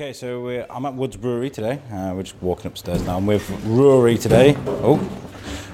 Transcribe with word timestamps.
Okay, 0.00 0.12
so 0.12 0.48
I'm 0.70 0.86
at 0.86 0.94
Woods 0.94 1.16
Brewery 1.16 1.50
today. 1.50 1.80
Uh, 1.92 2.12
we're 2.14 2.22
just 2.22 2.40
walking 2.40 2.68
upstairs 2.68 3.04
now. 3.04 3.16
I'm 3.16 3.26
with 3.26 3.50
Rory 3.64 4.16
today. 4.16 4.56
Oh, 4.64 5.00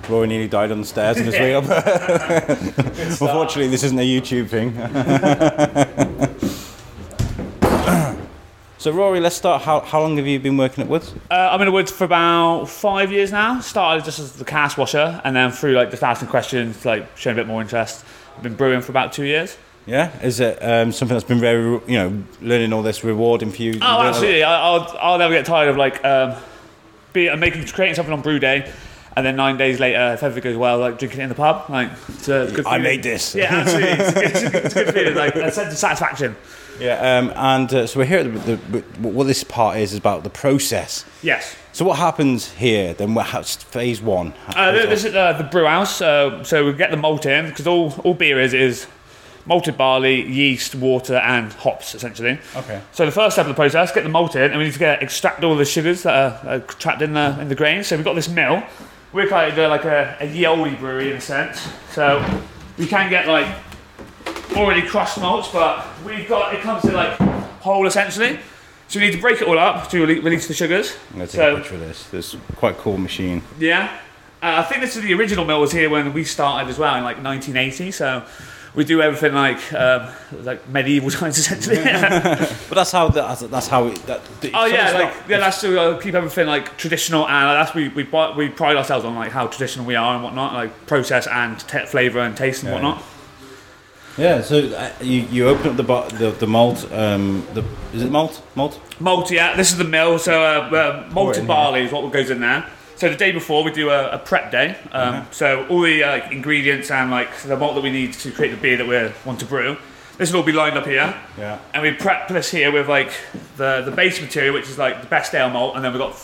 Rory 0.09 0.27
nearly 0.27 0.48
died 0.48 0.73
on 0.73 0.80
the 0.80 0.87
stairs 0.87 1.19
on 1.19 1.24
his 1.24 1.34
way 1.38 1.55
up. 1.55 1.64
Unfortunately, 1.69 3.69
this 3.69 3.83
isn't 3.83 3.98
a 3.98 4.02
YouTube 4.02 4.48
thing. 4.48 4.73
so, 8.78 8.92
Rory, 8.92 9.20
let's 9.20 9.37
start. 9.37 9.60
How, 9.60 9.80
how 9.80 10.00
long 10.00 10.16
have 10.16 10.27
you 10.27 10.41
been 10.41 10.56
working 10.56 10.84
at 10.84 10.88
Woods? 10.88 11.12
Uh, 11.30 11.50
I'm 11.52 11.61
in 11.61 11.66
the 11.66 11.72
woods 11.72 11.92
for 11.92 12.05
about 12.05 12.64
five 12.64 13.12
years 13.12 13.30
now. 13.30 13.61
Started 13.61 14.06
just 14.06 14.20
as 14.20 14.33
the 14.33 14.45
cask 14.47 14.78
washer, 14.78 15.20
and 15.22 15.36
then 15.36 15.50
through 15.50 15.72
like 15.72 15.91
just 15.91 16.02
asking 16.02 16.28
questions, 16.28 16.86
like 16.86 17.14
showing 17.19 17.36
a 17.36 17.41
bit 17.41 17.47
more 17.47 17.61
interest. 17.61 18.06
I've 18.38 18.42
been 18.42 18.55
brewing 18.55 18.80
for 18.80 18.91
about 18.91 19.12
two 19.12 19.27
years. 19.27 19.59
Yeah, 19.87 20.19
is 20.23 20.41
it 20.41 20.59
um, 20.62 20.93
something 20.93 21.15
that's 21.15 21.29
been 21.29 21.41
very, 21.41 21.62
you 21.87 21.98
know, 21.98 22.23
learning 22.41 22.73
all 22.73 22.83
this 22.83 23.05
rewarding 23.05 23.51
for 23.51 23.61
you? 23.62 23.79
Oh, 23.83 24.02
absolutely. 24.02 24.42
I, 24.42 24.59
I'll, 24.61 24.97
I'll 24.98 25.19
never 25.19 25.34
get 25.34 25.45
tired 25.45 25.69
of 25.69 25.77
like 25.77 26.02
um, 26.05 26.34
be 27.12 27.29
uh, 27.29 27.37
making 27.37 27.66
creating 27.66 27.95
something 27.95 28.12
on 28.15 28.23
brew 28.23 28.39
day, 28.39 28.73
and 29.14 29.27
then 29.27 29.36
nine 29.36 29.58
days 29.58 29.81
later, 29.81 30.14
if 30.14 30.23
everything 30.23 30.53
goes 30.53 30.58
well, 30.58 30.78
like 30.78 30.98
drinking 30.98 31.20
it 31.20 31.25
in 31.25 31.28
the 31.28 31.34
pub. 31.34 31.69
Like, 31.69 31.91
it's 32.08 32.28
a 32.28 32.50
good. 32.55 32.67
I 32.67 32.78
made 32.78 33.03
this. 33.03 33.34
Yeah, 33.34 33.55
absolutely. 33.55 33.91
It's, 33.91 34.12
good- 34.14 34.25
it's, 34.25 34.42
a 34.42 34.50
good- 34.50 34.64
it's 34.64 34.77
a 34.77 34.84
good 34.84 34.95
feeling, 34.95 35.14
like 35.17 35.34
a 35.36 35.50
sense 35.50 35.73
of 35.73 35.78
satisfaction. 35.78 36.34
Yeah, 36.80 37.19
um, 37.19 37.33
and 37.36 37.73
uh, 37.73 37.86
so 37.86 38.01
we're 38.01 38.06
here. 38.06 38.20
At 38.20 38.47
the, 38.47 38.56
the, 38.56 38.80
what 39.06 39.25
this 39.25 39.45
part 39.45 39.77
is 39.77 39.92
is 39.92 39.98
about 39.98 40.25
the 40.25 40.30
process. 40.30 41.05
Yes. 41.23 41.55
So 41.73 41.84
what 41.84 41.98
happens 41.98 42.53
here? 42.53 42.95
Then 42.95 43.14
what 43.14 43.27
happens? 43.27 43.56
Phase 43.56 44.01
one. 44.01 44.33
Uh, 44.48 44.73
this 44.73 45.05
is 45.05 45.14
uh, 45.14 45.34
the 45.34 45.45
brew 45.45 45.67
house. 45.67 46.01
Uh, 46.01 46.42
so 46.42 46.64
we 46.64 46.73
get 46.73 46.91
the 46.91 46.97
malt 46.97 47.27
in 47.27 47.51
because 47.51 47.67
all, 47.67 47.92
all 48.03 48.14
beer 48.14 48.41
is 48.41 48.55
is 48.55 48.86
malted 49.47 49.77
barley, 49.77 50.23
yeast, 50.23 50.75
water, 50.75 51.17
and 51.17 51.53
hops 51.53 51.95
essentially. 51.95 52.39
Okay. 52.56 52.81
So 52.92 53.05
the 53.05 53.12
first 53.12 53.34
step 53.37 53.45
of 53.47 53.48
the 53.48 53.55
process, 53.55 53.92
get 53.92 54.03
the 54.05 54.09
malt 54.11 54.36
in, 54.36 54.51
and 54.51 54.59
we 54.59 54.64
need 54.64 54.73
to 54.73 54.78
get 54.78 55.03
extract 55.03 55.45
all 55.45 55.55
the 55.56 55.64
sugars 55.64 56.03
that 56.05 56.45
are, 56.45 56.48
are 56.55 56.61
trapped 56.61 57.03
in 57.03 57.12
the 57.14 57.39
in 57.41 57.48
the 57.48 57.55
grain. 57.55 57.84
So 57.84 57.97
we've 57.97 58.05
got 58.05 58.14
this 58.14 58.28
mill. 58.28 58.62
We're 59.12 59.28
kind 59.28 59.56
of 59.56 59.70
like 59.70 59.84
a, 59.84 60.17
a 60.20 60.27
ye 60.27 60.47
olde 60.47 60.78
brewery 60.78 61.11
in 61.11 61.17
a 61.17 61.20
sense. 61.20 61.69
So 61.92 62.25
we 62.78 62.86
can 62.86 63.11
get 63.11 63.28
like 63.28 63.47
already 64.56 64.83
crushed 64.83 65.19
malts, 65.20 65.48
but 65.53 65.86
we've 66.05 66.29
got 66.29 66.55
it 66.55 66.61
comes 66.61 66.83
to 66.83 66.92
like 66.92 67.19
whole 67.61 67.86
essentially. 67.86 68.39
So 68.89 69.01
we 69.01 69.06
need 69.06 69.12
to 69.14 69.20
break 69.20 69.41
it 69.41 69.48
all 69.48 69.58
up 69.58 69.89
to 69.91 70.05
release 70.06 70.47
the 70.47 70.55
sugars. 70.55 70.95
I'm 71.11 71.19
gonna 71.19 71.27
take 71.27 71.36
So- 71.36 71.55
a 71.55 71.58
picture 71.58 71.75
of 71.75 71.81
this. 71.81 72.06
This 72.08 72.34
is 72.34 72.41
quite 72.56 72.77
a 72.77 72.79
cool 72.79 72.98
machine. 72.98 73.42
yeah. 73.58 73.98
Uh, 74.42 74.56
I 74.58 74.62
think 74.64 74.83
this 74.83 74.95
is 74.95 75.03
the 75.03 75.14
original 75.14 75.47
mill 75.47 75.62
was 75.62 75.73
here 75.73 75.89
when 75.89 76.12
we 76.12 76.23
started 76.23 76.69
as 76.69 76.77
well 76.79 76.95
in 76.97 77.03
like 77.03 77.17
1980. 77.23 77.91
So 77.92 78.25
we 78.75 78.84
do 78.84 79.00
everything 79.00 79.34
like 79.34 79.72
um, 79.72 80.08
like 80.42 80.69
medieval 80.69 81.11
times 81.19 81.39
essentially. 81.39 81.77
But 82.69 82.75
that's 82.77 82.92
how 82.92 83.08
that's, 83.08 83.41
that's 83.42 83.69
how 83.69 83.86
it. 83.86 83.97
That, 84.06 84.20
the, 84.41 84.50
oh 84.55 84.67
so 84.69 84.75
yeah, 84.75 84.91
like 84.92 85.14
not- 85.20 85.28
yeah, 85.30 85.39
that's 85.39 85.61
to 85.61 85.80
uh, 85.80 86.00
keep 86.00 86.14
everything 86.14 86.47
like 86.47 86.77
traditional 86.77 87.27
and 87.28 87.56
that's 87.56 87.75
we 87.75 87.89
we 87.89 88.02
we 88.36 88.48
pride 88.48 88.77
ourselves 88.77 89.05
on 89.05 89.14
like 89.14 89.30
how 89.33 89.47
traditional 89.47 89.86
we 89.86 89.95
are 89.95 90.14
and 90.14 90.25
whatnot, 90.25 90.55
like 90.55 90.86
process 90.86 91.27
and 91.27 91.58
te- 91.61 91.86
flavor 91.86 92.20
and 92.20 92.36
taste 92.36 92.62
and 92.62 92.69
Yeah. 92.70 92.74
whatnot. 92.74 93.02
yeah. 94.17 94.40
So 94.42 94.58
uh, 94.58 94.91
you, 95.01 95.20
you 95.30 95.48
open 95.48 95.70
up 95.70 95.77
the 95.77 95.83
bo- 95.83 96.08
the, 96.08 96.30
the 96.33 96.46
malt. 96.46 96.91
Um, 96.92 97.46
the 97.55 97.64
is 97.92 98.02
it 98.02 98.11
malt? 98.11 98.42
Malt. 98.55 98.80
Malt, 99.01 99.30
yeah, 99.30 99.56
this 99.56 99.70
is 99.73 99.79
the 99.79 99.85
mill. 99.85 100.18
So 100.18 100.42
uh, 100.42 100.70
uh, 100.74 101.11
malted 101.12 101.46
barley 101.46 101.83
is 101.85 101.92
what 101.92 102.11
goes 102.12 102.30
in 102.30 102.41
there. 102.41 102.64
So 102.96 103.08
the 103.08 103.16
day 103.16 103.32
before 103.32 103.64
we 103.64 103.72
do 103.72 103.90
a, 103.90 104.10
a 104.10 104.18
prep 104.18 104.50
day. 104.50 104.77
Um, 104.92 105.14
Uh-huh. 105.14 105.24
So 105.30 105.66
all 105.68 105.80
the 105.80 106.05
uh, 106.05 106.30
ingredients 106.30 106.90
and 106.90 107.10
like 107.10 107.36
the 107.42 107.56
malt 107.56 107.74
that 107.74 107.82
we 107.82 107.90
need 107.90 108.12
to 108.14 108.30
create 108.30 108.50
the 108.50 108.56
beer 108.56 108.77
that 108.77 108.86
we 108.86 109.12
want 109.27 109.40
to 109.40 109.46
brew. 109.46 109.77
This 110.16 110.30
will 110.32 110.40
all 110.40 110.46
be 110.46 110.52
lined 110.52 110.78
up 110.78 110.86
here. 110.86 111.12
Yeah. 111.36 111.58
and 111.72 111.82
we 111.82 111.90
prep 111.92 112.28
this 112.28 112.50
here 112.50 112.70
with 112.70 112.88
like 112.88 113.10
the 113.56 113.82
the 113.84 113.90
base 113.90 114.20
material, 114.20 114.55
which 114.55 114.68
is 114.68 114.78
like 114.78 115.00
the 115.00 115.08
best 115.08 115.34
ale 115.34 115.50
malt, 115.50 115.74
and 115.74 115.84
then 115.84 115.92
we've 115.92 116.00
got 116.00 116.14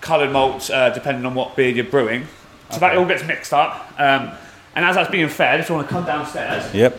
coloured 0.00 0.32
malts 0.32 0.68
uh, 0.70 0.90
depending 0.90 1.24
on 1.26 1.34
what 1.34 1.54
beer 1.56 1.68
you're 1.70 1.84
brewing. 1.84 2.26
So 2.70 2.80
that 2.80 2.96
all 2.96 3.06
gets 3.06 3.22
mixed 3.24 3.52
up. 3.52 3.72
Um, 3.98 4.30
and 4.74 4.84
as 4.84 4.94
that's 4.96 5.10
being 5.10 5.28
fed, 5.28 5.60
if 5.60 5.68
you 5.68 5.74
want 5.76 5.88
to 5.88 5.94
come 5.94 6.04
downstairs, 6.06 6.72
Yep. 6.74 6.94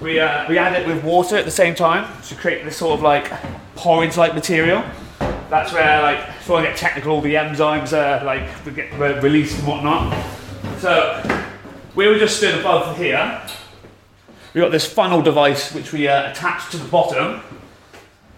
we 0.00 0.20
uh, 0.20 0.48
we 0.48 0.56
add 0.58 0.72
it 0.80 0.86
with 0.86 1.04
water 1.04 1.36
at 1.36 1.44
the 1.44 1.50
same 1.50 1.74
time 1.74 2.04
to 2.28 2.34
create 2.34 2.64
this 2.64 2.76
sort 2.78 2.94
of 2.98 3.02
like 3.02 3.30
porridge-like 3.76 4.34
material. 4.34 4.82
That's 5.52 5.70
where 5.70 6.00
like 6.00 6.18
want 6.48 6.64
to 6.64 6.70
get 6.70 6.78
technical, 6.78 7.12
all 7.12 7.20
the 7.20 7.34
enzymes 7.34 7.92
uh, 7.92 8.24
like 8.24 8.74
get 8.74 8.90
re- 8.98 9.20
released 9.20 9.58
and 9.58 9.68
whatnot. 9.68 10.16
So 10.78 11.22
we 11.94 12.06
were 12.08 12.18
just 12.18 12.38
stood 12.38 12.58
above 12.58 12.96
here. 12.96 13.42
We 14.54 14.62
got 14.62 14.72
this 14.72 14.90
funnel 14.90 15.20
device 15.20 15.74
which 15.74 15.92
we 15.92 16.08
uh, 16.08 16.30
attach 16.30 16.70
to 16.70 16.78
the 16.78 16.88
bottom. 16.88 17.42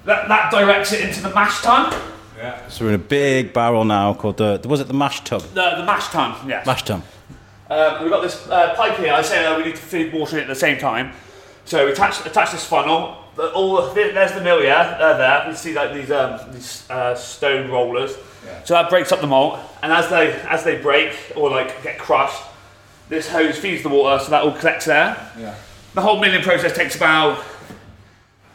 That, 0.07 0.27
that 0.27 0.51
directs 0.51 0.93
it 0.93 1.09
into 1.09 1.23
the 1.23 1.33
mash 1.33 1.63
tun. 1.63 1.95
Yeah. 2.37 2.67
So 2.67 2.85
we're 2.85 2.95
in 2.95 2.97
a 2.97 3.05
big 3.05 3.53
barrel 3.53 3.85
now 3.85 4.15
called 4.15 4.39
the. 4.39 4.61
Was 4.69 4.81
it 4.81 4.89
the 4.89 4.95
mash 4.95 5.23
tub? 5.23 5.43
The, 5.43 5.77
the 5.77 5.85
mash 5.85 6.09
tun, 6.09 6.49
yes. 6.49 6.67
Mash 6.67 6.83
tub. 6.83 7.05
Um, 7.71 8.03
we've 8.03 8.11
got 8.11 8.23
this 8.23 8.45
uh, 8.49 8.75
pipe 8.75 8.97
here. 8.99 9.13
I 9.13 9.23
say 9.23 9.47
uh, 9.47 9.57
we 9.57 9.67
need 9.67 9.77
to 9.77 9.83
feed 9.83 10.13
water 10.13 10.37
in 10.37 10.43
at 10.43 10.49
the 10.49 10.57
same 10.57 10.79
time. 10.79 11.13
So 11.65 11.87
we 11.87 11.93
attach, 11.93 12.27
attach 12.27 12.51
this 12.51 12.67
funnel. 12.67 13.24
The, 13.37 13.53
all 13.53 13.89
the, 13.89 13.95
there's 13.95 14.33
the 14.33 14.41
mill, 14.41 14.63
yeah, 14.63 14.97
uh, 15.01 15.17
there. 15.17 15.51
You 15.51 15.57
see 15.57 15.75
like 15.75 15.93
these 15.93 16.11
um, 16.11 16.41
these 16.53 16.89
uh, 16.89 17.15
stone 17.15 17.71
rollers. 17.71 18.17
Yeah. 18.45 18.63
So 18.65 18.75
that 18.75 18.91
breaks 18.91 19.11
up 19.11 19.21
the 19.21 19.27
malt, 19.27 19.59
and 19.83 19.93
as 19.93 20.09
they 20.09 20.33
as 20.43 20.65
they 20.65 20.81
break 20.81 21.17
or 21.35 21.51
like 21.51 21.83
get 21.83 21.99
crushed, 21.99 22.43
this 23.09 23.29
hose 23.29 23.59
feeds 23.59 23.83
the 23.83 23.89
water, 23.89 24.23
so 24.23 24.31
that 24.31 24.43
all 24.43 24.53
collects 24.53 24.85
there. 24.85 25.17
Yeah. 25.39 25.55
The 25.95 26.01
whole 26.01 26.21
milling 26.21 26.43
process 26.43 26.77
takes 26.77 26.97
about 26.97 27.43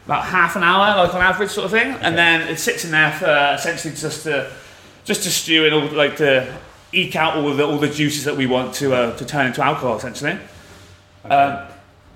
about 0.06 0.24
half 0.24 0.56
an 0.56 0.62
hour, 0.62 0.96
like 1.04 1.14
on 1.14 1.20
average, 1.20 1.50
sort 1.50 1.66
of 1.66 1.70
thing, 1.70 1.92
and 2.00 2.16
then 2.16 2.48
it 2.48 2.58
sits 2.58 2.84
in 2.84 2.90
there 2.90 3.12
for 3.12 3.54
essentially 3.54 3.94
just 3.94 4.24
to 4.24 4.50
just 5.04 5.22
to 5.24 5.30
stew 5.30 5.66
and 5.66 5.74
all 5.74 5.86
like 5.92 6.16
to 6.16 6.56
eke 6.92 7.16
out 7.16 7.36
all 7.36 7.54
the 7.54 7.66
all 7.66 7.78
the 7.78 7.88
juices 7.88 8.24
that 8.24 8.36
we 8.36 8.46
want 8.46 8.74
to 8.74 8.94
uh, 8.94 9.16
to 9.16 9.24
turn 9.24 9.46
into 9.46 9.62
alcohol, 9.62 9.96
essentially. 9.96 10.38
Um, 11.24 11.66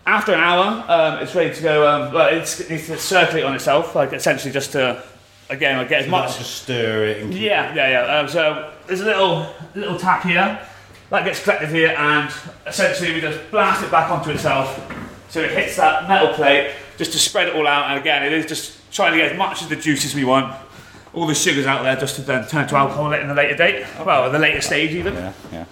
after 0.07 0.33
an 0.33 0.41
hour, 0.41 0.85
um, 0.89 1.23
it's 1.23 1.35
ready 1.35 1.55
to 1.55 1.63
go. 1.63 1.89
Um, 1.89 2.13
well, 2.13 2.35
it's, 2.35 2.61
it 2.61 2.71
needs 2.71 2.87
to 2.89 2.99
circulate 2.99 3.45
on 3.45 3.55
itself, 3.55 3.95
like 3.95 4.13
essentially 4.13 4.53
just 4.53 4.73
to 4.73 5.03
again 5.51 5.79
like 5.79 5.89
get 5.89 6.03
as 6.03 6.09
much. 6.09 6.39
Just 6.39 6.63
stir 6.63 7.07
it. 7.07 7.33
Yeah, 7.33 7.75
yeah, 7.75 7.91
yeah. 7.91 8.19
Um, 8.19 8.29
so 8.29 8.73
there's 8.87 9.01
a 9.01 9.05
little 9.05 9.47
little 9.75 9.99
tap 9.99 10.23
here 10.25 10.61
that 11.11 11.25
gets 11.25 11.43
collected 11.43 11.71
here, 11.71 11.95
and 11.97 12.33
essentially 12.67 13.13
we 13.15 13.21
just 13.21 13.51
blast 13.51 13.85
it 13.85 13.91
back 13.91 14.11
onto 14.11 14.31
itself, 14.31 14.79
so 15.29 15.41
it 15.41 15.51
hits 15.53 15.77
that 15.77 16.09
metal 16.09 16.35
plate 16.35 16.73
just 16.99 17.13
to 17.13 17.19
spread 17.19 17.49
it 17.49 17.55
all 17.55 17.67
out. 17.67 17.91
And 17.91 17.99
again, 17.99 18.25
it 18.25 18.33
is 18.33 18.47
just 18.47 18.93
trying 18.93 19.13
to 19.13 19.19
get 19.19 19.33
as 19.33 19.39
much 19.39 19.63
of 19.63 19.69
the 19.69 19.77
juices 19.77 20.15
we 20.15 20.25
want, 20.25 20.55
all 21.13 21.27
the 21.27 21.35
sugars 21.35 21.67
out 21.67 21.83
there, 21.83 21.97
just 21.97 22.17
to 22.17 22.23
then 22.23 22.47
turn 22.47 22.69
to 22.69 22.77
alcohol 22.77 23.13
in 23.13 23.29
the 23.29 23.35
later 23.35 23.57
date. 23.57 23.87
Well, 24.05 24.27
at 24.27 24.33
the 24.33 24.39
later 24.39 24.61
stage 24.61 24.93
even. 24.93 25.15
Yeah. 25.15 25.33
Yeah. 25.53 25.65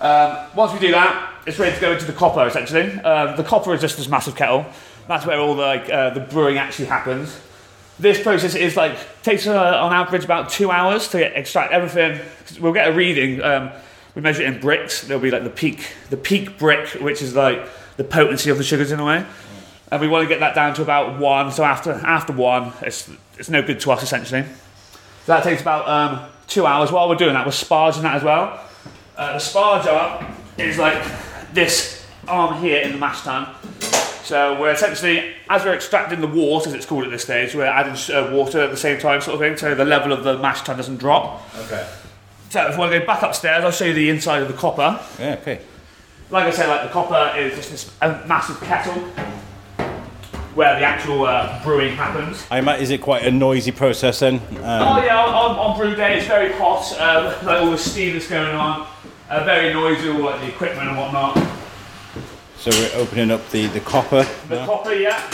Um, 0.00 0.56
once 0.56 0.72
we 0.72 0.78
do 0.78 0.92
that, 0.92 1.39
it's 1.46 1.58
ready 1.58 1.74
to 1.74 1.80
go 1.80 1.92
into 1.92 2.04
the 2.04 2.12
copper 2.12 2.46
essentially. 2.46 2.92
Um, 3.00 3.36
the 3.36 3.44
copper 3.44 3.74
is 3.74 3.80
just 3.80 3.96
this 3.96 4.08
massive 4.08 4.36
kettle. 4.36 4.66
That's 5.08 5.26
where 5.26 5.38
all 5.38 5.54
the 5.54 5.62
like, 5.62 5.90
uh, 5.90 6.10
the 6.10 6.20
brewing 6.20 6.58
actually 6.58 6.86
happens. 6.86 7.38
This 7.98 8.22
process 8.22 8.54
is 8.54 8.76
like 8.76 8.96
takes 9.22 9.46
uh, 9.46 9.82
on 9.82 9.92
average 9.92 10.24
about 10.24 10.48
two 10.48 10.70
hours 10.70 11.08
to 11.08 11.18
get, 11.18 11.36
extract 11.36 11.72
everything. 11.72 12.20
We'll 12.60 12.72
get 12.72 12.88
a 12.88 12.92
reading. 12.92 13.42
Um, 13.42 13.70
we 14.14 14.22
measure 14.22 14.42
it 14.42 14.54
in 14.54 14.60
Brix. 14.60 15.06
There'll 15.06 15.22
be 15.22 15.30
like 15.30 15.44
the 15.44 15.50
peak, 15.50 15.92
the 16.08 16.16
peak 16.16 16.58
brick, 16.58 16.88
which 17.00 17.22
is 17.22 17.34
like 17.34 17.68
the 17.96 18.04
potency 18.04 18.50
of 18.50 18.58
the 18.58 18.64
sugars 18.64 18.92
in 18.92 19.00
a 19.00 19.04
way. 19.04 19.26
And 19.92 20.00
we 20.00 20.08
want 20.08 20.22
to 20.22 20.28
get 20.28 20.40
that 20.40 20.54
down 20.54 20.74
to 20.74 20.82
about 20.82 21.18
one. 21.18 21.50
So 21.52 21.64
after 21.64 21.92
after 21.92 22.32
one, 22.32 22.72
it's 22.82 23.10
it's 23.36 23.50
no 23.50 23.62
good 23.62 23.80
to 23.80 23.90
us 23.92 24.02
essentially. 24.02 24.44
So 25.26 25.32
that 25.32 25.42
takes 25.42 25.60
about 25.60 25.88
um, 25.88 26.30
two 26.46 26.66
hours. 26.66 26.90
While 26.90 27.08
we're 27.08 27.16
doing 27.16 27.34
that, 27.34 27.44
we're 27.44 27.52
sparging 27.52 28.02
that 28.02 28.14
as 28.14 28.22
well. 28.22 28.64
Uh, 29.16 29.34
the 29.34 29.38
sparger 29.38 30.34
is 30.56 30.78
like 30.78 31.02
this 31.52 32.06
arm 32.28 32.60
here 32.62 32.80
in 32.82 32.92
the 32.92 32.98
mash 32.98 33.22
tun. 33.22 33.48
So 34.24 34.60
we're 34.60 34.70
essentially, 34.72 35.34
as 35.48 35.64
we're 35.64 35.74
extracting 35.74 36.20
the 36.20 36.26
wort, 36.28 36.66
as 36.66 36.72
it's 36.72 36.86
called 36.86 37.04
at 37.04 37.10
this 37.10 37.22
stage, 37.22 37.54
we're 37.54 37.64
adding 37.64 37.94
uh, 38.14 38.30
water 38.32 38.60
at 38.60 38.70
the 38.70 38.76
same 38.76 39.00
time, 39.00 39.20
sort 39.20 39.34
of 39.34 39.40
thing, 39.40 39.56
so 39.56 39.74
the 39.74 39.84
level 39.84 40.12
of 40.12 40.22
the 40.22 40.38
mash 40.38 40.62
tun 40.62 40.76
doesn't 40.76 40.98
drop. 40.98 41.42
Okay. 41.58 41.88
So 42.50 42.66
if 42.68 42.74
we 42.74 42.78
want 42.78 42.92
to 42.92 43.00
go 43.00 43.06
back 43.06 43.22
upstairs, 43.22 43.64
I'll 43.64 43.72
show 43.72 43.86
you 43.86 43.94
the 43.94 44.08
inside 44.10 44.42
of 44.42 44.48
the 44.48 44.54
copper. 44.54 45.00
Yeah. 45.18 45.36
Okay. 45.40 45.60
Like 46.30 46.44
I 46.44 46.50
said, 46.50 46.68
like 46.68 46.82
the 46.82 46.92
copper 46.92 47.36
is 47.36 47.56
just 47.56 47.70
this 47.70 47.96
uh, 48.00 48.22
massive 48.28 48.60
kettle 48.60 49.02
where 50.54 50.78
the 50.78 50.84
actual 50.84 51.24
uh, 51.24 51.62
brewing 51.64 51.94
happens. 51.96 52.44
I 52.50 52.58
ima- 52.58 52.74
is 52.76 52.90
it 52.90 53.00
quite 53.00 53.24
a 53.24 53.30
noisy 53.30 53.70
process 53.72 54.18
then? 54.20 54.34
Um, 54.34 54.62
Oh 54.62 55.02
yeah, 55.02 55.24
on, 55.24 55.28
on, 55.32 55.58
on 55.58 55.78
brew 55.78 55.94
day 55.94 56.18
it's 56.18 56.26
very 56.26 56.52
hot, 56.52 56.92
uh, 56.98 57.36
like 57.44 57.62
all 57.62 57.70
the 57.70 57.78
steam 57.78 58.12
that's 58.14 58.28
going 58.28 58.54
on, 58.54 58.86
uh, 59.30 59.44
very 59.44 59.72
noisy, 59.72 60.10
all 60.10 60.20
like 60.20 60.40
the 60.40 60.48
equipment 60.48 60.88
and 60.88 60.98
whatnot. 60.98 61.36
So 62.58 62.70
we're 62.70 63.00
opening 63.00 63.30
up 63.30 63.48
the 63.50 63.66
the 63.68 63.80
copper. 63.80 64.26
The 64.48 64.56
now. 64.56 64.66
copper, 64.66 64.92
yeah. 64.92 65.30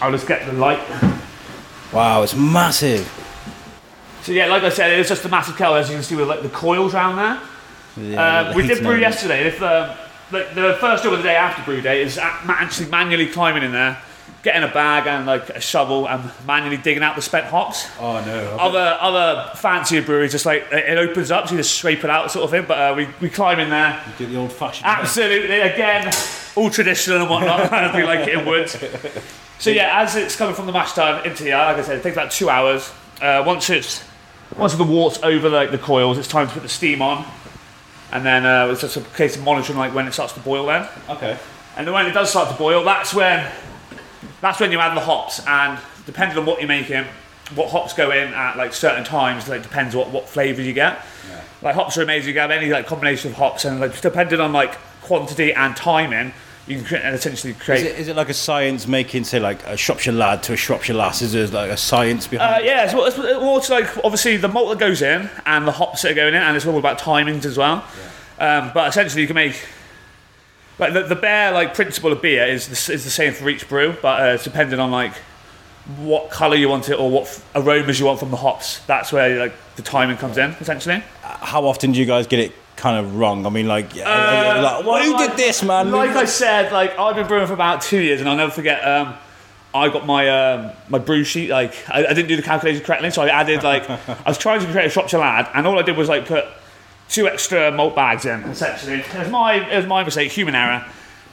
I'll 0.00 0.12
just 0.12 0.26
get 0.26 0.46
the 0.46 0.52
light. 0.52 0.80
Wow, 1.92 2.22
it's 2.22 2.34
massive. 2.34 3.06
So 4.22 4.32
yeah, 4.32 4.46
like 4.46 4.62
I 4.62 4.68
said, 4.68 4.98
it's 4.98 5.08
just 5.08 5.24
a 5.24 5.28
massive 5.28 5.56
kettle 5.56 5.74
as 5.76 5.88
you 5.88 5.96
can 5.96 6.02
see 6.02 6.16
with 6.16 6.28
like 6.28 6.42
the 6.42 6.48
coils 6.48 6.94
around 6.94 7.16
there. 7.16 7.40
Yeah, 7.96 8.50
Uh, 8.50 8.54
we 8.54 8.66
did 8.66 8.82
brew 8.82 8.96
yesterday. 8.96 9.46
If 9.46 9.62
uh, 9.62 9.96
the, 10.30 10.46
the 10.54 10.76
first 10.80 11.02
job 11.04 11.12
of 11.14 11.18
the 11.18 11.24
day 11.24 11.36
after 11.36 11.62
brew 11.62 11.80
day 11.80 12.02
is 12.02 12.18
actually 12.18 12.90
manually 12.90 13.26
climbing 13.26 13.62
in 13.62 13.72
there 13.72 13.98
getting 14.42 14.62
a 14.62 14.72
bag 14.72 15.06
and 15.06 15.26
like 15.26 15.50
a 15.50 15.60
shovel 15.60 16.08
and 16.08 16.30
manually 16.46 16.76
digging 16.76 17.02
out 17.02 17.16
the 17.16 17.22
spent 17.22 17.46
hops. 17.46 17.86
Oh 18.00 18.24
no. 18.24 18.56
Other 18.58 18.96
other 19.00 19.50
fancier 19.56 20.02
breweries 20.02 20.32
just 20.32 20.46
like 20.46 20.66
it 20.70 20.96
opens 20.98 21.30
up, 21.30 21.48
so 21.48 21.54
you 21.54 21.60
just 21.60 21.76
scrape 21.76 22.04
it 22.04 22.10
out 22.10 22.30
sort 22.30 22.44
of 22.44 22.50
thing. 22.50 22.64
But 22.66 22.78
uh, 22.78 22.94
we 22.96 23.08
we 23.20 23.28
climb 23.30 23.58
in 23.60 23.70
there. 23.70 24.00
Get 24.18 24.28
the 24.30 24.36
old 24.36 24.52
fashioned. 24.52 24.86
Absolutely, 24.86 25.60
again, 25.60 26.12
all 26.56 26.70
traditional 26.70 27.20
and 27.20 27.28
whatnot, 27.30 27.70
we 27.94 28.04
like 28.04 28.28
it 28.28 28.34
in 28.38 28.46
woods. 28.46 28.76
So 29.58 29.70
yeah, 29.70 30.00
as 30.02 30.14
it's 30.14 30.36
coming 30.36 30.54
from 30.54 30.66
the 30.66 30.72
mash 30.72 30.92
tun 30.92 31.26
into 31.26 31.42
the 31.42 31.50
like 31.50 31.76
I 31.78 31.82
said, 31.82 31.98
it 31.98 32.02
takes 32.02 32.16
about 32.16 32.30
two 32.30 32.48
hours. 32.48 32.92
Uh, 33.20 33.42
once 33.44 33.68
it's 33.70 34.04
once 34.56 34.74
the 34.76 34.84
wort's 34.84 35.20
over 35.24 35.48
like 35.48 35.72
the 35.72 35.78
coils, 35.78 36.16
it's 36.16 36.28
time 36.28 36.46
to 36.46 36.52
put 36.54 36.62
the 36.62 36.68
steam 36.68 37.02
on, 37.02 37.24
and 38.12 38.24
then 38.24 38.46
uh, 38.46 38.68
it's 38.70 38.82
just 38.82 38.96
a 38.96 39.00
case 39.16 39.34
of 39.36 39.42
monitoring 39.42 39.78
like 39.78 39.92
when 39.94 40.06
it 40.06 40.12
starts 40.12 40.32
to 40.34 40.40
boil. 40.40 40.66
Then, 40.66 40.88
Okay. 41.08 41.36
and 41.76 41.86
then 41.86 41.92
when 41.92 42.06
it 42.06 42.12
does 42.12 42.30
start 42.30 42.48
to 42.50 42.54
boil, 42.56 42.84
that's 42.84 43.12
when 43.12 43.44
that's 44.40 44.60
when 44.60 44.72
you 44.72 44.78
add 44.78 44.96
the 44.96 45.00
hops, 45.00 45.44
and 45.46 45.78
depending 46.06 46.38
on 46.38 46.46
what 46.46 46.60
you're 46.60 46.68
making, 46.68 47.04
what 47.54 47.70
hops 47.70 47.92
go 47.92 48.10
in 48.10 48.32
at 48.34 48.56
like 48.56 48.72
certain 48.72 49.04
times, 49.04 49.48
like 49.48 49.62
depends 49.62 49.94
what 49.96 50.10
what 50.10 50.28
flavours 50.28 50.66
you 50.66 50.72
get. 50.72 51.04
Like 51.60 51.74
hops 51.74 51.98
are 51.98 52.02
amazing. 52.02 52.28
You 52.28 52.34
can 52.34 52.50
have 52.50 52.50
any 52.50 52.70
like 52.70 52.86
combination 52.86 53.30
of 53.32 53.36
hops, 53.36 53.64
and 53.64 53.80
like 53.80 54.00
depending 54.00 54.40
on 54.40 54.52
like 54.52 54.76
quantity 55.02 55.52
and 55.52 55.74
timing, 55.76 56.32
you 56.68 56.82
can 56.82 57.14
essentially 57.14 57.54
create 57.54 57.80
Is 57.80 57.86
it, 57.86 57.98
is 57.98 58.08
it 58.08 58.16
like 58.16 58.28
a 58.28 58.34
science 58.34 58.86
making, 58.86 59.24
say, 59.24 59.40
like 59.40 59.64
a 59.66 59.76
Shropshire 59.76 60.12
lad 60.12 60.42
to 60.44 60.52
a 60.52 60.56
Shropshire 60.56 60.94
lass? 60.94 61.22
Is 61.22 61.32
there 61.32 61.46
like 61.46 61.70
a 61.70 61.76
science 61.76 62.28
behind 62.28 62.56
Uh, 62.56 62.64
yeah, 62.64 62.84
it's, 62.84 62.94
it's, 62.94 63.18
it's 63.18 63.70
like 63.70 64.04
obviously 64.04 64.36
the 64.36 64.48
malt 64.48 64.68
that 64.68 64.78
goes 64.78 65.02
in 65.02 65.28
and 65.46 65.66
the 65.66 65.72
hops 65.72 66.02
that 66.02 66.12
are 66.12 66.14
going 66.14 66.34
in, 66.34 66.42
and 66.42 66.56
it's 66.56 66.66
all 66.66 66.78
about 66.78 66.98
timings 66.98 67.44
as 67.44 67.56
well. 67.56 67.84
Um, 68.38 68.70
but 68.72 68.88
essentially, 68.88 69.22
you 69.22 69.26
can 69.26 69.34
make 69.34 69.66
like 70.78 70.92
the, 70.92 71.02
the 71.02 71.16
bare 71.16 71.52
like 71.52 71.74
principle 71.74 72.12
of 72.12 72.22
beer 72.22 72.44
is 72.46 72.68
the, 72.86 72.92
is 72.92 73.04
the 73.04 73.10
same 73.10 73.32
for 73.32 73.48
each 73.48 73.68
brew, 73.68 73.94
but 74.00 74.20
uh, 74.22 74.34
it's 74.34 74.44
depending 74.44 74.78
on 74.80 74.90
like 74.90 75.12
what 75.96 76.30
color 76.30 76.54
you 76.56 76.68
want 76.68 76.88
it 76.90 76.94
or 76.98 77.10
what 77.10 77.22
f- 77.24 77.44
aromas 77.54 77.98
you 77.98 78.06
want 78.06 78.18
from 78.18 78.30
the 78.30 78.36
hops. 78.36 78.80
That's 78.86 79.10
where 79.12 79.38
like 79.38 79.54
the 79.76 79.82
timing 79.82 80.16
comes 80.18 80.36
in 80.38 80.50
essentially. 80.60 81.02
How 81.22 81.64
often 81.64 81.92
do 81.92 81.98
you 82.00 82.04
guys 82.06 82.26
get 82.26 82.40
it 82.40 82.52
kind 82.76 82.98
of 83.04 83.16
wrong? 83.16 83.46
I 83.46 83.48
mean, 83.48 83.66
like, 83.66 83.90
Uh, 83.96 84.60
like 84.62 84.84
well, 84.86 85.02
who 85.02 85.14
like- 85.14 85.30
did 85.30 85.36
this, 85.38 85.62
man? 85.62 85.90
Like 85.90 86.10
I 86.10 86.26
said, 86.26 86.72
like 86.72 86.98
I've 86.98 87.16
been 87.16 87.26
brewing 87.26 87.46
for 87.46 87.54
about 87.54 87.80
two 87.82 88.00
years, 88.00 88.20
and 88.20 88.28
I'll 88.28 88.36
never 88.36 88.52
forget. 88.52 88.86
Um, 88.86 89.14
I 89.74 89.88
got 89.90 90.06
my 90.06 90.28
um, 90.28 90.70
my 90.88 90.98
brew 90.98 91.24
sheet. 91.24 91.50
Like 91.50 91.74
I, 91.88 92.04
I 92.06 92.12
didn't 92.14 92.28
do 92.28 92.36
the 92.36 92.42
calculation 92.42 92.84
correctly, 92.84 93.10
so 93.10 93.22
I 93.22 93.28
added 93.28 93.62
like 93.62 93.88
I 93.90 94.16
was 94.26 94.38
trying 94.38 94.60
to 94.60 94.66
create 94.66 94.86
a 94.86 94.90
Shropshire 94.90 95.18
lad, 95.20 95.48
and 95.54 95.66
all 95.66 95.78
I 95.78 95.82
did 95.82 95.96
was 95.96 96.08
like 96.08 96.26
put 96.26 96.44
two 97.08 97.28
extra 97.28 97.70
malt 97.72 97.94
bags 97.94 98.24
in. 98.24 98.40
Essentially, 98.44 99.00
it 99.00 99.14
was 99.14 99.28
my 99.30 99.54
it 99.54 99.76
was 99.76 99.86
my 99.86 100.04
mistake, 100.04 100.32
human 100.32 100.54
error. 100.54 100.84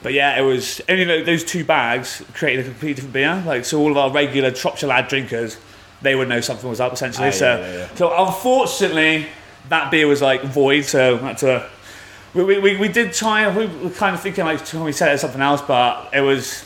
But 0.03 0.13
yeah, 0.13 0.39
it 0.39 0.43
was 0.43 0.81
only 0.87 1.03
tho- 1.03 1.23
those 1.23 1.43
two 1.43 1.65
bags 1.65 2.23
created 2.33 2.65
a 2.65 2.69
completely 2.69 2.93
different 2.95 3.13
beer. 3.13 3.43
Like 3.45 3.65
so, 3.65 3.79
all 3.79 3.91
of 3.91 3.97
our 3.97 4.11
regular 4.11 4.53
Shropshire 4.53 4.87
lad 4.87 5.07
drinkers, 5.07 5.57
they 6.01 6.15
would 6.15 6.29
know 6.29 6.41
something 6.41 6.69
was 6.69 6.79
up 6.79 6.93
essentially. 6.93 7.29
Ah, 7.29 7.31
so, 7.31 7.45
yeah, 7.45 7.67
yeah, 7.67 7.77
yeah. 7.77 7.95
so 7.95 8.25
unfortunately, 8.25 9.27
that 9.69 9.89
beer 9.91 10.07
was 10.07 10.21
like 10.21 10.43
void. 10.43 10.85
So 10.85 11.17
had 11.17 11.37
to 11.39 11.69
we, 12.35 12.59
we, 12.59 12.77
we, 12.77 12.87
did 12.89 13.13
try 13.13 13.47
we 13.55 13.65
were 13.65 13.89
kind 13.91 14.13
of 14.13 14.21
thinking 14.21 14.43
like 14.45 14.65
can 14.65 14.83
we 14.83 14.91
set 14.91 15.13
it 15.13 15.19
something 15.19 15.41
else 15.41 15.61
but 15.61 16.09
it 16.13 16.19
was 16.19 16.65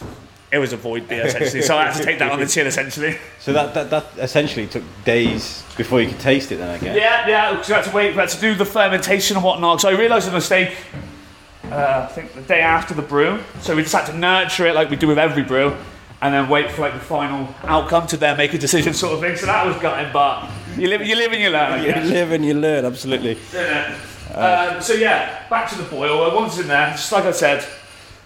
it 0.52 0.58
was 0.58 0.74
a 0.74 0.78
void 0.78 1.08
beer 1.08 1.26
essentially 1.28 1.62
so 1.62 1.78
I 1.78 1.86
had 1.86 1.96
to 1.98 2.04
take 2.04 2.20
that 2.20 2.32
on 2.32 2.40
the 2.40 2.46
chin 2.48 2.66
essentially 2.68 3.18
So 3.40 3.54
that, 3.54 3.74
that 3.76 3.90
that 3.92 4.06
essentially 4.18 4.68
took 4.68 4.84
days 5.06 5.64
before 5.78 6.02
you 6.02 6.08
could 6.10 6.20
taste 6.20 6.52
it. 6.52 6.58
Then 6.58 6.70
I 6.70 6.78
guess. 6.80 6.96
yeah 6.96 7.28
yeah 7.28 7.52
because 7.52 7.68
we 7.70 7.76
had 7.76 7.84
to 7.86 7.92
wait 7.92 8.10
we 8.16 8.20
had 8.20 8.30
to 8.30 8.42
do 8.42 8.56
the 8.56 8.66
fermentation 8.66 9.38
and 9.38 9.44
whatnot 9.46 9.82
so 9.82 9.90
I 9.90 9.94
realised 9.94 10.28
a 10.28 10.32
mistake 10.32 10.76
uh, 11.72 12.08
I 12.10 12.14
think 12.14 12.34
the 12.34 12.42
day 12.42 12.62
after 12.62 12.94
the 12.94 13.02
brew 13.04 13.40
so 13.62 13.76
we 13.76 13.84
just 13.84 13.94
had 13.94 14.06
to 14.08 14.18
nurture 14.18 14.66
it 14.66 14.74
like 14.76 14.90
we 14.90 14.96
do 14.96 15.08
with 15.08 15.20
every 15.20 15.44
brew 15.44 15.76
and 16.22 16.34
then 16.34 16.50
wait 16.50 16.72
for 16.72 16.82
like 16.82 16.94
the 16.94 17.00
final 17.00 17.48
outcome 17.64 18.08
to 18.08 18.18
then 18.18 18.36
make 18.38 18.54
a 18.54 18.58
decision 18.58 18.94
sort 18.94 19.14
of 19.14 19.20
thing 19.22 19.36
so 19.38 19.46
that 19.46 19.66
was 19.66 19.78
gutting 19.78 20.12
but 20.12 20.50
you 20.78 20.88
live 20.88 21.06
you 21.06 21.16
live 21.16 21.32
and 21.32 21.42
you 21.42 21.50
learn 21.50 21.72
I 21.74 21.86
You 21.86 22.10
live 22.10 22.32
and 22.32 22.46
you 22.46 22.54
learn. 22.56 22.86
Absolutely. 22.86 23.38
Um, 24.34 24.80
so 24.82 24.94
yeah, 24.94 25.48
back 25.50 25.68
to 25.72 25.76
the 25.78 25.84
boil. 25.90 26.24
Uh, 26.24 26.34
Once 26.36 26.60
in 26.60 26.68
there, 26.68 26.92
just 26.92 27.12
like 27.12 27.26
I 27.26 27.32
said, 27.32 27.68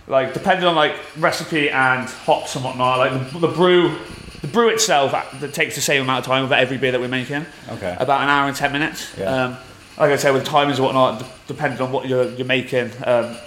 like 0.07 0.33
depending 0.33 0.65
on 0.65 0.75
like 0.75 0.95
recipe 1.17 1.69
and 1.69 2.07
hops 2.09 2.55
and 2.55 2.63
whatnot, 2.63 2.99
like 2.99 3.31
the, 3.31 3.39
the 3.39 3.47
brew, 3.47 3.97
the 4.41 4.47
brew 4.47 4.69
itself 4.69 5.13
uh, 5.13 5.23
that 5.39 5.53
takes 5.53 5.75
the 5.75 5.81
same 5.81 6.01
amount 6.01 6.19
of 6.19 6.25
time 6.25 6.43
with 6.43 6.51
every 6.51 6.77
beer 6.77 6.91
that 6.91 7.01
we're 7.01 7.07
making. 7.07 7.45
Okay. 7.69 7.95
About 7.99 8.21
an 8.21 8.29
hour 8.29 8.47
and 8.47 8.55
ten 8.55 8.71
minutes. 8.71 9.13
Yeah. 9.17 9.45
Um, 9.45 9.57
like 9.97 10.11
I 10.11 10.15
said, 10.15 10.31
with 10.33 10.45
timings 10.45 10.75
and 10.75 10.85
whatnot, 10.85 11.19
d- 11.19 11.25
depending 11.47 11.79
on 11.81 11.91
what 11.91 12.07
you're, 12.07 12.29
you're 12.31 12.47
making, 12.47 12.91
um, 13.05 13.37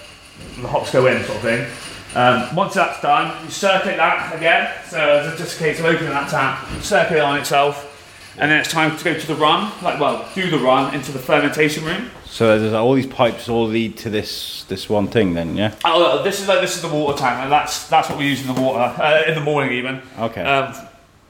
the 0.60 0.68
hops 0.68 0.92
go 0.92 1.06
in 1.06 1.22
sort 1.24 1.36
of 1.36 1.42
thing. 1.42 1.66
Um, 2.14 2.54
once 2.54 2.72
that's 2.74 3.02
done, 3.02 3.44
you 3.44 3.50
circulate 3.50 3.98
that 3.98 4.34
again. 4.34 4.72
So 4.88 5.26
it's 5.28 5.38
just 5.38 5.56
a 5.56 5.58
case 5.58 5.80
of 5.80 5.84
opening 5.84 6.10
that 6.10 6.30
tap, 6.30 6.66
circulate 6.80 7.18
it 7.18 7.24
on 7.24 7.38
itself, 7.38 7.85
and 8.38 8.50
then 8.50 8.60
it's 8.60 8.70
time 8.70 8.96
to 8.96 9.04
go 9.04 9.18
to 9.18 9.26
the 9.26 9.34
run. 9.34 9.72
Like, 9.82 9.98
well, 10.00 10.28
do 10.34 10.50
the 10.50 10.58
run 10.58 10.94
into 10.94 11.12
the 11.12 11.18
fermentation 11.18 11.84
room. 11.84 12.10
So 12.26 12.58
there's 12.58 12.72
all 12.72 12.92
these 12.94 13.06
pipes 13.06 13.48
all 13.48 13.66
lead 13.66 13.96
to 13.98 14.10
this 14.10 14.64
this 14.64 14.88
one 14.88 15.08
thing. 15.08 15.34
Then 15.34 15.56
yeah. 15.56 15.74
Oh, 15.84 16.22
this 16.22 16.40
is 16.40 16.48
like 16.48 16.60
this 16.60 16.76
is 16.76 16.82
the 16.82 16.88
water 16.88 17.16
tank, 17.18 17.40
and 17.40 17.52
that's 17.52 17.88
that's 17.88 18.10
what 18.10 18.18
we 18.18 18.26
use 18.26 18.46
in 18.46 18.54
the 18.54 18.60
water 18.60 18.80
uh, 19.02 19.22
in 19.26 19.34
the 19.34 19.40
morning 19.40 19.72
even. 19.72 20.02
Okay. 20.18 20.42
Um, 20.42 20.74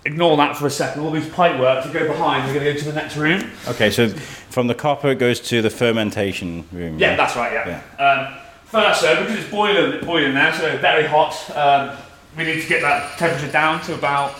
ignore 0.04 0.36
that 0.38 0.56
for 0.56 0.66
a 0.66 0.70
second. 0.70 1.02
All 1.02 1.10
these 1.10 1.28
pipe 1.28 1.60
work 1.60 1.84
to 1.84 1.92
go 1.92 2.06
behind. 2.08 2.46
We're 2.46 2.54
going 2.54 2.66
to 2.66 2.72
go 2.72 2.78
to 2.78 2.84
the 2.86 2.92
next 2.92 3.16
room. 3.16 3.50
Okay. 3.68 3.90
So 3.90 4.08
from 4.08 4.66
the 4.66 4.74
copper 4.74 5.10
it 5.10 5.18
goes 5.18 5.40
to 5.40 5.62
the 5.62 5.70
fermentation 5.70 6.64
room. 6.72 6.98
Yeah, 6.98 7.10
right? 7.10 7.16
that's 7.16 7.36
right. 7.36 7.52
Yeah. 7.52 7.82
Um, 8.04 8.40
first, 8.64 9.02
though, 9.02 9.20
because 9.20 9.38
it's 9.38 9.50
boiling 9.50 10.04
boiling 10.04 10.34
there, 10.34 10.52
so 10.54 10.76
very 10.78 11.06
hot. 11.06 11.50
Um, 11.56 11.96
we 12.36 12.44
need 12.44 12.62
to 12.62 12.68
get 12.68 12.82
that 12.82 13.18
temperature 13.18 13.50
down 13.50 13.80
to 13.82 13.94
about 13.94 14.34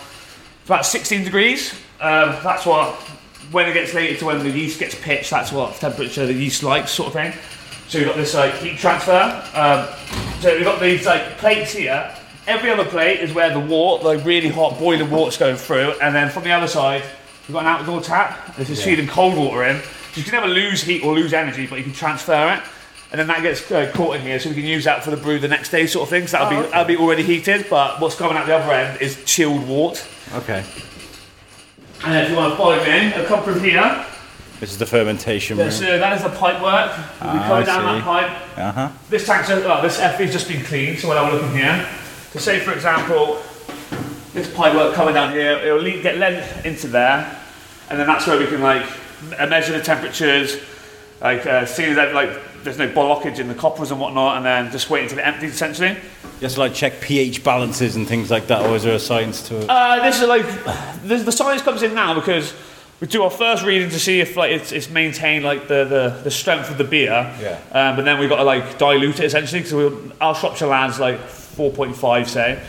about 0.65 0.85
16 0.85 1.23
degrees. 1.23 1.73
Um, 1.99 2.35
that's 2.43 2.65
what 2.65 2.95
when 3.51 3.67
it 3.69 3.73
gets 3.73 3.93
later 3.93 4.19
to 4.19 4.25
when 4.25 4.39
the 4.39 4.49
yeast 4.49 4.79
gets 4.79 4.95
pitched. 4.95 5.29
That's 5.29 5.51
what 5.51 5.75
temperature 5.75 6.25
the 6.25 6.33
yeast 6.33 6.63
likes, 6.63 6.91
sort 6.91 7.07
of 7.07 7.13
thing. 7.13 7.33
So 7.87 7.99
we've 7.99 8.07
got 8.07 8.17
this 8.17 8.33
like 8.33 8.53
heat 8.55 8.77
transfer. 8.77 9.43
Um, 9.53 9.87
so 10.41 10.53
we've 10.55 10.65
got 10.65 10.79
these 10.79 11.05
like 11.05 11.37
plates 11.37 11.73
here. 11.73 12.13
Every 12.45 12.69
other 12.69 12.85
plate 12.85 13.19
is 13.19 13.33
where 13.33 13.51
the 13.51 13.59
water, 13.59 14.17
the 14.17 14.23
really 14.23 14.49
hot 14.49 14.77
boiling 14.79 15.09
water's 15.09 15.37
going 15.37 15.57
through, 15.57 15.93
and 16.01 16.15
then 16.15 16.29
from 16.29 16.43
the 16.43 16.51
other 16.51 16.67
side, 16.67 17.03
we've 17.47 17.53
got 17.53 17.61
an 17.61 17.67
outdoor 17.67 18.01
tap. 18.01 18.55
This 18.55 18.69
is 18.69 18.83
feeding 18.83 19.07
cold 19.07 19.37
water 19.37 19.63
in. 19.63 19.81
So 19.81 20.17
you 20.19 20.23
can 20.23 20.33
never 20.33 20.47
lose 20.47 20.81
heat 20.81 21.03
or 21.03 21.13
lose 21.13 21.33
energy, 21.33 21.67
but 21.67 21.77
you 21.77 21.83
can 21.83 21.93
transfer 21.93 22.53
it, 22.53 22.63
and 23.11 23.19
then 23.19 23.27
that 23.27 23.41
gets 23.41 23.69
uh, 23.69 23.91
caught 23.93 24.15
in 24.15 24.21
here, 24.21 24.39
so 24.39 24.49
we 24.49 24.55
can 24.55 24.63
use 24.63 24.85
that 24.85 25.03
for 25.03 25.11
the 25.11 25.17
brew 25.17 25.39
the 25.39 25.49
next 25.49 25.71
day, 25.71 25.87
sort 25.87 26.03
of 26.03 26.09
thing. 26.09 26.27
So 26.27 26.37
that'll 26.37 26.61
be 26.61 26.69
that'll 26.69 26.85
be 26.85 26.97
already 26.97 27.23
heated, 27.23 27.67
but 27.69 27.99
what's 27.99 28.15
coming 28.15 28.37
out 28.37 28.47
the 28.47 28.55
other 28.55 28.71
end 28.71 29.01
is 29.01 29.21
chilled 29.25 29.67
water. 29.67 30.01
Okay. 30.35 30.63
And 32.03 32.15
if 32.23 32.29
you 32.29 32.35
want 32.35 32.53
to 32.53 32.57
follow 32.57 32.77
me 32.83 33.07
in, 33.07 33.13
I'll 33.13 33.25
come 33.25 33.43
from 33.43 33.59
here. 33.59 34.05
This 34.59 34.71
is 34.71 34.77
the 34.77 34.85
fermentation 34.85 35.57
room. 35.57 35.69
So 35.71 35.97
that 35.99 36.13
is 36.17 36.23
the 36.23 36.29
pipe 36.29 36.61
work. 36.61 36.91
We'll 37.21 37.33
be 37.33 37.39
Ah, 37.39 37.47
coming 37.47 37.65
down 37.65 37.81
see. 37.81 37.99
that 37.99 38.03
pipe. 38.03 38.57
Uh 38.57 38.71
huh. 38.71 38.89
This 39.09 39.25
tank's 39.25 39.49
well, 39.49 39.81
this 39.81 39.99
FV's 39.99 40.31
just 40.31 40.47
been 40.47 40.63
cleaned, 40.63 40.99
so 40.99 41.09
we'll 41.09 41.23
have 41.23 41.31
a 41.31 41.35
look 41.35 41.45
in 41.45 41.57
here. 41.57 41.87
So 42.31 42.39
say 42.39 42.59
for 42.59 42.73
example, 42.73 43.41
this 44.33 44.51
pipe 44.55 44.73
work 44.75 44.95
coming 44.95 45.13
down 45.13 45.31
here, 45.33 45.53
it'll 45.53 45.81
le- 45.81 46.01
get 46.01 46.17
lent 46.17 46.65
into 46.65 46.87
there, 46.87 47.39
and 47.89 47.99
then 47.99 48.07
that's 48.07 48.25
where 48.25 48.37
we 48.39 48.47
can 48.47 48.61
like 48.61 48.85
measure 49.47 49.73
the 49.77 49.81
temperatures, 49.83 50.57
like 51.21 51.45
uh, 51.45 51.65
seeing 51.65 51.93
that 51.95 52.13
like 52.15 52.31
there's 52.67 52.77
no 52.77 52.89
blockage 52.89 53.39
in 53.39 53.47
the 53.47 53.55
coppers 53.55 53.91
and 53.91 53.99
whatnot, 53.99 54.37
and 54.37 54.45
then 54.45 54.71
just 54.71 54.89
wait 54.89 55.03
until 55.03 55.19
it 55.19 55.21
empties 55.21 55.53
essentially. 55.53 55.97
Just 56.39 56.57
like 56.57 56.73
check 56.73 56.99
pH 57.01 57.43
balances 57.43 57.95
and 57.95 58.07
things 58.07 58.29
like 58.29 58.47
that, 58.47 58.65
or 58.65 58.75
is 58.75 58.83
there 58.83 58.95
a 58.95 58.99
science 58.99 59.47
to 59.47 59.61
it? 59.61 59.69
Uh, 59.69 60.03
this 60.03 60.21
is 60.21 60.27
like 60.27 60.45
this, 61.03 61.23
the 61.23 61.31
science 61.31 61.61
comes 61.61 61.81
in 61.81 61.93
now 61.93 62.13
because 62.13 62.53
we 62.99 63.07
do 63.07 63.23
our 63.23 63.29
first 63.29 63.63
reading 63.63 63.89
to 63.89 63.99
see 63.99 64.19
if 64.19 64.35
like 64.35 64.51
it's, 64.51 64.71
it's 64.71 64.89
maintained 64.89 65.45
like 65.45 65.67
the, 65.67 65.85
the, 65.85 66.21
the 66.23 66.31
strength 66.31 66.69
of 66.69 66.77
the 66.77 66.83
beer. 66.83 67.33
Yeah. 67.41 67.59
Um, 67.71 67.95
but 67.95 68.05
then 68.05 68.19
we've 68.19 68.29
got 68.29 68.37
to 68.37 68.43
like 68.43 68.77
dilute 68.77 69.19
it 69.19 69.25
essentially 69.25 69.61
because 69.61 70.11
our 70.19 70.35
Shropshire 70.35 70.67
Lad's 70.67 70.99
like 70.99 71.19
4.5 71.19 72.27
say, 72.27 72.63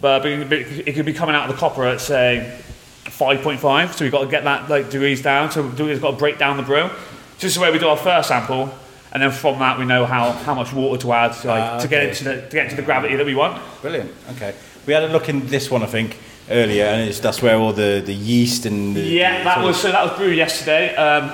but 0.00 0.24
it 0.24 0.48
but 0.48 0.58
it 0.58 0.94
could 0.94 1.06
be 1.06 1.12
coming 1.12 1.34
out 1.34 1.48
of 1.48 1.54
the 1.54 1.60
copper 1.60 1.84
at 1.84 2.00
say 2.00 2.58
5.5. 3.04 3.92
So 3.92 4.04
we've 4.04 4.12
got 4.12 4.24
to 4.24 4.30
get 4.30 4.44
that 4.44 4.70
like 4.70 4.90
degrees 4.90 5.20
down. 5.20 5.50
So 5.50 5.62
we've 5.62 6.00
got 6.00 6.12
to 6.12 6.16
break 6.16 6.38
down 6.38 6.56
the 6.56 6.62
brew. 6.62 6.88
So 6.88 7.46
this 7.46 7.52
is 7.52 7.58
where 7.58 7.72
we 7.72 7.78
do 7.78 7.88
our 7.88 7.96
first 7.96 8.28
sample. 8.28 8.72
And 9.12 9.22
then 9.22 9.30
from 9.30 9.58
that, 9.58 9.78
we 9.78 9.84
know 9.84 10.06
how, 10.06 10.32
how 10.32 10.54
much 10.54 10.72
water 10.72 11.00
to 11.02 11.12
add 11.12 11.32
to, 11.34 11.46
like, 11.48 11.62
Ah, 11.62 11.78
to 11.80 11.88
get 11.88 12.04
into 12.04 12.24
the 12.24 12.40
to 12.42 12.48
get 12.50 12.64
into 12.64 12.76
the 12.76 12.82
gravity 12.82 13.14
that 13.16 13.26
we 13.26 13.34
want. 13.34 13.60
Brilliant. 13.82 14.10
Okay. 14.36 14.54
We 14.86 14.94
had 14.94 15.02
a 15.04 15.08
look 15.08 15.28
in 15.28 15.46
this 15.48 15.70
one, 15.70 15.82
I 15.82 15.86
think, 15.86 16.16
earlier, 16.50 16.86
and 16.86 17.08
it's 17.08 17.20
that's 17.20 17.42
where 17.42 17.56
all 17.56 17.72
the, 17.74 18.02
the 18.04 18.14
yeast 18.14 18.64
and 18.66 18.96
the, 18.96 19.00
Yeah, 19.02 19.44
that 19.44 19.62
was 19.62 19.80
so 19.80 19.92
that 19.92 20.02
was 20.02 20.16
brewed 20.18 20.36
yesterday. 20.36 20.94
Um, 20.96 21.30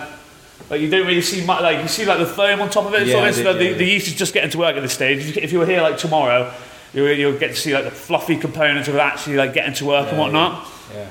like 0.70 0.80
you 0.80 0.90
don't 0.90 1.06
really 1.06 1.23
see 1.23 1.44
much, 1.47 1.62
like 1.62 1.80
you 1.80 1.88
see 1.88 2.04
like 2.04 2.18
the 2.18 2.26
foam 2.26 2.61
on 2.61 2.68
top 2.68 2.85
of 2.87 2.94
it. 2.94 3.06
Yeah, 3.06 3.30
so 3.30 3.42
did, 3.42 3.44
the, 3.58 3.64
yeah, 3.64 3.73
the, 3.73 3.78
the 3.78 3.85
yeast 3.85 4.08
is 4.08 4.14
just 4.14 4.35
getting 4.35 4.50
to 4.50 4.58
work 4.58 4.76
at 4.76 4.80
this 4.82 4.92
stage. 4.92 5.37
If 5.37 5.52
you- 5.52 5.61
were 5.61 5.66
here 5.66 5.80
like 5.80 5.97
tomorrow, 5.99 6.52
you'll, 6.92 7.08
you'll 7.12 7.38
get 7.38 7.49
to 7.50 7.56
see 7.56 7.73
like 7.75 7.85
the 7.85 7.90
fluffy 7.92 8.37
components 8.37 8.88
of 8.88 8.97
it 8.97 8.99
actually 8.99 9.37
like 9.37 9.54
getting 9.54 9.73
to 9.75 9.85
work 9.87 10.08
and 10.08 10.16
Yeah, 10.16 10.23
whatnot. 10.25 10.66
Yeah. 10.92 11.06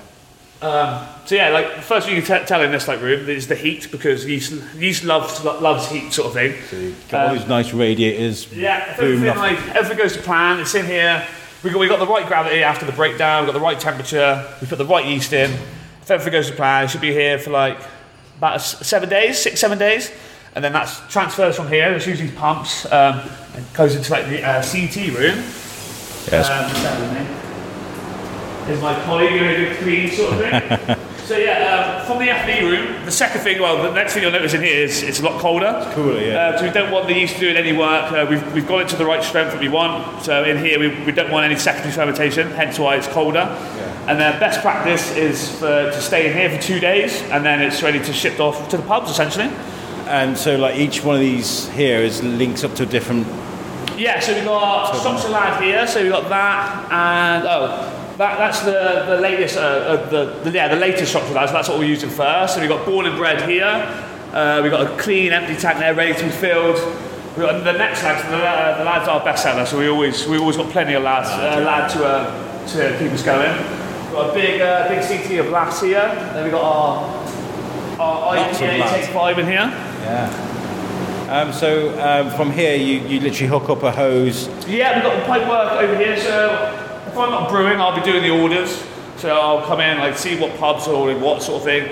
Um, 0.60 1.06
so 1.26 1.36
yeah, 1.36 1.50
like 1.50 1.76
the 1.76 1.82
first 1.84 2.08
thing 2.08 2.16
you 2.16 2.22
can 2.24 2.40
t- 2.42 2.46
tell 2.48 2.62
in 2.64 2.72
this 2.72 2.88
like 2.88 3.00
room 3.02 3.30
is 3.30 3.48
the 3.48 3.56
heat 3.56 3.92
because 3.92 4.26
yeast 4.26 4.54
yeast 4.76 5.04
loves 5.04 5.44
loves 5.44 5.88
heat 5.88 6.12
sort 6.12 6.28
of 6.28 6.34
thing. 6.34 6.56
So 6.70 6.94
got 7.10 7.28
all 7.28 7.36
these 7.36 7.48
nice 7.48 7.74
radiators. 7.74 8.52
Yeah, 8.52 8.92
if 8.94 9.00
everything, 9.00 9.38
like, 9.38 9.60
everything 9.76 9.98
goes 9.98 10.14
to 10.18 10.22
plan. 10.24 10.60
It's 10.60 10.74
in 10.74 10.86
here. 10.88 11.28
we 11.64 11.70
got 11.70 11.80
we 11.80 11.88
got 11.88 12.00
the 12.00 12.08
right 12.08 12.26
gravity 12.26 12.64
after 12.64 12.86
the 12.88 12.92
breakdown. 12.92 13.44
We 13.44 13.48
got 13.52 13.54
the 13.60 13.64
right 13.64 13.80
temperature. 13.80 14.52
We 14.60 14.66
put 14.66 14.80
the 14.80 14.86
right 14.86 15.06
yeast 15.06 15.32
in. 15.32 15.52
If 16.02 16.10
everything 16.10 16.34
goes 16.34 16.50
to 16.50 16.56
plan, 16.56 16.86
it 16.86 16.88
should 16.90 17.02
be 17.02 17.12
here 17.12 17.38
for 17.38 17.52
like 17.52 17.78
about 18.40 18.56
s- 18.56 18.86
seven 18.88 19.10
days, 19.10 19.38
six 19.38 19.60
seven 19.60 19.78
days, 19.78 20.12
and 20.56 20.64
then 20.64 20.74
that's 20.74 21.02
transfers 21.12 21.56
from 21.56 21.68
here. 21.68 21.92
There's 21.92 22.08
usually 22.08 22.32
pumps 22.32 22.86
um, 22.92 23.22
and 23.54 23.64
goes 23.76 23.94
into 23.96 24.12
like 24.12 24.26
the 24.26 24.42
uh, 24.44 24.64
CT 24.64 24.96
room. 25.16 25.38
Yes. 26.32 26.50
Um, 26.50 26.72
bear 26.82 27.00
with 27.00 27.14
me. 27.30 27.44
Is 28.70 28.82
my 28.82 29.02
colleague 29.06 29.30
doing 29.30 29.50
a 29.50 29.56
good 29.56 29.78
clean 29.78 30.12
sort 30.12 30.34
of 30.34 30.40
thing? 30.40 30.98
so 31.26 31.38
yeah, 31.38 32.02
um, 32.02 32.06
from 32.06 32.20
the 32.20 32.26
FV 32.26 32.62
room, 32.64 33.06
the 33.06 33.12
second 33.12 33.40
thing, 33.40 33.62
well, 33.62 33.82
the 33.82 33.94
next 33.94 34.14
thing 34.14 34.24
you'll 34.24 34.32
notice 34.34 34.54
in 34.54 34.62
here 34.62 34.84
is 34.84 35.04
it's 35.04 35.22
a 35.22 35.24
lot 35.24 35.40
colder. 35.40 35.74
It's 35.86 35.96
cooler, 35.96 36.20
yeah. 36.20 36.38
Uh, 36.38 36.58
so 36.58 36.66
we 36.66 36.72
don't 36.72 36.92
want 36.92 37.08
the 37.08 37.14
yeast 37.14 37.40
doing 37.40 37.56
any 37.56 37.72
work. 37.72 38.12
Uh, 38.12 38.26
we've, 38.30 38.54
we've 38.54 38.68
got 38.68 38.82
it 38.82 38.90
to 38.90 38.98
the 38.98 39.06
right 39.06 39.24
strength 39.24 39.54
that 39.54 39.62
we 39.62 39.70
want. 39.70 40.22
So 40.22 40.44
in 40.44 40.58
here, 40.58 40.80
we, 40.80 40.90
we 41.06 41.14
don't 41.14 41.32
want 41.32 41.46
any 41.46 41.56
secondary 41.56 41.94
fermentation, 41.94 42.52
hence 42.52 42.78
why 42.78 42.98
it's 42.98 43.08
colder. 43.08 43.40
Yeah. 43.40 44.12
And 44.12 44.20
then 44.20 44.38
best 44.38 44.60
practice 44.60 45.16
is 45.16 45.50
for, 45.60 45.90
to 45.90 46.02
stay 46.02 46.28
in 46.30 46.34
here 46.36 46.50
for 46.50 46.62
two 46.62 46.82
days, 46.82 47.22
and 47.24 47.46
then 47.46 47.62
it's 47.62 47.82
ready 47.82 48.00
to 48.00 48.12
ship 48.12 48.38
off 48.42 48.68
to 48.68 48.76
the 48.76 48.84
pubs, 48.84 49.10
essentially. 49.10 49.48
And 50.08 50.38
so, 50.38 50.58
like 50.58 50.76
each 50.76 51.06
one 51.06 51.16
of 51.16 51.22
these 51.22 51.70
here 51.70 52.00
is 52.00 52.22
links 52.22 52.66
up 52.66 52.74
to 52.76 52.84
a 52.84 52.86
different. 52.86 53.28
Yeah, 53.98 54.20
so 54.20 54.34
we've 54.34 54.44
got 54.44 54.94
stocks 54.94 55.28
lad 55.30 55.64
here, 55.64 55.88
so 55.88 56.04
we've 56.04 56.12
got 56.12 56.28
that, 56.30 56.92
and 56.92 57.48
oh, 57.48 57.98
that, 58.18 58.38
that's 58.40 58.62
the, 58.62 59.06
the 59.08 59.22
latest, 59.22 59.58
uh, 59.58 59.62
uh, 59.62 60.10
the, 60.10 60.26
the, 60.44 60.52
yeah, 60.52 60.68
the 60.68 60.76
latest 60.76 61.12
stocks 61.12 61.28
of 61.28 61.36
lads, 61.36 61.52
that's 61.52 61.70
what 61.70 61.78
we're 61.78 61.86
using 61.86 62.10
first. 62.10 62.56
So 62.56 62.60
we've 62.60 62.70
got 62.70 62.86
born 62.86 63.06
and 63.06 63.16
bred 63.16 63.48
here, 63.48 63.66
uh, 64.34 64.60
we've 64.64 64.72
got 64.72 64.88
a 64.88 64.98
clean 64.98 65.32
empty 65.32 65.56
tank 65.56 65.78
there 65.78 65.94
ready 65.94 66.14
to 66.16 66.24
be 66.24 66.32
filled. 66.32 66.78
We've 67.38 67.46
got 67.46 67.64
the 67.64 67.74
next 67.74 68.02
lads, 68.04 68.28
the, 68.30 68.38
uh, 68.38 68.80
the 68.80 68.84
lads 68.84 69.08
are 69.08 69.24
best 69.24 69.44
seller, 69.44 69.66
so 69.68 69.78
we 69.78 69.88
always, 69.88 70.26
we 70.28 70.40
always 70.40 70.58
got 70.58 70.72
plenty 70.72 70.96
of 70.96 71.04
lads, 71.04 71.30
uh, 71.30 71.64
lad 71.64 71.90
to, 71.92 72.06
uh, 72.06 72.68
to 72.70 72.98
keep 72.98 73.12
us 73.12 73.22
going. 73.22 73.56
We've 74.06 74.14
got 74.14 74.30
a 74.32 74.34
big, 74.34 74.62
uh, 74.62 74.88
big 74.88 75.02
CT 75.02 75.40
of 75.46 75.52
lads 75.52 75.80
here, 75.80 76.02
then 76.34 76.44
we've 76.44 76.52
got 76.52 76.64
our, 76.64 78.00
our 78.00 78.36
Lots 78.36 78.60
of 78.60 78.68
IPA 78.68 78.80
lads. 78.80 79.06
Take 79.06 79.14
5 79.14 79.40
in 79.40 79.46
here. 79.46 79.54
Yeah. 79.54 80.54
Um, 81.30 81.54
so 81.54 81.90
um, 82.02 82.32
from 82.32 82.52
here, 82.52 82.76
you, 82.76 83.00
you 83.02 83.20
literally 83.20 83.48
hook 83.48 83.70
up 83.70 83.84
a 83.84 83.92
hose. 83.92 84.48
Yeah, 84.66 84.96
we've 84.96 85.04
got 85.04 85.20
the 85.20 85.26
pipe 85.26 85.48
work 85.48 85.74
over 85.74 85.96
here. 85.98 86.18
So 86.18 86.87
if 87.18 87.24
I'm 87.24 87.32
not 87.32 87.50
brewing, 87.50 87.82
I'll 87.82 87.96
be 87.96 88.06
doing 88.06 88.22
the 88.22 88.30
orders. 88.30 88.84
So 89.18 89.36
I'll 89.36 89.66
come 89.66 89.80
in, 89.80 89.98
like 89.98 90.18
see 90.18 90.40
what 90.40 90.56
pubs 90.60 90.88
are 90.88 90.94
ordering 90.94 91.20
what 91.20 91.42
sort 91.42 91.58
of 91.58 91.64
thing, 91.64 91.90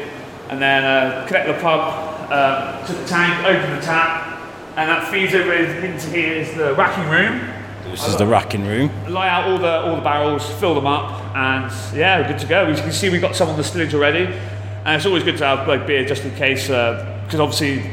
and 0.50 0.62
then 0.62 0.84
uh, 0.84 1.26
connect 1.26 1.48
the 1.48 1.56
pub 1.56 2.30
uh, 2.30 2.86
to 2.86 2.94
the 2.94 3.08
tank, 3.08 3.44
open 3.44 3.76
the 3.76 3.82
tap, 3.82 4.40
and 4.78 4.88
that 4.88 5.12
feeds 5.12 5.34
over 5.34 5.52
into 5.52 6.10
here 6.12 6.34
is 6.34 6.56
the 6.56 6.76
racking 6.76 7.10
room. 7.10 7.42
This 7.90 8.08
is 8.08 8.18
the 8.18 8.28
racking 8.28 8.68
room. 8.68 8.92
Lie 9.12 9.28
out 9.28 9.50
all 9.50 9.58
the 9.58 9.82
all 9.82 9.96
the 9.96 10.02
barrels, 10.04 10.48
fill 10.60 10.76
them 10.76 10.86
up, 10.86 11.20
and 11.36 11.72
yeah, 11.98 12.22
we're 12.22 12.28
good 12.28 12.40
to 12.40 12.48
go. 12.48 12.66
As 12.66 12.78
you 12.78 12.84
can 12.84 12.94
see, 12.94 13.10
we've 13.10 13.22
got 13.22 13.36
some 13.36 13.50
on 13.50 13.58
the 13.58 13.64
stillage 13.64 13.96
already, 13.96 14.26
and 14.26 14.96
it's 14.96 15.08
always 15.08 15.24
good 15.24 15.38
to 15.38 15.46
have 15.46 15.68
like 15.68 15.88
beer 15.88 16.06
just 16.06 16.24
in 16.24 16.36
case, 16.36 16.68
because 16.68 17.40
obviously 17.40 17.90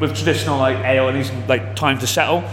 with 0.00 0.14
traditional 0.14 0.58
like 0.58 0.76
ale, 0.84 1.08
it 1.08 1.14
needs 1.14 1.32
like 1.48 1.76
time 1.76 1.98
to 2.00 2.06
settle. 2.06 2.44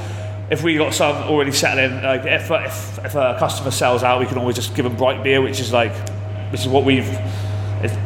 If 0.51 0.63
we 0.63 0.75
got 0.75 0.93
some 0.93 1.15
already 1.15 1.51
settling, 1.51 2.03
like 2.03 2.25
if, 2.25 2.51
if 2.51 3.05
if 3.05 3.15
a 3.15 3.38
customer 3.39 3.72
sells 3.72 4.03
out, 4.03 4.20
we 4.20 4.25
can 4.25 4.38
always 4.38 4.58
just 4.58 4.75
give 4.75 4.84
them 4.84 4.96
bright 4.96 5.24
beer, 5.24 5.41
which 5.41 5.60
is 5.60 5.72
like 5.72 5.93
which 6.51 6.62
is 6.62 6.67
what 6.67 6.84
we've 6.84 7.10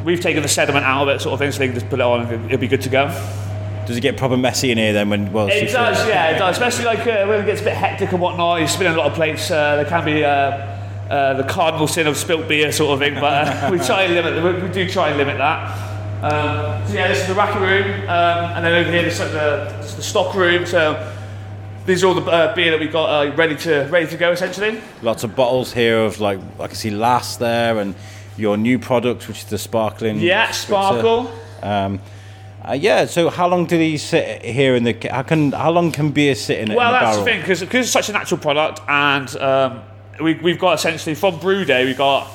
we've 0.06 0.22
taken 0.22 0.42
the 0.42 0.48
sediment 0.48 0.86
out 0.86 1.08
of 1.08 1.16
it, 1.16 1.22
sort 1.22 1.34
of 1.34 1.40
thing, 1.40 1.52
so 1.52 1.60
they 1.60 1.68
can 1.68 1.76
just 1.76 1.90
put 1.90 2.00
it 2.00 2.04
on 2.04 2.22
and 2.22 2.46
it'll 2.46 2.58
be 2.58 2.68
good 2.68 2.82
to 2.82 2.90
go. 2.90 3.08
Does 3.86 3.98
it 3.98 4.02
get 4.02 4.18
proper 4.18 4.38
messy 4.38 4.72
in 4.72 4.78
here 4.78 4.94
then? 4.94 5.10
When 5.10 5.32
well, 5.32 5.48
It 5.48 5.72
does, 5.72 6.08
yeah, 6.08 6.32
it 6.32 6.40
does. 6.40 6.56
Especially 6.56 6.86
like 6.86 7.00
uh, 7.00 7.26
when 7.26 7.42
it 7.42 7.46
gets 7.46 7.62
a 7.62 7.66
bit 7.66 7.74
hectic 7.74 8.12
and 8.12 8.22
whatnot. 8.22 8.60
You're 8.60 8.68
spinning 8.68 8.94
a 8.94 8.98
lot 8.98 9.08
of 9.08 9.14
plates. 9.14 9.52
Uh, 9.52 9.76
there 9.76 9.86
can 9.86 10.06
be 10.06 10.24
uh, 10.24 10.30
uh, 10.30 11.34
the 11.34 11.44
cardinal 11.44 11.88
sin 11.88 12.08
of 12.08 12.18
spilt 12.18 12.48
beer 12.48 12.72
sort 12.72 12.94
of 12.94 13.00
thing, 13.00 13.16
but 13.16 13.48
uh, 13.48 13.70
we 13.72 13.78
try 13.80 14.04
and 14.04 14.16
limit. 14.16 14.44
We, 14.44 14.68
we 14.68 14.74
do 14.74 14.90
try 14.90 15.10
and 15.10 15.18
limit 15.18 15.38
that. 15.38 15.94
Um, 16.24 16.88
so 16.88 16.94
yeah, 16.94 17.08
this 17.08 17.22
is 17.22 17.28
the 17.28 17.36
racket 17.36 17.62
room, 17.62 18.02
um, 18.10 18.56
and 18.56 18.66
then 18.66 18.74
over 18.74 18.92
here 18.92 19.04
this 19.04 19.16
is 19.16 19.20
like 19.20 19.32
the, 19.32 19.96
the 19.98 20.02
stock 20.02 20.34
room. 20.34 20.66
So 20.66 20.94
these 21.86 22.04
are 22.04 22.08
all 22.08 22.14
the 22.16 22.26
uh, 22.30 22.56
beer 22.56 22.72
that 22.72 22.80
we've 22.80 22.92
got 22.92 23.28
uh, 23.28 23.36
ready 23.36 23.56
to 23.58 23.88
ready 23.92 24.08
to 24.08 24.18
go 24.18 24.32
essentially. 24.32 24.82
Lots 25.02 25.24
of 25.24 25.36
bottles 25.36 25.74
here 25.74 26.00
of 26.00 26.20
like 26.20 26.40
I 26.60 26.68
can 26.68 26.76
see 26.76 26.90
Lass 26.90 27.38
there 27.38 27.80
and 27.80 27.96
your 28.38 28.58
new 28.58 28.80
product, 28.80 29.28
which 29.28 29.40
is 29.40 29.46
the 29.46 29.58
sparkling. 29.58 30.20
Yeah, 30.20 30.52
sparkle. 30.52 31.32
Um, 31.62 32.00
uh, 32.68 32.74
yeah. 32.74 33.06
So 33.06 33.30
how 33.30 33.48
long 33.48 33.66
do 33.66 33.78
these 33.78 34.02
sit 34.02 34.44
here 34.44 34.76
in 34.76 34.84
the? 34.84 34.98
How 35.12 35.22
can 35.22 35.52
how 35.52 35.72
long 35.72 35.92
can 35.92 36.12
beer 36.12 36.36
sit 36.36 36.60
in, 36.60 36.72
it 36.72 36.76
Well, 36.76 36.94
in 36.94 36.94
that's 36.94 37.18
barrel? 37.18 37.26
the 37.26 37.32
thing 37.32 37.42
because 37.42 37.62
it's 37.62 37.92
such 37.92 38.10
a 38.10 38.14
natural 38.14 38.40
product, 38.40 38.82
and 38.88 39.36
um, 39.38 39.82
we, 40.20 40.34
we've 40.36 40.60
got 40.60 40.74
essentially 40.74 41.16
from 41.16 41.40
brew 41.40 41.66
day 41.66 41.86
we've 41.86 41.98
got 41.98 42.28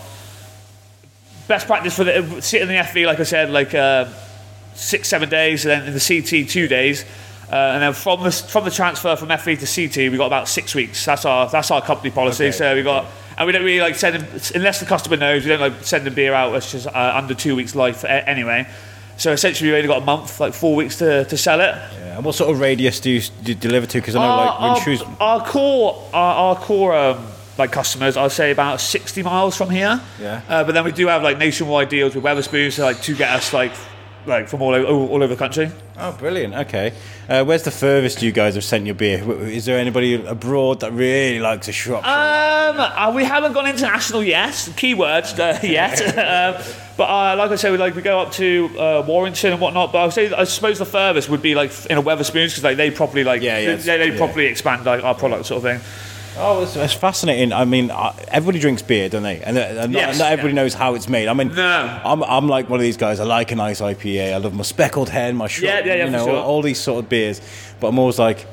best 1.48 1.66
practice 1.66 1.96
for 1.96 2.04
the 2.04 2.40
sit 2.40 2.62
in 2.62 2.68
the 2.68 2.74
FV 2.74 3.06
like 3.06 3.18
I 3.18 3.24
said 3.24 3.50
like 3.50 3.74
uh, 3.74 4.06
six 4.74 5.08
seven 5.08 5.28
days, 5.28 5.64
and 5.66 5.72
then 5.72 5.88
in 5.88 5.94
the 5.94 6.00
CT 6.00 6.48
two 6.48 6.68
days. 6.68 7.04
Uh, 7.50 7.72
and 7.74 7.82
then 7.82 7.92
from 7.92 8.22
the 8.22 8.30
from 8.30 8.64
the 8.64 8.70
transfer 8.70 9.16
from 9.16 9.28
FV 9.28 9.58
to 9.58 9.88
CT, 9.88 10.10
we 10.12 10.16
got 10.16 10.26
about 10.26 10.48
six 10.48 10.74
weeks. 10.74 11.04
That's 11.04 11.24
our 11.24 11.48
that's 11.48 11.70
our 11.70 11.82
company 11.82 12.10
policy. 12.10 12.44
Okay. 12.46 12.52
So 12.52 12.74
we 12.76 12.82
got 12.82 13.06
and 13.36 13.46
we 13.46 13.52
don't 13.52 13.64
really 13.64 13.80
like 13.80 13.96
send 13.96 14.16
them, 14.22 14.40
unless 14.54 14.80
the 14.80 14.86
customer 14.86 15.16
knows. 15.16 15.42
We 15.44 15.48
don't 15.48 15.60
like 15.60 15.82
send 15.82 16.06
the 16.06 16.10
beer 16.10 16.32
out. 16.34 16.54
It's 16.54 16.70
just 16.70 16.86
uh, 16.86 17.12
under 17.14 17.34
two 17.34 17.56
weeks 17.56 17.74
life 17.74 18.04
a- 18.04 18.28
anyway. 18.28 18.68
So 19.16 19.32
essentially, 19.32 19.70
we 19.70 19.76
only 19.76 19.88
got 19.88 20.00
a 20.02 20.04
month, 20.04 20.40
like 20.40 20.54
four 20.54 20.74
weeks 20.74 20.96
to, 20.98 21.24
to 21.26 21.36
sell 21.36 21.60
it. 21.60 21.74
Yeah. 21.74 22.16
And 22.16 22.24
what 22.24 22.34
sort 22.36 22.50
of 22.50 22.58
radius 22.58 23.00
do 23.00 23.10
you, 23.10 23.20
do 23.42 23.52
you 23.52 23.54
deliver 23.54 23.86
to? 23.86 23.98
Because 23.98 24.14
I 24.16 24.20
know 24.20 24.30
Our, 24.30 24.46
like 24.46 24.60
when 24.60 24.70
our, 24.70 24.80
Shrewsbury. 24.80 25.16
our 25.20 25.46
core, 25.46 26.08
our, 26.14 26.34
our 26.34 26.56
core 26.56 26.96
um, 26.96 27.26
like 27.58 27.70
customers, 27.70 28.16
I'd 28.16 28.32
say 28.32 28.50
about 28.50 28.80
60 28.80 29.22
miles 29.22 29.56
from 29.56 29.68
here. 29.68 30.00
Yeah. 30.18 30.40
Uh, 30.48 30.64
but 30.64 30.72
then 30.72 30.84
we 30.84 30.92
do 30.92 31.06
have 31.08 31.22
like 31.22 31.36
nationwide 31.36 31.90
deals 31.90 32.14
with 32.14 32.24
Wetherspoons, 32.24 32.72
so 32.72 32.84
like 32.84 33.02
to 33.02 33.14
get 33.14 33.28
us 33.30 33.52
like 33.52 33.72
like 34.26 34.48
from 34.48 34.62
all 34.62 34.74
over, 34.74 34.86
all, 34.86 35.08
all 35.08 35.22
over 35.22 35.28
the 35.34 35.36
country. 35.36 35.70
Oh, 35.98 36.12
brilliant. 36.12 36.54
Okay. 36.54 36.92
Uh, 37.28 37.44
where's 37.44 37.62
the 37.62 37.70
furthest 37.70 38.22
you 38.22 38.32
guys 38.32 38.54
have 38.54 38.64
sent 38.64 38.86
your 38.86 38.94
beer? 38.94 39.22
Is 39.42 39.66
there 39.66 39.78
anybody 39.78 40.14
abroad 40.24 40.80
that 40.80 40.92
really 40.92 41.38
likes 41.38 41.68
a 41.68 41.72
Shropshire? 41.72 42.08
Um, 42.10 42.80
uh, 42.80 43.12
we 43.14 43.24
haven't 43.24 43.52
gone 43.52 43.66
international 43.66 44.22
yet. 44.22 44.52
Keywords 44.52 45.38
uh, 45.38 45.58
yet. 45.66 46.00
um, 46.18 46.62
but 46.96 47.04
uh, 47.08 47.36
like 47.36 47.50
I 47.50 47.56
say, 47.56 47.70
we 47.70 47.78
like 47.78 47.94
we 47.94 48.02
go 48.02 48.20
up 48.20 48.32
to 48.32 48.70
uh, 48.78 49.04
Warrington 49.06 49.52
and 49.52 49.60
whatnot. 49.60 49.92
But 49.92 50.06
I 50.06 50.08
say 50.10 50.32
I 50.32 50.44
suppose 50.44 50.78
the 50.78 50.86
furthest 50.86 51.28
would 51.28 51.42
be 51.42 51.54
like 51.54 51.70
in 51.86 51.98
a 51.98 52.02
Wetherspoons 52.02 52.48
because 52.50 52.64
like 52.64 52.76
they 52.76 52.90
properly 52.90 53.24
like 53.24 53.42
Yeah, 53.42 53.58
yeah, 53.58 53.76
they, 53.76 53.98
they 53.98 54.10
yeah. 54.12 54.16
properly 54.18 54.46
expand 54.46 54.84
like 54.84 55.02
our 55.02 55.14
product 55.14 55.46
sort 55.46 55.64
of 55.64 55.70
thing. 55.70 56.09
Oh, 56.36 56.62
it's, 56.62 56.76
it's 56.76 56.92
fascinating. 56.94 57.52
I 57.52 57.64
mean, 57.64 57.90
uh, 57.90 58.12
everybody 58.28 58.58
drinks 58.60 58.82
beer, 58.82 59.08
don't 59.08 59.22
they? 59.22 59.40
And, 59.42 59.58
uh, 59.58 59.60
and 59.60 59.92
not, 59.92 59.98
Yes, 60.00 60.18
not 60.18 60.30
everybody 60.32 60.54
yeah. 60.54 60.62
knows 60.62 60.74
how 60.74 60.94
it's 60.94 61.08
made. 61.08 61.28
I 61.28 61.34
mean, 61.34 61.54
No. 61.54 62.00
I'm, 62.04 62.22
I'm 62.22 62.48
like 62.48 62.68
one 62.68 62.78
of 62.78 62.82
these 62.84 62.96
guys. 62.96 63.20
I 63.20 63.24
like 63.24 63.50
a 63.52 63.56
nice 63.56 63.80
IPA. 63.80 64.34
I 64.34 64.36
love 64.36 64.54
my 64.54 64.62
speckled 64.62 65.08
hen, 65.10 65.36
my 65.36 65.48
shrub, 65.48 65.64
Yeah, 65.64 65.78
yeah, 65.80 65.94
yeah, 65.94 66.04
you 66.04 66.10
know, 66.10 66.24
sure. 66.26 66.36
all 66.36 66.62
these 66.62 66.78
sort 66.78 67.02
of 67.04 67.08
beers. 67.10 67.40
But 67.80 67.88
I'm 67.88 67.98
always 67.98 68.18
like, 68.18 68.46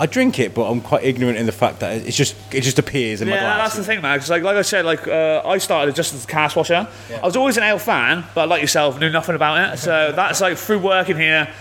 I 0.00 0.06
drink 0.06 0.38
it, 0.40 0.52
but 0.54 0.68
I'm 0.68 0.80
quite 0.80 1.04
ignorant 1.04 1.38
in 1.38 1.46
the 1.46 1.52
fact 1.52 1.80
that 1.80 1.92
it's 2.06 2.16
just 2.16 2.34
it 2.52 2.62
just 2.62 2.78
appears 2.80 3.20
in 3.20 3.28
my 3.28 3.34
Yeah, 3.34 3.40
glass. 3.42 3.58
that's 3.58 3.76
the 3.76 3.84
thing, 3.84 4.00
man. 4.02 4.16
Because 4.16 4.30
like, 4.30 4.42
like 4.42 4.56
I 4.56 4.62
said, 4.62 4.84
like 4.84 5.06
uh, 5.06 5.42
I 5.44 5.58
started 5.58 5.94
just 5.94 6.12
as 6.14 6.24
a 6.24 6.26
cask 6.26 6.56
washer. 6.56 6.88
I 7.22 7.24
was 7.24 7.36
always 7.36 7.56
an 7.56 7.62
ale 7.62 7.78
fan, 7.78 8.24
but 8.34 8.48
like 8.48 8.62
yourself, 8.62 8.98
knew 8.98 9.10
nothing 9.10 9.36
about 9.36 9.74
it. 9.74 9.76
So 9.78 10.10
that's 10.16 10.40
like 10.40 10.56
through 10.56 10.80
working 10.80 11.16
here 11.16 11.52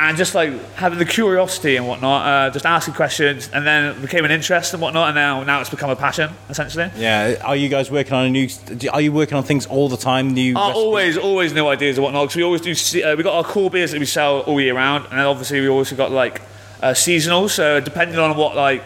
and 0.00 0.16
just 0.16 0.32
like 0.34 0.52
having 0.74 0.98
the 0.98 1.04
curiosity 1.04 1.74
and 1.74 1.88
whatnot, 1.88 2.24
uh, 2.26 2.50
just 2.52 2.64
asking 2.64 2.94
questions, 2.94 3.50
and 3.52 3.66
then 3.66 3.96
it 3.96 4.00
became 4.00 4.24
an 4.24 4.30
interest 4.30 4.72
and 4.72 4.80
whatnot, 4.80 5.08
and 5.08 5.16
now 5.16 5.42
now 5.42 5.60
it's 5.60 5.70
become 5.70 5.90
a 5.90 5.96
passion 5.96 6.30
essentially. 6.48 6.88
Yeah. 6.96 7.34
Are 7.44 7.56
you 7.56 7.68
guys 7.68 7.90
working 7.90 8.12
on 8.12 8.26
a 8.26 8.30
new? 8.30 8.48
Are 8.92 9.00
you 9.00 9.12
working 9.12 9.36
on 9.36 9.42
things 9.42 9.66
all 9.66 9.88
the 9.88 9.96
time? 9.96 10.34
New. 10.34 10.54
Uh, 10.56 10.72
always, 10.72 11.16
always 11.18 11.52
new 11.52 11.66
ideas 11.66 11.98
and 11.98 12.04
whatnot. 12.04 12.24
Because 12.28 12.36
we 12.36 12.44
always 12.44 12.60
do. 12.60 13.02
Uh, 13.02 13.16
we 13.16 13.22
got 13.24 13.34
our 13.34 13.44
core 13.44 13.70
beers 13.70 13.90
that 13.90 13.98
we 13.98 14.06
sell 14.06 14.40
all 14.40 14.60
year 14.60 14.74
round, 14.74 15.04
and 15.06 15.18
then 15.18 15.26
obviously 15.26 15.60
we 15.60 15.68
also 15.68 15.96
got 15.96 16.12
like 16.12 16.42
uh, 16.80 16.94
seasonal. 16.94 17.48
So 17.48 17.80
depending 17.80 18.18
on 18.18 18.36
what 18.36 18.54
like 18.54 18.84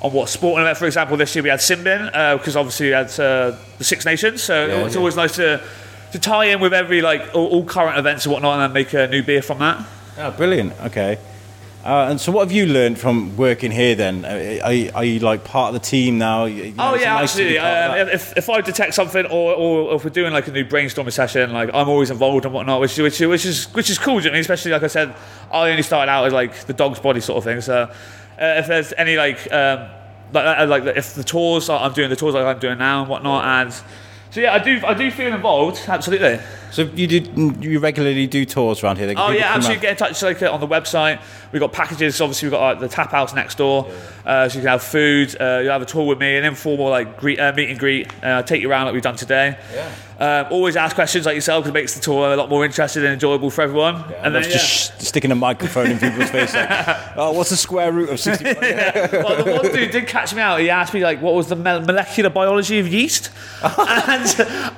on 0.00 0.12
what 0.12 0.30
sporting 0.30 0.62
event, 0.62 0.78
for 0.78 0.86
example, 0.86 1.18
this 1.18 1.34
year 1.36 1.42
we 1.42 1.50
had 1.50 1.60
Simbin 1.60 2.06
because 2.38 2.56
obviously 2.56 2.86
we 2.86 2.92
had 2.92 3.06
uh, 3.20 3.54
the 3.76 3.84
Six 3.84 4.06
Nations. 4.06 4.42
So 4.42 4.66
Yeah, 4.66 4.84
it's 4.86 4.94
yeah. 4.94 4.98
always 4.98 5.16
nice 5.16 5.36
to 5.36 5.60
to 6.12 6.18
tie 6.18 6.46
in 6.46 6.60
with 6.60 6.72
every 6.72 7.02
like 7.02 7.34
all, 7.34 7.48
all 7.48 7.64
current 7.66 7.98
events 7.98 8.24
and 8.24 8.32
whatnot, 8.32 8.54
and 8.54 8.62
then 8.62 8.72
make 8.72 8.94
a 8.94 9.06
new 9.08 9.22
beer 9.22 9.42
from 9.42 9.58
that. 9.58 9.84
Oh, 10.18 10.30
brilliant. 10.32 10.72
Okay. 10.82 11.18
Uh, 11.84 12.06
and 12.08 12.18
so, 12.18 12.32
what 12.32 12.40
have 12.48 12.52
you 12.52 12.64
learned 12.64 12.98
from 12.98 13.36
working 13.36 13.70
here? 13.70 13.94
Then, 13.94 14.24
uh, 14.24 14.60
are 14.64 14.72
you, 14.72 14.90
are 14.94 15.04
you 15.04 15.18
like 15.18 15.44
part 15.44 15.74
of 15.74 15.82
the 15.82 15.86
team 15.86 16.16
now? 16.16 16.46
You- 16.46 16.70
know, 16.70 16.92
Oh 16.92 16.94
yeah, 16.94 17.12
nice 17.14 17.24
absolutely. 17.24 17.58
Um, 17.58 18.08
if, 18.08 18.34
if 18.38 18.48
I 18.48 18.62
detect 18.62 18.94
something, 18.94 19.26
or, 19.26 19.54
or 19.54 19.94
if 19.96 20.02
we're 20.02 20.08
doing 20.08 20.32
like 20.32 20.48
a 20.48 20.50
new 20.50 20.64
brainstorming 20.64 21.12
session, 21.12 21.52
like 21.52 21.68
I'm 21.74 21.90
always 21.90 22.10
involved 22.10 22.46
and 22.46 22.54
whatnot, 22.54 22.80
which 22.80 22.96
which, 22.96 23.20
which 23.20 23.44
is 23.44 23.66
which 23.74 23.90
is 23.90 23.98
cool. 23.98 24.14
do 24.18 24.24
you 24.24 24.30
know 24.30 24.30
what 24.30 24.30
I 24.30 24.32
mean? 24.36 24.40
Especially 24.40 24.70
like 24.70 24.82
I 24.82 24.86
said, 24.86 25.14
I 25.52 25.68
only 25.70 25.82
started 25.82 26.10
out 26.10 26.24
as 26.24 26.32
like 26.32 26.54
the 26.64 26.72
dog's 26.72 27.00
body 27.00 27.20
sort 27.20 27.36
of 27.36 27.44
thing. 27.44 27.60
So 27.60 27.82
uh, 27.82 27.90
if 28.38 28.66
there's 28.66 28.94
any 28.96 29.16
like 29.18 29.52
um, 29.52 29.86
like 30.32 30.58
uh, 30.58 30.66
like 30.66 30.84
if 30.96 31.14
the 31.14 31.24
tours, 31.24 31.68
I'm 31.68 31.92
doing 31.92 32.08
the 32.08 32.16
tours 32.16 32.34
like 32.34 32.46
I'm 32.46 32.60
doing 32.60 32.78
now 32.78 33.00
and 33.02 33.10
whatnot, 33.10 33.44
and 33.44 33.72
so 34.30 34.40
yeah, 34.40 34.54
I 34.54 34.58
do 34.58 34.80
I 34.86 34.94
do 34.94 35.10
feel 35.10 35.34
involved. 35.34 35.82
Absolutely. 35.86 36.40
So 36.74 36.90
you 36.96 37.06
did 37.06 37.38
you 37.62 37.78
regularly 37.78 38.26
do 38.26 38.44
tours 38.44 38.82
around 38.82 38.98
here? 38.98 39.14
Oh 39.16 39.30
yeah, 39.30 39.54
absolutely. 39.54 39.80
Get 39.80 39.92
in 39.92 39.96
touch 39.96 40.20
like 40.22 40.42
on 40.42 40.58
the 40.58 40.66
website. 40.66 41.22
We've 41.52 41.60
got 41.60 41.72
packages. 41.72 42.20
Obviously, 42.20 42.46
we've 42.46 42.58
got 42.58 42.62
like, 42.62 42.80
the 42.80 42.88
tap 42.88 43.12
house 43.12 43.32
next 43.32 43.58
door, 43.58 43.88
uh, 44.26 44.48
so 44.48 44.56
you 44.56 44.62
can 44.62 44.70
have 44.70 44.82
food. 44.82 45.40
Uh, 45.40 45.60
you 45.62 45.68
have 45.68 45.82
a 45.82 45.86
tour 45.86 46.04
with 46.04 46.18
me, 46.18 46.36
an 46.36 46.44
informal 46.44 46.90
like 46.90 47.16
greet, 47.16 47.38
uh, 47.38 47.52
meet 47.52 47.70
and 47.70 47.78
greet. 47.78 48.10
Uh, 48.24 48.42
take 48.42 48.60
you 48.60 48.68
around 48.68 48.86
like 48.86 48.94
we've 48.94 49.04
done 49.04 49.14
today. 49.14 49.56
Yeah. 49.72 49.94
Um, 50.18 50.46
always 50.50 50.76
ask 50.76 50.94
questions 50.94 51.26
like 51.26 51.34
yourself 51.34 51.64
because 51.64 51.70
it 51.70 51.74
makes 51.74 51.94
the 51.94 52.00
tour 52.00 52.32
a 52.32 52.36
lot 52.36 52.48
more 52.48 52.64
interesting 52.64 53.02
and 53.02 53.12
enjoyable 53.12 53.50
for 53.50 53.62
everyone. 53.62 53.96
And 53.96 54.26
and 54.26 54.34
then 54.34 54.42
yeah. 54.44 54.50
just 54.50 55.02
sticking 55.02 55.32
a 55.32 55.34
microphone 55.34 55.90
in 55.90 55.98
people's 55.98 56.30
face. 56.30 56.54
Like, 56.54 56.68
oh, 57.16 57.32
what's 57.32 57.50
the 57.50 57.56
square 57.56 57.92
root 57.92 58.10
of 58.10 58.20
65? 58.20 58.60
well, 59.12 59.44
the 59.44 59.52
one 59.52 59.72
dude 59.72 59.90
did 59.90 60.06
catch 60.06 60.34
me 60.34 60.40
out. 60.40 60.60
He 60.60 60.70
asked 60.70 60.94
me 60.94 61.02
like, 61.02 61.20
"What 61.20 61.34
was 61.34 61.48
the 61.48 61.56
molecular 61.56 62.30
biology 62.30 62.78
of 62.78 62.86
yeast?" 62.86 63.30
and 63.62 64.24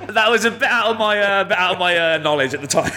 that 0.09 0.27
was 0.29 0.45
a 0.45 0.51
bit 0.51 0.69
out 0.69 0.87
of 0.87 0.97
my 0.97 1.19
uh, 1.19 1.43
bit 1.43 1.57
out 1.57 1.73
of 1.73 1.79
my 1.79 1.86
uh, 1.95 2.17
knowledge 2.19 2.53
at 2.53 2.61
the 2.61 2.67
time. 2.67 2.91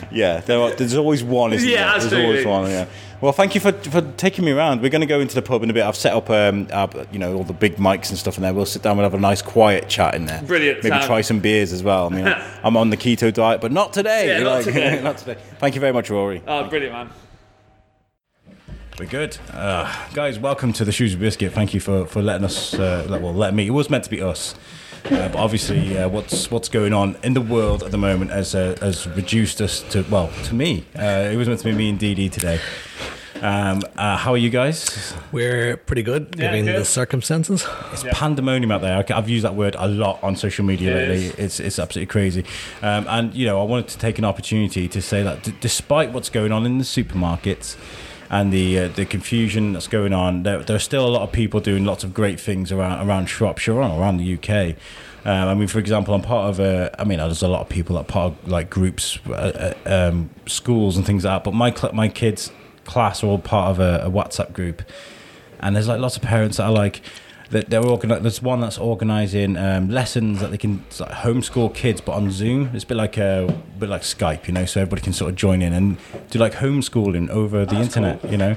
Yeah, 0.12 0.40
there 0.40 0.58
are, 0.60 0.72
there's 0.74 0.96
always 0.96 1.22
one, 1.22 1.52
isn't 1.52 1.68
Yeah, 1.68 1.92
there? 1.92 2.00
There's 2.00 2.12
always 2.12 2.38
absolutely. 2.38 2.50
one, 2.50 2.70
yeah. 2.70 2.86
Well, 3.20 3.30
thank 3.32 3.54
you 3.54 3.60
for, 3.60 3.70
for 3.70 4.00
taking 4.16 4.44
me 4.44 4.50
around. 4.50 4.82
We're 4.82 4.88
going 4.90 5.02
to 5.02 5.06
go 5.06 5.20
into 5.20 5.36
the 5.36 5.42
pub 5.42 5.62
in 5.62 5.70
a 5.70 5.72
bit. 5.72 5.84
I've 5.84 5.94
set 5.94 6.14
up, 6.14 6.28
um, 6.30 6.66
our, 6.72 6.88
you 7.12 7.18
know, 7.20 7.36
all 7.36 7.44
the 7.44 7.52
big 7.52 7.76
mics 7.76 8.08
and 8.08 8.18
stuff 8.18 8.36
in 8.36 8.42
there. 8.42 8.52
We'll 8.52 8.66
sit 8.66 8.82
down 8.82 8.92
and 8.98 9.02
have 9.04 9.14
a 9.14 9.20
nice 9.20 9.40
quiet 9.40 9.88
chat 9.88 10.16
in 10.16 10.24
there. 10.24 10.42
Brilliant, 10.42 10.82
Maybe 10.82 10.96
Sam. 10.96 11.06
try 11.06 11.20
some 11.20 11.38
beers 11.38 11.72
as 11.72 11.84
well. 11.84 12.06
I 12.06 12.08
mean, 12.08 12.26
I'm 12.64 12.76
on 12.76 12.90
the 12.90 12.96
keto 12.96 13.32
diet, 13.32 13.60
but 13.60 13.70
not 13.70 13.92
today. 13.92 14.26
Yeah, 14.26 14.42
not 14.42 14.64
today. 14.64 15.00
not 15.04 15.18
today. 15.18 15.36
Thank 15.60 15.76
you 15.76 15.80
very 15.80 15.92
much, 15.92 16.10
Rory. 16.10 16.42
oh, 16.48 16.64
brilliant, 16.68 16.92
man. 16.94 17.10
We're 18.98 19.06
good. 19.06 19.38
Uh, 19.52 19.90
guys, 20.12 20.38
welcome 20.40 20.72
to 20.74 20.84
the 20.84 20.90
Shrewsbury 20.92 21.26
Biscuit. 21.28 21.52
Thank 21.52 21.72
you 21.72 21.78
for, 21.80 22.06
for 22.06 22.20
letting 22.20 22.44
us, 22.44 22.74
uh, 22.74 23.06
let- 23.08 23.22
well, 23.22 23.32
let 23.32 23.54
me. 23.54 23.66
It 23.66 23.70
was 23.70 23.88
meant 23.88 24.04
to 24.04 24.10
be 24.10 24.20
us. 24.20 24.54
Uh, 25.06 25.28
but 25.28 25.36
obviously, 25.36 25.96
uh, 25.98 26.08
what's 26.08 26.50
what's 26.50 26.68
going 26.68 26.92
on 26.92 27.16
in 27.22 27.34
the 27.34 27.40
world 27.40 27.82
at 27.82 27.90
the 27.90 27.98
moment 27.98 28.30
has 28.30 28.54
uh, 28.54 28.76
has 28.80 29.06
reduced 29.08 29.60
us 29.60 29.80
to 29.90 30.02
well 30.10 30.30
to 30.44 30.54
me. 30.54 30.84
Uh, 30.98 31.30
it 31.32 31.36
was 31.36 31.48
meant 31.48 31.60
to 31.60 31.66
be 31.66 31.72
me 31.72 31.90
and 31.90 31.98
DD 31.98 32.30
today. 32.30 32.60
Um, 33.42 33.80
uh, 33.96 34.18
how 34.18 34.32
are 34.32 34.36
you 34.36 34.50
guys? 34.50 35.14
We're 35.32 35.78
pretty 35.78 36.02
good, 36.02 36.34
Yeah, 36.36 36.50
given 36.50 36.66
good. 36.66 36.80
the 36.80 36.84
circumstances. 36.84 37.66
It's 37.90 38.02
pandemonium 38.12 38.70
out 38.70 38.82
there. 38.82 39.02
I've 39.16 39.30
used 39.30 39.44
that 39.46 39.54
word 39.54 39.74
a 39.78 39.88
lot 39.88 40.22
on 40.22 40.36
social 40.36 40.62
media 40.66 40.90
It 40.94 41.08
lately. 41.08 41.24
is. 41.26 41.34
It's 41.38 41.60
it's 41.60 41.78
absolutely 41.78 42.10
crazy. 42.12 42.44
Um, 42.82 43.06
and 43.08 43.34
you 43.34 43.46
know, 43.46 43.58
I 43.58 43.64
wanted 43.64 43.88
to 43.88 43.98
take 43.98 44.18
an 44.18 44.26
opportunity 44.26 44.88
to 44.88 45.00
say 45.00 45.22
that 45.22 45.42
d- 45.42 45.54
despite 45.60 46.12
what's 46.12 46.28
going 46.28 46.52
on 46.52 46.66
in 46.66 46.76
the 46.76 46.84
supermarkets 46.84 47.76
and 48.30 48.52
the 48.52 48.78
uh, 48.78 48.88
the 48.88 49.04
confusion 49.04 49.72
that's 49.72 49.88
going 49.88 50.12
on, 50.12 50.44
there, 50.44 50.62
there 50.62 50.76
are 50.76 50.80
still 50.80 51.06
a 51.06 51.10
lot 51.10 51.22
of 51.22 51.32
people 51.32 51.58
doing 51.60 51.84
lots 51.84 52.04
of 52.04 52.14
great 52.14 52.38
things 52.38 52.70
around 52.70 53.06
around 53.06 53.26
Shropshire 53.26 53.80
and 53.80 53.98
around 53.98 54.18
the 54.18 54.34
UK. 54.34 54.76
Um, 55.24 55.48
I 55.48 55.54
mean, 55.54 55.68
for 55.68 55.80
example, 55.80 56.14
I'm 56.14 56.22
part 56.22 56.48
of 56.48 56.60
a. 56.60 56.94
I 56.98 57.04
mean, 57.04 57.18
there's 57.18 57.42
a 57.42 57.48
lot 57.48 57.60
of 57.60 57.68
people 57.68 57.96
that 57.96 58.02
are 58.02 58.12
part 58.12 58.32
of 58.32 58.48
like 58.48 58.70
groups, 58.70 59.18
uh, 59.26 59.74
uh, 59.84 60.08
um, 60.08 60.30
schools, 60.46 60.96
and 60.96 61.04
things 61.04 61.24
like 61.24 61.42
that. 61.42 61.44
But 61.44 61.54
my 61.54 61.74
my 61.92 62.08
kids' 62.08 62.52
class 62.84 63.24
are 63.24 63.26
all 63.26 63.38
part 63.38 63.72
of 63.72 63.80
a, 63.80 64.06
a 64.06 64.10
WhatsApp 64.10 64.52
group, 64.52 64.82
and 65.58 65.74
there's 65.74 65.88
like 65.88 66.00
lots 66.00 66.16
of 66.16 66.22
parents 66.22 66.58
that 66.58 66.64
are 66.64 66.72
like 66.72 67.02
that 67.50 67.68
they're 67.68 67.82
organi- 67.82 68.22
there's 68.22 68.40
one 68.40 68.60
that's 68.60 68.78
organizing 68.78 69.56
um, 69.56 69.88
lessons 69.90 70.40
that 70.40 70.50
they 70.52 70.58
can 70.58 70.84
like 71.00 71.10
homeschool 71.10 71.74
kids 71.74 72.00
but 72.00 72.12
on 72.12 72.30
zoom. 72.30 72.70
It's 72.74 72.84
a 72.84 72.86
bit 72.86 72.96
like 72.96 73.16
a, 73.18 73.52
bit 73.78 73.88
like 73.88 74.02
skype 74.02 74.46
you 74.46 74.54
know 74.54 74.64
so 74.66 74.80
everybody 74.80 75.02
can 75.02 75.12
sort 75.12 75.30
of 75.30 75.36
join 75.36 75.60
in 75.62 75.72
and 75.72 75.96
do 76.30 76.38
like 76.38 76.54
homeschooling 76.54 77.28
over 77.28 77.66
the 77.66 77.76
internet 77.76 78.24
you 78.30 78.36
know? 78.38 78.56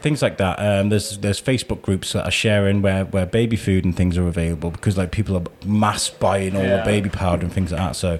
Things 0.00 0.22
like 0.22 0.36
that. 0.38 0.58
Um, 0.58 0.88
there's 0.90 1.18
there's 1.18 1.40
facebook 1.40 1.82
groups 1.82 2.12
that 2.12 2.24
are 2.26 2.30
sharing 2.30 2.82
where 2.82 3.04
where 3.06 3.26
baby 3.26 3.56
food 3.56 3.84
and 3.84 3.96
things 3.96 4.18
are 4.18 4.28
available 4.28 4.70
because 4.70 4.98
like 4.98 5.10
people 5.10 5.36
are 5.36 5.44
mass 5.64 6.10
buying 6.10 6.54
all 6.56 6.62
Yeah. 6.62 6.78
the 6.78 6.84
baby 6.84 7.08
powder 7.08 7.42
and 7.44 7.52
things 7.52 7.72
like 7.72 7.80
that 7.80 7.96
so 7.96 8.18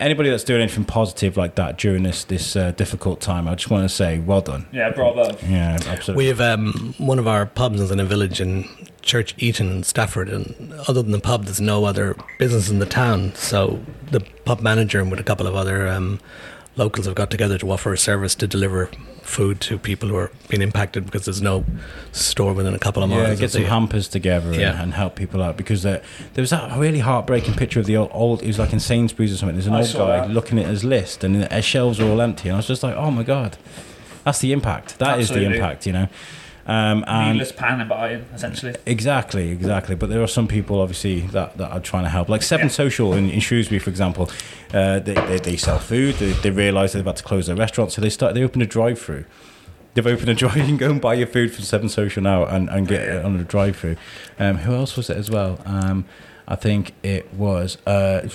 anybody 0.00 0.30
that's 0.30 0.44
doing 0.44 0.62
anything 0.62 0.84
positive 0.84 1.36
like 1.36 1.54
that 1.56 1.78
during 1.78 2.02
this 2.02 2.24
this 2.24 2.56
uh, 2.56 2.70
difficult 2.72 3.20
time 3.20 3.46
i 3.48 3.54
just 3.54 3.70
want 3.70 3.82
to 3.88 3.94
say 3.94 4.18
well 4.18 4.40
done 4.40 4.66
Yeah, 4.72 4.90
bravo. 4.90 5.36
yeah 5.48 5.78
absolutely 5.86 6.24
We 6.24 6.28
have 6.28 6.40
um, 6.40 6.94
one 6.98 7.18
of 7.18 7.26
our 7.26 7.46
pubs 7.46 7.80
is 7.80 7.90
in 7.90 8.00
a 8.00 8.04
village 8.04 8.40
in 8.40 8.68
Church 9.02 9.34
Eaton 9.38 9.70
in 9.70 9.82
Stafford, 9.84 10.28
and 10.28 10.72
other 10.88 11.00
than 11.00 11.12
the 11.12 11.20
pub, 11.20 11.44
there's 11.44 11.60
no 11.60 11.84
other 11.84 12.16
business 12.40 12.68
in 12.68 12.80
the 12.80 12.86
town. 12.86 13.32
So 13.36 13.78
the 14.10 14.18
pub 14.44 14.60
manager 14.60 15.00
and 15.00 15.12
with 15.12 15.20
a 15.20 15.22
couple 15.22 15.46
of 15.46 15.54
other 15.54 15.86
um, 15.86 16.18
locals 16.74 17.06
have 17.06 17.14
got 17.14 17.30
together 17.30 17.56
to 17.58 17.70
offer 17.70 17.92
a 17.92 17.98
service 17.98 18.34
to 18.34 18.48
deliver 18.48 18.90
food 19.26 19.60
to 19.60 19.76
people 19.76 20.08
who 20.08 20.16
are 20.16 20.30
being 20.48 20.62
impacted 20.62 21.04
because 21.04 21.24
there's 21.24 21.42
no 21.42 21.64
store 22.12 22.52
within 22.52 22.74
a 22.74 22.78
couple 22.78 23.02
of 23.02 23.10
miles. 23.10 23.28
Yeah, 23.28 23.34
get 23.34 23.50
some 23.50 23.62
the- 23.62 23.68
hampers 23.68 24.08
together 24.08 24.48
and, 24.52 24.60
Yeah. 24.60 24.80
and 24.82 24.94
help 24.94 25.16
people 25.16 25.42
out 25.42 25.56
because 25.56 25.84
uh, 25.84 26.00
there 26.34 26.42
was 26.42 26.50
that 26.50 26.76
really 26.78 27.00
heartbreaking 27.00 27.54
picture 27.54 27.80
of 27.80 27.86
the 27.86 27.96
old, 27.96 28.10
old. 28.12 28.42
It 28.42 28.46
was 28.46 28.58
like 28.58 28.72
in 28.72 28.80
Sainsbury's 28.80 29.32
or 29.32 29.36
something. 29.36 29.56
There's 29.56 29.66
an 29.66 29.74
I 29.74 29.80
old 29.80 29.92
guy 29.92 30.20
that. 30.26 30.30
looking 30.30 30.58
at 30.58 30.66
his 30.66 30.84
list 30.84 31.24
and 31.24 31.44
his 31.52 31.64
shelves 31.64 31.98
are 32.00 32.08
all 32.08 32.20
empty, 32.20 32.48
and 32.48 32.54
I 32.56 32.58
was 32.58 32.66
just 32.68 32.82
like, 32.82 32.94
oh 32.96 33.10
my 33.10 33.22
god, 33.24 33.58
that's 34.24 34.38
the 34.38 34.52
impact. 34.52 34.98
That 35.00 35.18
is 35.18 35.30
Absolutely. 35.30 35.48
the 35.48 35.54
impact, 35.64 35.86
you 35.86 35.92
know. 35.92 36.08
Um, 36.66 37.04
and 37.06 37.34
Needless 37.38 37.52
pan 37.52 37.86
buying, 37.86 38.24
essentially. 38.34 38.74
Exactly, 38.86 39.50
exactly. 39.50 39.94
But 39.94 40.08
there 40.08 40.20
are 40.22 40.26
some 40.26 40.48
people, 40.48 40.80
obviously, 40.80 41.20
that, 41.28 41.56
that 41.58 41.70
are 41.70 41.78
trying 41.80 42.02
to 42.02 42.10
help. 42.10 42.28
Like 42.28 42.42
Seven 42.42 42.66
Yeah. 42.66 42.72
Social 42.72 43.12
in, 43.12 43.30
in 43.30 43.38
Shrewsbury, 43.40 43.78
for 43.78 43.90
example, 43.90 44.28
uh, 44.74 44.98
they, 44.98 45.14
they, 45.14 45.38
they 45.38 45.56
sell 45.56 45.78
food. 45.78 46.16
They, 46.16 46.32
they 46.32 46.50
realise 46.50 46.92
they've 46.92 47.04
had 47.04 47.16
to 47.16 47.22
close 47.22 47.46
their 47.46 47.54
restaurant, 47.56 47.92
so 47.92 48.00
they 48.00 48.10
start. 48.10 48.34
They 48.34 48.42
open 48.42 48.62
a 48.62 48.66
drive-through. 48.66 49.24
They've 49.94 50.06
opened 50.06 50.28
a 50.28 50.34
drive. 50.34 50.56
You 50.56 50.64
can 50.64 50.76
go 50.76 50.90
and 50.90 51.00
buy 51.00 51.14
your 51.14 51.28
food 51.28 51.54
from 51.54 51.64
Seven 51.64 51.88
Social 51.88 52.22
now 52.22 52.44
and, 52.44 52.68
and 52.68 52.88
get 52.88 53.02
it 53.02 53.24
on 53.24 53.38
a 53.38 53.44
drive-through. 53.44 53.96
Um, 54.38 54.58
who 54.58 54.74
else 54.74 54.96
was 54.96 55.08
it 55.08 55.16
as 55.16 55.30
well? 55.30 55.60
Um, 55.64 56.04
I 56.48 56.56
think 56.56 56.94
it 57.04 57.32
was. 57.32 57.78
Uh, 57.86 58.28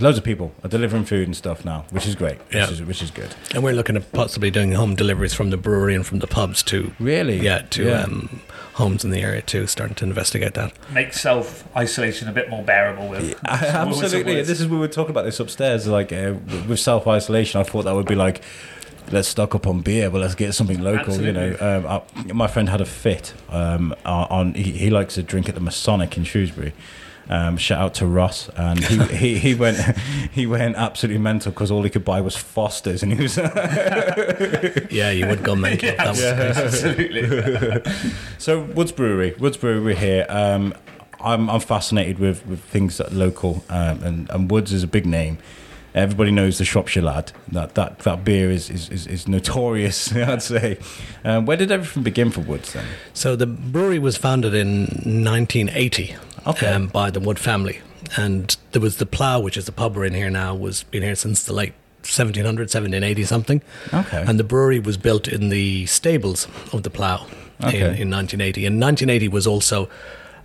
Loads 0.00 0.18
of 0.18 0.24
people 0.24 0.52
are 0.62 0.68
delivering 0.68 1.04
food 1.04 1.26
and 1.26 1.36
stuff 1.36 1.64
now, 1.64 1.84
which 1.90 2.06
is 2.06 2.14
great. 2.14 2.38
Which, 2.38 2.54
Yeah. 2.54 2.70
is, 2.70 2.82
which 2.82 3.02
is 3.02 3.10
good. 3.10 3.34
And 3.54 3.62
we're 3.64 3.72
looking 3.74 3.96
at 3.96 4.12
possibly 4.12 4.50
doing 4.50 4.72
home 4.72 4.94
deliveries 4.94 5.34
from 5.34 5.50
the 5.50 5.56
brewery 5.56 5.94
and 5.94 6.06
from 6.06 6.20
the 6.20 6.26
pubs 6.26 6.62
to 6.64 6.92
Really? 7.00 7.40
yeah 7.40 7.62
to 7.70 7.84
Yeah. 7.84 8.02
Um, 8.02 8.40
homes 8.74 9.04
in 9.04 9.10
the 9.10 9.20
area 9.20 9.42
too. 9.42 9.66
Starting 9.66 9.96
to 9.96 10.04
investigate 10.04 10.54
that. 10.54 10.72
Make 10.92 11.12
self 11.12 11.64
isolation 11.76 12.28
a 12.28 12.32
bit 12.32 12.48
more 12.48 12.62
bearable 12.62 13.08
with. 13.08 13.22
with 13.22 13.34
some 13.42 13.88
Absolutely. 13.88 14.34
words. 14.36 14.48
This 14.48 14.60
is 14.60 14.68
we 14.68 14.78
were 14.78 14.86
talking 14.88 15.10
about 15.10 15.24
this 15.24 15.40
upstairs. 15.40 15.86
Like 15.88 16.12
uh, 16.12 16.34
with 16.68 16.78
self 16.78 17.06
isolation, 17.08 17.60
I 17.60 17.64
thought 17.64 17.82
that 17.84 17.94
would 17.96 18.06
be 18.06 18.14
like, 18.14 18.40
let's 19.10 19.26
stock 19.28 19.54
up 19.56 19.66
on 19.66 19.80
beer, 19.80 20.10
but 20.10 20.20
let's 20.20 20.36
get 20.36 20.54
something 20.54 20.80
local. 20.80 21.20
You 21.20 21.32
know, 21.32 21.56
um, 21.58 21.86
I, 22.28 22.32
my 22.32 22.46
friend 22.46 22.68
had 22.68 22.80
a 22.80 22.84
fit 22.86 23.34
um, 23.48 23.94
on. 24.04 24.54
He, 24.54 24.70
he 24.72 24.90
likes 24.90 25.14
to 25.14 25.22
drink 25.24 25.48
at 25.48 25.56
the 25.56 25.60
Masonic 25.60 26.16
in 26.16 26.22
Shrewsbury. 26.24 26.72
Um, 27.30 27.58
shout 27.58 27.80
out 27.80 27.94
to 27.94 28.06
Ross, 28.06 28.48
and 28.56 28.82
he, 28.82 28.98
he, 29.16 29.38
he 29.38 29.54
went 29.54 29.78
he 30.32 30.46
went 30.46 30.76
absolutely 30.76 31.20
mental 31.20 31.52
because 31.52 31.70
all 31.70 31.82
he 31.82 31.90
could 31.90 32.04
buy 32.04 32.20
was 32.20 32.36
Fosters, 32.36 33.02
and 33.02 33.12
he 33.12 33.22
was 33.22 33.36
Yeah, 34.90 35.10
you 35.10 35.26
would 35.26 35.44
go 35.44 35.54
mental. 35.56 35.90
Yeah, 35.90 35.96
that 35.96 36.08
was 36.08 36.20
the. 36.20 36.64
Absolutely. 36.64 37.92
So 38.38 38.60
Woods 38.60 38.92
Brewery, 38.92 39.34
Woods 39.38 39.58
Brewery 39.58 39.96
here. 39.96 40.24
Um, 40.28 40.74
I'm 41.20 41.50
I'm 41.50 41.60
fascinated 41.60 42.18
with, 42.18 42.46
with 42.46 42.60
things 42.60 42.96
that 42.96 43.12
are 43.12 43.14
local, 43.14 43.64
um, 43.68 44.02
and 44.02 44.30
and 44.30 44.50
Woods 44.50 44.72
is 44.72 44.82
a 44.82 44.88
big 44.88 45.04
name. 45.04 45.38
Everybody 45.94 46.30
knows 46.30 46.58
the 46.58 46.64
Shropshire 46.64 47.02
lad. 47.02 47.32
That 47.50 47.74
that 47.74 48.00
that 48.00 48.24
beer 48.24 48.50
is 48.50 48.70
is, 48.70 48.88
is, 48.88 49.06
is 49.06 49.28
notorious. 49.28 50.14
I'd 50.14 50.42
say. 50.42 50.78
Um, 51.24 51.44
where 51.44 51.56
did 51.56 51.70
everything 51.70 52.04
begin 52.04 52.30
for 52.30 52.40
Woods 52.40 52.72
then? 52.72 52.86
So 53.12 53.36
the 53.36 53.46
brewery 53.46 53.98
was 53.98 54.16
founded 54.16 54.54
in 54.54 54.82
1980 54.82 56.16
Okay. 56.46 56.66
um, 56.68 56.86
by 56.88 57.10
the 57.10 57.20
Wood 57.20 57.38
family, 57.38 57.80
and 58.16 58.56
there 58.72 58.80
was 58.82 58.96
the 58.96 59.06
Plough, 59.06 59.40
which 59.40 59.56
is 59.56 59.66
the 59.66 59.72
pub 59.72 59.96
we're 59.96 60.04
in 60.04 60.14
here 60.14 60.30
now, 60.30 60.54
was 60.54 60.84
been 60.84 61.02
here 61.02 61.14
since 61.16 61.42
the 61.44 61.52
late 61.52 61.72
1700, 62.02 62.62
1780 62.62 63.24
something. 63.24 63.62
Okay. 63.92 64.24
And 64.26 64.38
the 64.38 64.44
brewery 64.44 64.78
was 64.78 64.96
built 64.96 65.28
in 65.28 65.48
the 65.48 65.84
stables 65.86 66.46
of 66.72 66.82
the 66.84 66.90
Plough 66.90 67.26
Okay. 67.62 67.78
in, 67.78 67.84
in 67.86 68.10
1980. 68.10 68.66
And 68.66 68.80
1980 68.80 69.28
was 69.28 69.46
also 69.46 69.88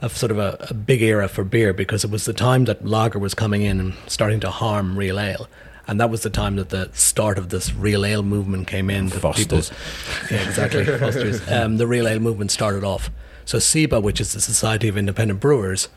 a 0.01 0.09
sort 0.09 0.31
of 0.31 0.39
a, 0.39 0.57
a 0.69 0.73
big 0.73 1.01
era 1.01 1.27
for 1.29 1.43
beer 1.43 1.71
because 1.73 2.03
it 2.03 2.09
was 2.09 2.25
the 2.25 2.33
time 2.33 2.65
that 2.65 2.83
lager 2.85 3.19
was 3.19 3.33
coming 3.35 3.61
in 3.61 3.79
and 3.79 3.93
starting 4.07 4.39
to 4.41 4.49
harm 4.49 4.97
real 4.97 5.19
ale. 5.19 5.47
And 5.87 5.99
that 5.99 6.09
was 6.09 6.23
the 6.23 6.29
time 6.31 6.55
that 6.55 6.69
the 6.69 6.89
start 6.93 7.37
of 7.37 7.49
this 7.49 7.73
real 7.73 8.03
ale 8.05 8.23
movement 8.23 8.67
came 8.67 8.89
in. 8.89 9.09
Foster's. 9.09 9.69
People, 9.69 10.35
yeah, 10.37 10.47
exactly. 10.49 10.85
Foster's. 10.97 11.47
Um, 11.51 11.77
the 11.77 11.85
real 11.87 12.07
ale 12.07 12.19
movement 12.19 12.51
started 12.51 12.83
off. 12.83 13.11
So 13.45 13.57
SIBA, 13.57 14.01
which 14.01 14.21
is 14.21 14.33
the 14.33 14.41
Society 14.41 14.87
of 14.87 14.97
Independent 14.97 15.39
Brewers, 15.39 15.89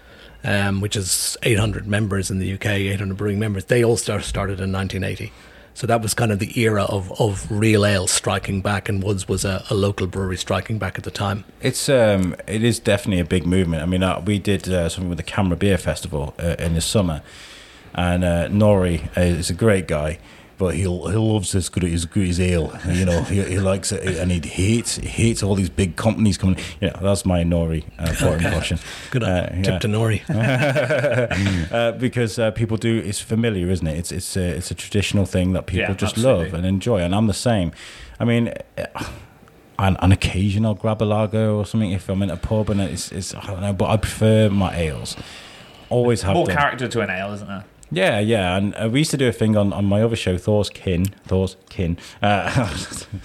um, 0.44 0.80
which 0.80 0.96
is 0.96 1.36
800 1.42 1.86
members 1.86 2.30
in 2.30 2.38
the 2.38 2.52
UK, 2.54 2.66
800 2.66 3.16
brewing 3.16 3.38
members, 3.38 3.66
they 3.66 3.84
all 3.84 3.96
start, 3.96 4.22
started 4.24 4.60
in 4.60 4.72
1980. 4.72 5.32
So 5.74 5.86
that 5.86 6.00
was 6.00 6.14
kind 6.14 6.32
of 6.32 6.38
the 6.38 6.58
era 6.58 6.84
of, 6.84 7.12
of 7.20 7.50
real 7.50 7.84
ale 7.84 8.06
striking 8.06 8.62
back, 8.62 8.88
and 8.88 9.02
Woods 9.02 9.28
was 9.28 9.44
a, 9.44 9.62
a 9.68 9.74
local 9.74 10.06
brewery 10.06 10.38
striking 10.38 10.78
back 10.78 10.96
at 10.96 11.04
the 11.04 11.10
time. 11.10 11.44
It's 11.60 11.90
um, 11.90 12.34
it 12.46 12.64
is 12.64 12.78
definitely 12.78 13.20
a 13.20 13.26
big 13.26 13.44
movement. 13.44 13.82
I 13.82 13.86
mean, 13.86 14.02
uh, 14.02 14.22
we 14.24 14.38
did 14.38 14.70
uh, 14.70 14.88
something 14.88 15.10
with 15.10 15.18
the 15.18 15.24
CAMRA 15.24 15.58
Beer 15.58 15.76
Festival 15.76 16.34
uh, 16.38 16.56
in 16.58 16.72
the 16.72 16.80
summer, 16.80 17.20
and 17.94 18.24
uh, 18.24 18.48
Nori 18.48 19.14
is 19.18 19.50
a 19.50 19.54
great 19.54 19.86
guy. 19.86 20.18
But 20.58 20.74
he'll 20.74 21.06
he 21.08 21.16
loves 21.16 21.52
this 21.52 21.68
good 21.68 21.82
his 21.82 22.04
good 22.06 22.26
his 22.26 22.40
ale. 22.40 22.72
You 22.88 23.04
know, 23.04 23.22
he, 23.22 23.42
he 23.42 23.58
likes 23.58 23.92
it, 23.92 24.16
and 24.18 24.30
he 24.30 24.40
hates 24.48 24.96
he 24.96 25.06
hates 25.08 25.42
all 25.42 25.54
these 25.54 25.68
big 25.70 25.96
companies 25.96 26.38
coming. 26.38 26.56
Yeah, 26.80 26.96
that's 27.02 27.24
my 27.26 27.42
Nori 27.44 27.84
uh, 27.98 28.12
for 28.14 28.34
impression. 28.34 28.78
Good 29.10 29.22
Uh, 29.22 29.48
tip 29.48 29.66
yeah. 29.66 29.78
to 29.80 29.88
Nori. 29.88 30.22
uh, 31.72 31.92
because 31.92 32.38
uh, 32.38 32.50
people 32.52 32.76
do 32.76 32.98
it's 32.98 33.20
familiar, 33.20 33.68
isn't 33.70 33.86
it? 33.86 33.96
It's 33.98 34.12
it's 34.12 34.36
a 34.36 34.56
it's 34.56 34.70
a 34.70 34.74
traditional 34.74 35.26
thing 35.26 35.52
that 35.52 35.66
people 35.66 35.88
Yeah, 35.90 35.94
just 35.94 36.14
absolutely. 36.16 36.44
love 36.46 36.54
and 36.54 36.66
enjoy, 36.66 37.00
and 37.00 37.14
I'm 37.14 37.26
the 37.26 37.34
same. 37.34 37.72
I 38.20 38.24
mean. 38.24 38.52
uh, 38.78 38.86
On, 39.78 39.94
on 39.98 40.10
occasion, 40.10 40.64
I'll 40.64 40.72
grab 40.74 41.02
a 41.02 41.04
lager 41.04 41.50
or 41.50 41.66
something 41.66 41.90
if 41.92 42.08
I'm 42.08 42.22
in 42.22 42.30
a 42.30 42.36
pub, 42.38 42.70
and 42.70 42.80
it's, 42.80 43.12
it's 43.12 43.34
I 43.34 43.44
don't 43.44 43.60
know, 43.60 43.74
but 43.74 43.90
I 43.90 43.98
prefer 43.98 44.48
my 44.48 44.74
ales. 44.74 45.16
Always 45.90 46.22
have 46.22 46.32
More 46.34 46.46
them. 46.46 46.56
character 46.56 46.88
to 46.88 47.00
an 47.02 47.10
ale, 47.10 47.34
isn't 47.34 47.46
there? 47.46 47.64
Yeah, 47.90 48.18
yeah, 48.18 48.56
and 48.56 48.74
uh, 48.74 48.88
we 48.90 49.00
used 49.00 49.12
to 49.12 49.16
do 49.16 49.28
a 49.28 49.32
thing 49.32 49.56
on, 49.56 49.72
on 49.72 49.84
my 49.84 50.02
other 50.02 50.16
show, 50.16 50.36
Thor's 50.36 50.70
Kin, 50.70 51.04
Thor's 51.26 51.56
Kin, 51.68 51.96
uh, 52.20 52.74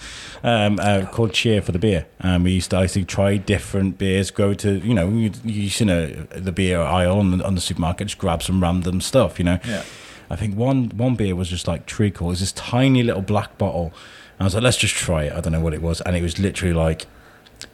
um, 0.44 0.78
uh, 0.80 1.04
called 1.10 1.32
Cheer 1.32 1.60
for 1.60 1.72
the 1.72 1.80
Beer. 1.80 2.06
And 2.20 2.44
we 2.44 2.52
used 2.52 2.70
to 2.70 2.76
actually 2.76 3.04
try 3.04 3.38
different 3.38 3.98
beers, 3.98 4.30
go 4.30 4.54
to, 4.54 4.78
you 4.78 4.94
know, 4.94 5.08
you, 5.08 5.32
you 5.44 5.68
see 5.68 5.90
uh, 5.90 6.24
the 6.30 6.52
beer 6.52 6.80
aisle 6.80 7.18
on 7.18 7.38
the, 7.38 7.44
on 7.44 7.56
the 7.56 7.60
supermarket, 7.60 8.06
just 8.06 8.18
grab 8.18 8.42
some 8.42 8.62
random 8.62 9.00
stuff, 9.00 9.38
you 9.38 9.44
know. 9.44 9.58
Yeah. 9.66 9.82
I 10.30 10.36
think 10.36 10.56
one 10.56 10.90
one 10.96 11.14
beer 11.14 11.36
was 11.36 11.50
just 11.50 11.68
like 11.68 11.84
treacle. 11.84 12.28
It 12.28 12.30
was 12.30 12.40
this 12.40 12.52
tiny 12.52 13.02
little 13.02 13.20
black 13.20 13.58
bottle. 13.58 13.92
And 14.38 14.40
I 14.40 14.44
was 14.44 14.54
like, 14.54 14.62
let's 14.62 14.78
just 14.78 14.94
try 14.94 15.24
it. 15.24 15.32
I 15.32 15.40
don't 15.40 15.52
know 15.52 15.60
what 15.60 15.74
it 15.74 15.82
was. 15.82 16.00
And 16.02 16.16
it 16.16 16.22
was 16.22 16.38
literally 16.38 16.72
like, 16.72 17.06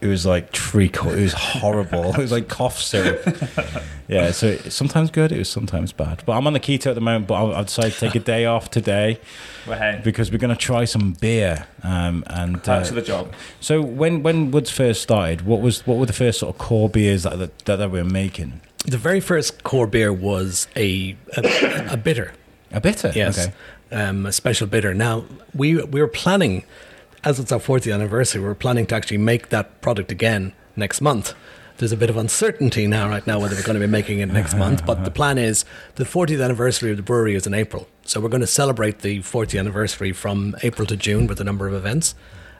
it 0.01 0.07
was 0.07 0.25
like 0.25 0.51
treacle. 0.51 1.11
It 1.11 1.21
was 1.21 1.33
horrible. 1.33 2.11
it 2.13 2.17
was 2.17 2.31
like 2.31 2.47
cough 2.47 2.79
syrup. 2.81 3.21
yeah, 4.07 4.31
so 4.31 4.47
it's 4.47 4.73
sometimes 4.75 5.11
good, 5.11 5.31
it 5.31 5.37
was 5.37 5.49
sometimes 5.49 5.91
bad. 5.91 6.23
But 6.25 6.33
I'm 6.37 6.47
on 6.47 6.53
the 6.53 6.59
keto 6.59 6.87
at 6.87 6.95
the 6.95 7.01
moment, 7.01 7.27
but 7.27 7.35
I- 7.35 7.59
I've 7.59 7.65
decided 7.67 7.93
to 7.93 7.99
take 7.99 8.15
a 8.15 8.19
day 8.19 8.45
off 8.45 8.69
today 8.71 9.19
Well, 9.67 9.77
hey, 9.77 10.01
because 10.03 10.31
we're 10.31 10.37
going 10.37 10.55
to 10.55 10.59
try 10.59 10.85
some 10.85 11.13
beer. 11.19 11.67
Um, 11.83 12.23
and 12.27 12.57
uh, 12.57 12.59
that's 12.63 12.91
the 12.91 13.01
job. 13.01 13.33
so 13.59 13.81
when 13.81 14.23
when 14.23 14.51
Woods 14.51 14.69
first 14.69 15.01
started, 15.01 15.41
what 15.45 15.61
was 15.61 15.85
what 15.85 15.97
were 15.97 16.05
the 16.05 16.13
first 16.13 16.39
sort 16.39 16.53
of 16.55 16.59
core 16.59 16.89
beers 16.89 17.23
that 17.23 17.37
that, 17.39 17.59
that, 17.65 17.75
that 17.77 17.91
we 17.91 17.99
were 18.01 18.09
making? 18.09 18.61
The 18.85 18.97
very 18.97 19.19
first 19.19 19.63
core 19.63 19.87
beer 19.87 20.11
was 20.13 20.67
a 20.75 21.15
a, 21.37 21.93
a 21.93 21.97
bitter. 21.97 22.31
A 22.71 22.79
bitter. 22.79 23.11
Yes, 23.15 23.47
Okay. 23.47 23.53
um, 23.91 24.25
a 24.25 24.31
special 24.31 24.67
bitter. 24.67 24.93
Now 24.93 25.25
we 25.53 25.81
we 25.83 25.99
were 26.01 26.07
planning, 26.07 26.63
as 27.23 27.39
it's 27.39 27.51
our 27.51 27.59
40th 27.59 27.93
anniversary, 27.93 28.41
we're 28.41 28.55
planning 28.55 28.85
to 28.87 28.95
actually 28.95 29.17
make 29.17 29.49
that 29.49 29.81
product 29.81 30.11
again 30.11 30.53
next 30.75 31.01
month. 31.01 31.33
There's 31.77 31.91
a 31.93 31.97
bit 31.97 32.09
of 32.09 32.17
uncertainty 32.17 32.87
now, 32.87 33.07
right 33.07 33.25
now, 33.25 33.39
whether 33.39 33.55
we're 33.55 33.63
going 33.63 33.79
to 33.79 33.85
be 33.85 33.91
making 33.91 34.19
it 34.19 34.25
next 34.25 34.53
month. 34.53 34.85
But 34.85 35.05
the 35.05 35.11
plan 35.11 35.37
is 35.37 35.63
the 35.95 36.03
40th 36.03 36.43
anniversary 36.43 36.91
of 36.91 36.97
the 36.97 37.03
brewery 37.03 37.35
is 37.35 37.47
in 37.47 37.53
April, 37.53 37.87
so 38.03 38.19
we're 38.19 38.27
going 38.29 38.41
to 38.41 38.47
celebrate 38.47 38.99
the 38.99 39.19
40th 39.19 39.57
anniversary 39.59 40.11
from 40.11 40.55
April 40.61 40.85
to 40.87 40.97
June 40.97 41.25
with 41.27 41.39
a 41.39 41.43
number 41.45 41.67
of 41.67 41.73
events. 41.73 42.15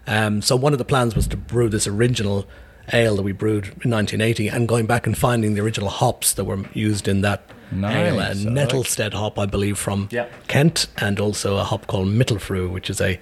Um, 0.07 0.41
so 0.41 0.55
one 0.55 0.71
of 0.73 0.79
the 0.79 0.85
plans 0.85 1.15
was 1.15 1.27
to 1.27 1.37
brew 1.37 1.67
this 1.67 1.85
original 1.85 2.47
ale 2.93 3.17
that 3.17 3.23
we 3.23 3.33
brewed 3.33 3.65
in 3.65 3.91
1980, 3.91 4.47
and 4.47 4.67
going 4.69 4.85
back 4.85 5.05
and 5.05 5.17
finding 5.17 5.53
the 5.53 5.61
original 5.61 5.89
hops 5.89 6.33
that 6.33 6.45
were 6.45 6.63
used 6.73 7.07
in 7.09 7.19
that 7.21 7.43
ale, 7.73 7.79
Nice, 7.81 7.93
a 7.93 7.99
I 7.99 8.51
like 8.51 8.69
Nettlestead 8.69 9.13
hop, 9.13 9.37
I 9.37 9.45
believe, 9.45 9.77
from 9.77 10.07
Yep. 10.11 10.47
Kent, 10.47 10.87
and 10.97 11.19
also 11.19 11.57
a 11.57 11.63
hop 11.65 11.87
called 11.87 12.07
Mittelfrüh, 12.07 12.71
which 12.71 12.89
is 12.89 12.99
a, 13.01 13.19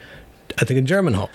I 0.58 0.66
think, 0.66 0.80
a 0.80 0.82
German 0.84 1.14
hop. 1.14 1.32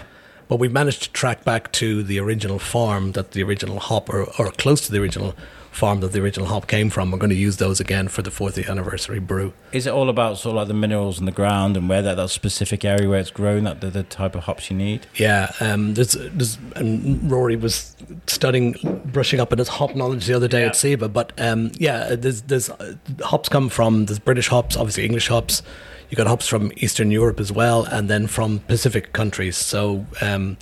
But 0.48 0.56
we've 0.56 0.72
managed 0.72 1.02
to 1.04 1.10
track 1.12 1.44
back 1.44 1.72
to 1.72 2.02
the 2.02 2.18
original 2.20 2.58
farm 2.58 3.12
that 3.12 3.30
the 3.30 3.42
original 3.42 3.78
hop, 3.78 4.10
or, 4.10 4.24
or 4.38 4.50
close 4.52 4.84
to 4.86 4.92
the 4.92 5.00
original 5.00 5.34
farm 5.70 6.00
that 6.00 6.12
the 6.12 6.20
original 6.20 6.46
hop 6.48 6.66
came 6.66 6.90
from. 6.90 7.10
We're 7.10 7.16
going 7.16 7.30
to 7.30 7.36
use 7.36 7.56
those 7.56 7.80
again 7.80 8.08
for 8.08 8.20
the 8.20 8.28
40th 8.28 8.68
anniversary 8.68 9.18
brew. 9.20 9.54
Is 9.72 9.86
it 9.86 9.90
all 9.94 10.10
about 10.10 10.36
sort 10.36 10.50
of 10.52 10.56
like 10.56 10.68
the 10.68 10.74
minerals 10.74 11.18
in 11.18 11.24
the 11.24 11.32
ground 11.32 11.78
and 11.78 11.88
where 11.88 12.02
that, 12.02 12.16
that 12.16 12.28
specific 12.28 12.84
area 12.84 13.08
where 13.08 13.20
it's 13.20 13.30
grown, 13.30 13.64
that 13.64 13.80
the, 13.80 13.88
the 13.88 14.02
type 14.02 14.34
of 14.34 14.42
hops 14.44 14.70
you 14.70 14.76
need? 14.76 15.06
Yeah, 15.14 15.50
um, 15.60 15.94
there's, 15.94 16.12
there's, 16.12 16.58
and 16.76 17.30
Rory 17.30 17.56
was 17.56 17.96
studying, 18.26 18.74
brushing 19.06 19.40
up 19.40 19.50
on 19.52 19.58
his 19.58 19.68
hop 19.68 19.94
knowledge 19.94 20.26
the 20.26 20.34
other 20.34 20.48
day 20.48 20.60
Yeah. 20.60 20.66
at 20.66 20.72
SIBA. 20.74 21.10
But 21.10 21.32
um, 21.38 21.70
yeah, 21.76 22.16
there's, 22.16 22.42
there's 22.42 22.68
uh, 22.68 22.96
hops 23.22 23.48
come 23.48 23.70
from 23.70 24.04
there's 24.06 24.18
British 24.18 24.48
hops, 24.48 24.76
obviously 24.76 25.06
English 25.06 25.28
hops. 25.28 25.62
You 26.12 26.16
got 26.16 26.26
hops 26.26 26.46
from 26.46 26.72
Eastern 26.76 27.10
Europe 27.10 27.40
as 27.40 27.50
well, 27.50 27.84
and 27.84 28.10
then 28.10 28.26
from 28.26 28.58
Pacific 28.58 29.14
countries. 29.14 29.56
So 29.56 30.04
um, 30.20 30.58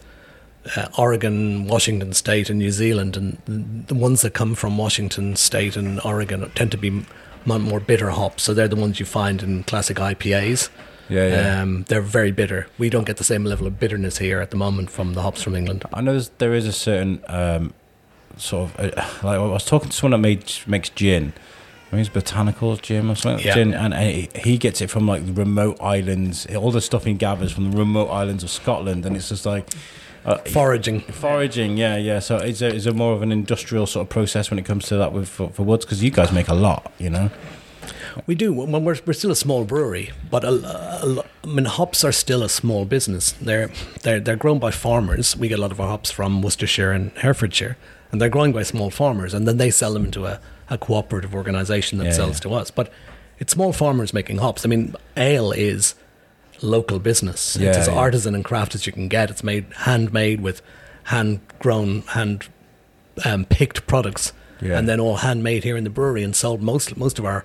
uh, 0.77 0.87
Oregon, 0.97 1.67
Washington 1.67 2.13
State, 2.13 2.51
and 2.51 2.61
New 2.61 2.71
Zealand, 2.71 3.17
and 3.17 3.85
the 3.89 3.97
ones 3.97 4.23
that 4.23 4.33
come 4.33 4.55
from 4.55 4.79
Washington 4.79 5.35
State 5.35 5.77
and 5.77 6.01
Oregon 6.05 6.49
tend 6.55 6.71
to 6.71 6.77
be 6.77 7.05
more 7.45 7.81
bitter 7.81 8.11
hops. 8.11 8.45
So 8.45 8.55
they're 8.55 8.69
the 8.69 8.77
ones 8.77 9.01
you 9.01 9.07
find 9.07 9.43
in 9.43 9.65
classic 9.65 9.97
IPAs. 9.97 10.69
Yeah, 11.09 11.27
yeah. 11.27 11.61
Um, 11.61 11.83
they're 11.89 12.01
very 12.01 12.31
bitter. 12.31 12.69
We 12.79 12.89
don't 12.89 13.05
get 13.05 13.17
the 13.17 13.25
same 13.25 13.45
level 13.45 13.67
of 13.67 13.81
bitterness 13.81 14.19
here 14.19 14.39
at 14.39 14.53
the 14.53 14.57
moment 14.57 14.89
from 14.93 15.15
the 15.15 15.23
hops 15.23 15.43
from 15.43 15.57
England. 15.57 15.85
I 15.93 16.01
know 16.01 16.17
there 16.39 16.55
is 16.55 16.69
a 16.69 16.73
certain 16.73 17.25
um, 17.27 17.75
sort 18.37 18.71
of 18.71 18.79
uh, 18.79 19.27
like 19.27 19.37
I 19.37 19.39
was 19.39 19.65
talking 19.65 19.89
to 19.89 19.97
someone 19.97 20.23
that 20.23 20.29
made, 20.29 20.53
makes 20.69 20.91
gin. 20.91 21.33
I 21.91 21.97
think 21.97 22.07
it's 22.07 22.15
botanical 22.15 22.77
gin 22.77 23.11
or 23.11 23.17
something. 23.17 23.45
Yeah. 23.45 23.59
And 23.59 23.93
he, 23.95 24.29
he 24.37 24.59
gets 24.59 24.81
it 24.81 24.91
from 24.91 25.09
like 25.09 25.23
remote 25.27 25.77
islands. 25.81 26.47
All 26.55 26.71
the 26.71 26.81
stuff 26.81 27.05
he 27.05 27.15
gathers 27.15 27.51
from 27.51 27.73
the 27.73 27.77
remote 27.77 28.07
islands 28.07 28.45
of 28.45 28.51
Scotland, 28.51 29.05
and 29.05 29.17
it's 29.17 29.29
just 29.29 29.45
like 29.45 29.69
uh, 30.25 30.37
Foraging. 30.39 31.01
foraging. 31.01 31.77
Yeah, 31.77 31.97
yeah. 31.97 32.21
So 32.21 32.37
it's 32.37 32.63
a, 32.63 32.69
it's 32.69 32.87
a 32.87 32.95
more 32.95 33.13
of 33.15 33.23
an 33.23 33.33
industrial 33.33 33.87
sort 33.87 34.07
of 34.07 34.09
process 34.09 34.51
when 34.51 34.59
it 34.61 34.65
comes 34.65 34.87
to 34.87 34.97
that 34.99 35.13
with 35.13 35.29
for, 35.29 35.51
for 35.51 35.65
woods 35.65 35.85
because 35.85 36.01
you 36.01 36.13
guys 36.13 36.31
make 36.31 36.47
a 36.47 36.55
lot, 36.55 36.93
you 36.99 37.11
know. 37.11 37.31
We 38.27 38.37
do. 38.37 38.53
When 38.53 38.85
we're, 38.85 38.99
we're 39.05 39.13
still 39.13 39.31
a 39.33 39.37
small 39.37 39.65
brewery, 39.65 40.11
but 40.31 40.45
a, 40.45 40.51
a, 40.51 41.25
I 41.43 41.47
mean, 41.47 41.65
hops 41.65 42.05
are 42.05 42.13
still 42.13 42.43
a 42.45 42.49
small 42.49 42.85
business. 42.85 43.33
They're 43.33 43.71
they're 44.03 44.21
they're 44.21 44.37
grown 44.37 44.59
by 44.59 44.71
farmers. 44.71 45.37
We 45.37 45.49
get 45.49 45.59
a 45.59 45.63
lot 45.63 45.73
of 45.73 45.81
our 45.81 45.89
hops 45.89 46.11
from 46.11 46.43
Worcestershire 46.43 46.93
and 46.93 47.11
Herefordshire, 47.19 47.77
and 48.13 48.21
they're 48.21 48.29
grown 48.29 48.53
by 48.53 48.63
small 48.63 48.91
farmers, 48.91 49.33
and 49.35 49.49
then 49.49 49.57
they 49.57 49.71
sell 49.71 49.93
them 49.93 50.05
into 50.05 50.27
a, 50.27 50.41
a 50.71 50.79
cooperative 50.79 51.35
organisation 51.35 51.99
that 51.99 52.07
Yeah, 52.07 52.13
sells 52.13 52.37
yeah. 52.37 52.51
to 52.51 52.55
us. 52.55 52.71
But 52.71 52.91
it's 53.39 53.53
small 53.53 53.73
farmers 53.73 54.13
making 54.15 54.39
hops. 54.39 54.65
I 54.65 54.69
mean, 54.69 54.95
ale 55.17 55.53
is 55.53 55.95
local 56.63 56.99
business. 56.99 57.57
Yeah, 57.61 57.71
it's 57.71 57.79
as 57.79 57.89
artisan 57.89 58.35
and 58.35 58.45
craft 58.45 58.75
as 58.75 58.87
you 58.87 58.93
can 58.93 59.09
get. 59.09 59.31
It's 59.31 59.43
made 59.45 59.67
handmade 59.77 60.41
with 60.41 60.63
hand 61.05 61.41
grown, 61.59 62.03
hand 62.03 62.49
um, 63.25 63.45
picked 63.47 63.87
products, 63.87 64.33
and 64.61 64.89
then 64.89 65.01
all 65.01 65.17
handmade 65.17 65.65
here 65.65 65.77
in 65.77 65.85
the 65.85 65.91
brewery 65.91 66.23
and 66.23 66.37
sold. 66.37 66.63
Most 66.63 66.97
most 66.97 67.19
of 67.19 67.25
our 67.25 67.45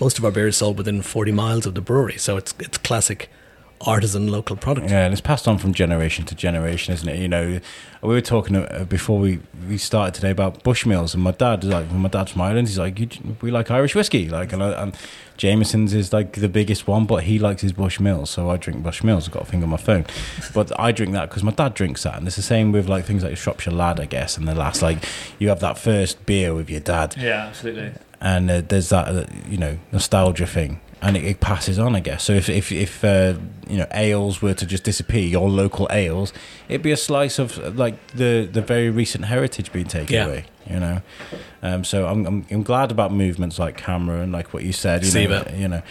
most 0.00 0.18
of 0.18 0.24
our 0.24 0.30
beers 0.32 0.56
sold 0.56 0.76
within 0.78 1.00
forty 1.02 1.32
miles 1.32 1.64
of 1.66 1.74
the 1.74 1.80
brewery. 1.80 2.18
So 2.18 2.36
it's 2.36 2.54
it's 2.58 2.78
classic 2.78 3.30
artisan 3.80 4.28
local 4.28 4.56
product. 4.56 4.90
Yeah, 4.90 5.04
and 5.04 5.12
it's 5.12 5.20
passed 5.20 5.46
on 5.46 5.58
from 5.58 5.74
generation 5.74 6.24
to 6.26 6.34
generation, 6.34 6.94
isn't 6.94 7.08
it? 7.08 7.18
You 7.18 7.28
know, 7.28 7.60
we 8.02 8.08
were 8.08 8.20
talking 8.20 8.56
uh, 8.56 8.84
before 8.88 9.18
we, 9.18 9.40
we 9.68 9.76
started 9.78 10.14
today 10.14 10.30
about 10.30 10.62
Bushmills, 10.64 11.14
and 11.14 11.22
my 11.22 11.32
dad 11.32 11.64
is 11.64 11.70
like, 11.70 11.86
when 11.88 12.00
my 12.00 12.08
dad's 12.08 12.32
from 12.32 12.40
Ireland, 12.42 12.68
he's 12.68 12.78
like, 12.78 12.98
you, 12.98 13.08
we 13.42 13.50
like 13.50 13.70
Irish 13.70 13.94
whiskey, 13.94 14.28
like, 14.28 14.52
and, 14.52 14.62
I- 14.62 14.82
and 14.82 14.96
Jameson's 15.36 15.92
is 15.92 16.12
like 16.12 16.32
the 16.32 16.48
biggest 16.48 16.86
one, 16.86 17.04
but 17.06 17.24
he 17.24 17.38
likes 17.38 17.60
his 17.62 17.72
Bushmills, 17.74 18.28
so 18.28 18.48
I 18.50 18.56
drink 18.56 18.82
Bushmills. 18.82 19.24
I've 19.24 19.32
got 19.32 19.42
a 19.42 19.46
thing 19.46 19.62
on 19.62 19.68
my 19.68 19.76
phone, 19.76 20.06
but 20.54 20.72
I 20.80 20.92
drink 20.92 21.12
that 21.12 21.28
because 21.28 21.42
my 21.42 21.52
dad 21.52 21.74
drinks 21.74 22.04
that, 22.04 22.16
and 22.16 22.26
it's 22.26 22.36
the 22.36 22.42
same 22.42 22.72
with 22.72 22.88
like 22.88 23.04
things 23.04 23.22
like 23.22 23.36
Shropshire 23.36 23.72
Lad, 23.74 24.00
I 24.00 24.06
guess. 24.06 24.36
And 24.38 24.48
the 24.48 24.54
last, 24.54 24.80
like, 24.82 24.98
you 25.38 25.48
have 25.50 25.60
that 25.60 25.76
first 25.78 26.24
beer 26.24 26.54
with 26.54 26.70
your 26.70 26.80
dad, 26.80 27.14
Yeah, 27.18 27.46
absolutely. 27.48 27.92
and 28.20 28.50
uh, 28.50 28.62
there's 28.66 28.88
that 28.88 29.08
uh, 29.08 29.26
you 29.46 29.58
know 29.58 29.78
nostalgia 29.92 30.46
thing 30.46 30.80
and 31.02 31.16
it, 31.16 31.24
it 31.24 31.40
passes 31.40 31.78
on 31.78 31.94
i 31.94 32.00
guess. 32.00 32.24
So 32.24 32.32
if 32.32 32.48
if, 32.48 32.72
if 32.72 33.04
uh, 33.04 33.34
you 33.68 33.76
know 33.76 33.86
ales 33.92 34.40
were 34.42 34.54
to 34.54 34.66
just 34.66 34.84
disappear 34.84 35.22
your 35.22 35.48
local 35.48 35.86
ales 35.90 36.32
it'd 36.68 36.82
be 36.82 36.92
a 36.92 36.96
slice 36.96 37.38
of 37.38 37.76
like 37.76 37.94
the 38.12 38.48
the 38.50 38.62
very 38.62 38.90
recent 38.90 39.26
heritage 39.26 39.72
being 39.72 39.86
taken 39.86 40.14
Yeah. 40.14 40.26
away 40.26 40.44
you 40.68 40.80
know? 40.80 41.00
Um, 41.62 41.84
so 41.84 42.06
I'm, 42.06 42.26
I'm 42.26 42.46
I'm 42.50 42.62
glad 42.64 42.90
about 42.90 43.12
movements 43.12 43.58
like 43.58 43.76
CAMRA 43.80 44.22
and 44.22 44.32
like 44.32 44.52
what 44.52 44.64
you 44.64 44.72
said 44.72 45.04
you 45.04 45.28
know, 45.28 45.44
you 45.54 45.68
know 45.68 45.82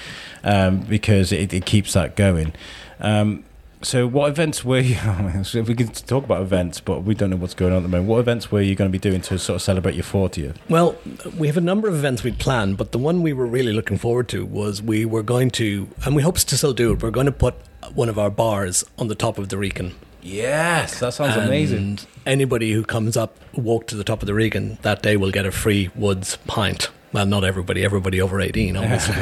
um, 0.44 0.80
because 0.82 1.32
it, 1.32 1.54
it 1.54 1.65
keeps 1.65 1.94
that 1.94 2.15
going. 2.15 2.54
Um, 3.00 3.44
so 3.86 4.08
what 4.08 4.30
events 4.30 4.65
were 4.65 4.80
you 4.80 4.95
so 5.43 5.60
if 5.60 5.67
we 5.67 5.76
could 5.76 5.93
talk 5.93 6.24
about 6.24 6.41
events 6.41 6.80
but 6.80 7.04
we 7.04 7.13
don't 7.13 7.30
know 7.30 7.36
what's 7.36 7.54
going 7.54 7.71
on 7.71 7.78
at 7.78 7.84
the 7.84 7.88
moment 7.89 8.10
what 8.10 8.19
events 8.19 8.52
were 8.52 8.62
you 8.62 8.74
going 8.74 8.89
to 8.89 8.91
be 8.91 8.98
doing 9.00 9.21
to 9.21 9.38
sort 9.38 9.56
of 9.56 9.62
celebrate 9.62 9.93
your 9.95 10.04
40th 10.04 10.56
Well, 10.69 10.95
we 11.38 11.45
have 11.48 11.58
a 11.58 11.62
number 11.62 11.88
of 11.88 11.93
events 11.95 12.24
we'd 12.24 12.39
planned, 12.39 12.78
but 12.78 12.91
the 12.91 12.98
one 12.98 13.21
we 13.21 13.32
were 13.34 13.45
really 13.45 13.74
looking 13.74 13.98
forward 13.98 14.28
to 14.30 14.43
was 14.45 14.82
we 14.82 15.06
were 15.06 15.24
going 15.24 15.52
to, 15.52 15.88
and 16.04 16.15
we 16.15 16.24
hope 16.24 16.38
to 16.39 16.58
still 16.58 16.74
do 16.74 16.93
it. 16.93 17.04
We're 17.04 17.12
going 17.12 17.28
to 17.28 17.32
put 17.32 17.56
one 17.93 18.10
of 18.10 18.17
our 18.17 18.30
bars 18.32 18.84
on 18.98 19.08
the 19.08 19.15
top 19.15 19.38
of 19.38 19.50
the 19.50 19.58
Wrekin. 19.58 19.93
yes 20.21 21.00
that 21.00 21.13
sounds 21.13 21.36
amazing 21.36 21.78
And 21.78 22.08
anybody 22.26 22.71
who 22.74 22.84
comes 22.84 23.15
up, 23.15 23.38
walk 23.54 23.86
to 23.88 23.95
the 23.95 24.04
top 24.04 24.24
of 24.24 24.28
the 24.28 24.34
Wrekin 24.34 24.80
that 24.82 25.04
day 25.04 25.15
will 25.17 25.32
get 25.32 25.45
a 25.45 25.52
free 25.52 25.89
Woods 25.95 26.38
pint, 26.48 26.89
well, 27.15 27.25
not 27.25 27.45
everybody, 27.45 27.86
everybody 27.86 28.21
over 28.21 28.41
18, 28.41 28.75
obviously. 28.82 29.15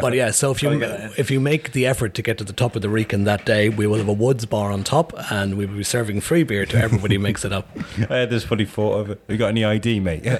but 0.00 0.14
yeah, 0.14 0.30
so 0.30 0.52
if 0.52 0.62
you 0.62 0.68
Gotta 0.68 0.78
get 0.78 0.90
it 1.00 1.04
in. 1.06 1.12
if 1.16 1.28
you 1.28 1.40
make 1.40 1.72
the 1.72 1.84
effort 1.84 2.14
to 2.14 2.22
get 2.22 2.38
to 2.38 2.44
the 2.44 2.52
top 2.52 2.76
of 2.76 2.82
the 2.82 2.88
Wrekin 2.88 3.24
that 3.24 3.44
day, 3.44 3.68
we 3.68 3.84
will 3.88 3.98
have 3.98 4.06
a 4.06 4.12
Woods 4.12 4.46
bar 4.46 4.70
on 4.70 4.84
top, 4.84 5.12
and 5.32 5.56
we 5.56 5.66
will 5.66 5.76
be 5.78 5.82
serving 5.82 6.20
free 6.20 6.44
beer 6.44 6.64
to 6.66 6.76
everybody 6.80 7.16
who 7.16 7.20
makes 7.20 7.44
it 7.44 7.52
up. 7.52 7.68
I 8.08 8.18
had 8.18 8.30
this 8.30 8.44
funny 8.44 8.64
thought 8.64 8.94
of 9.00 9.10
it. 9.10 9.20
You 9.26 9.36
got 9.38 9.48
any 9.48 9.64
ID, 9.64 9.98
mate? 9.98 10.22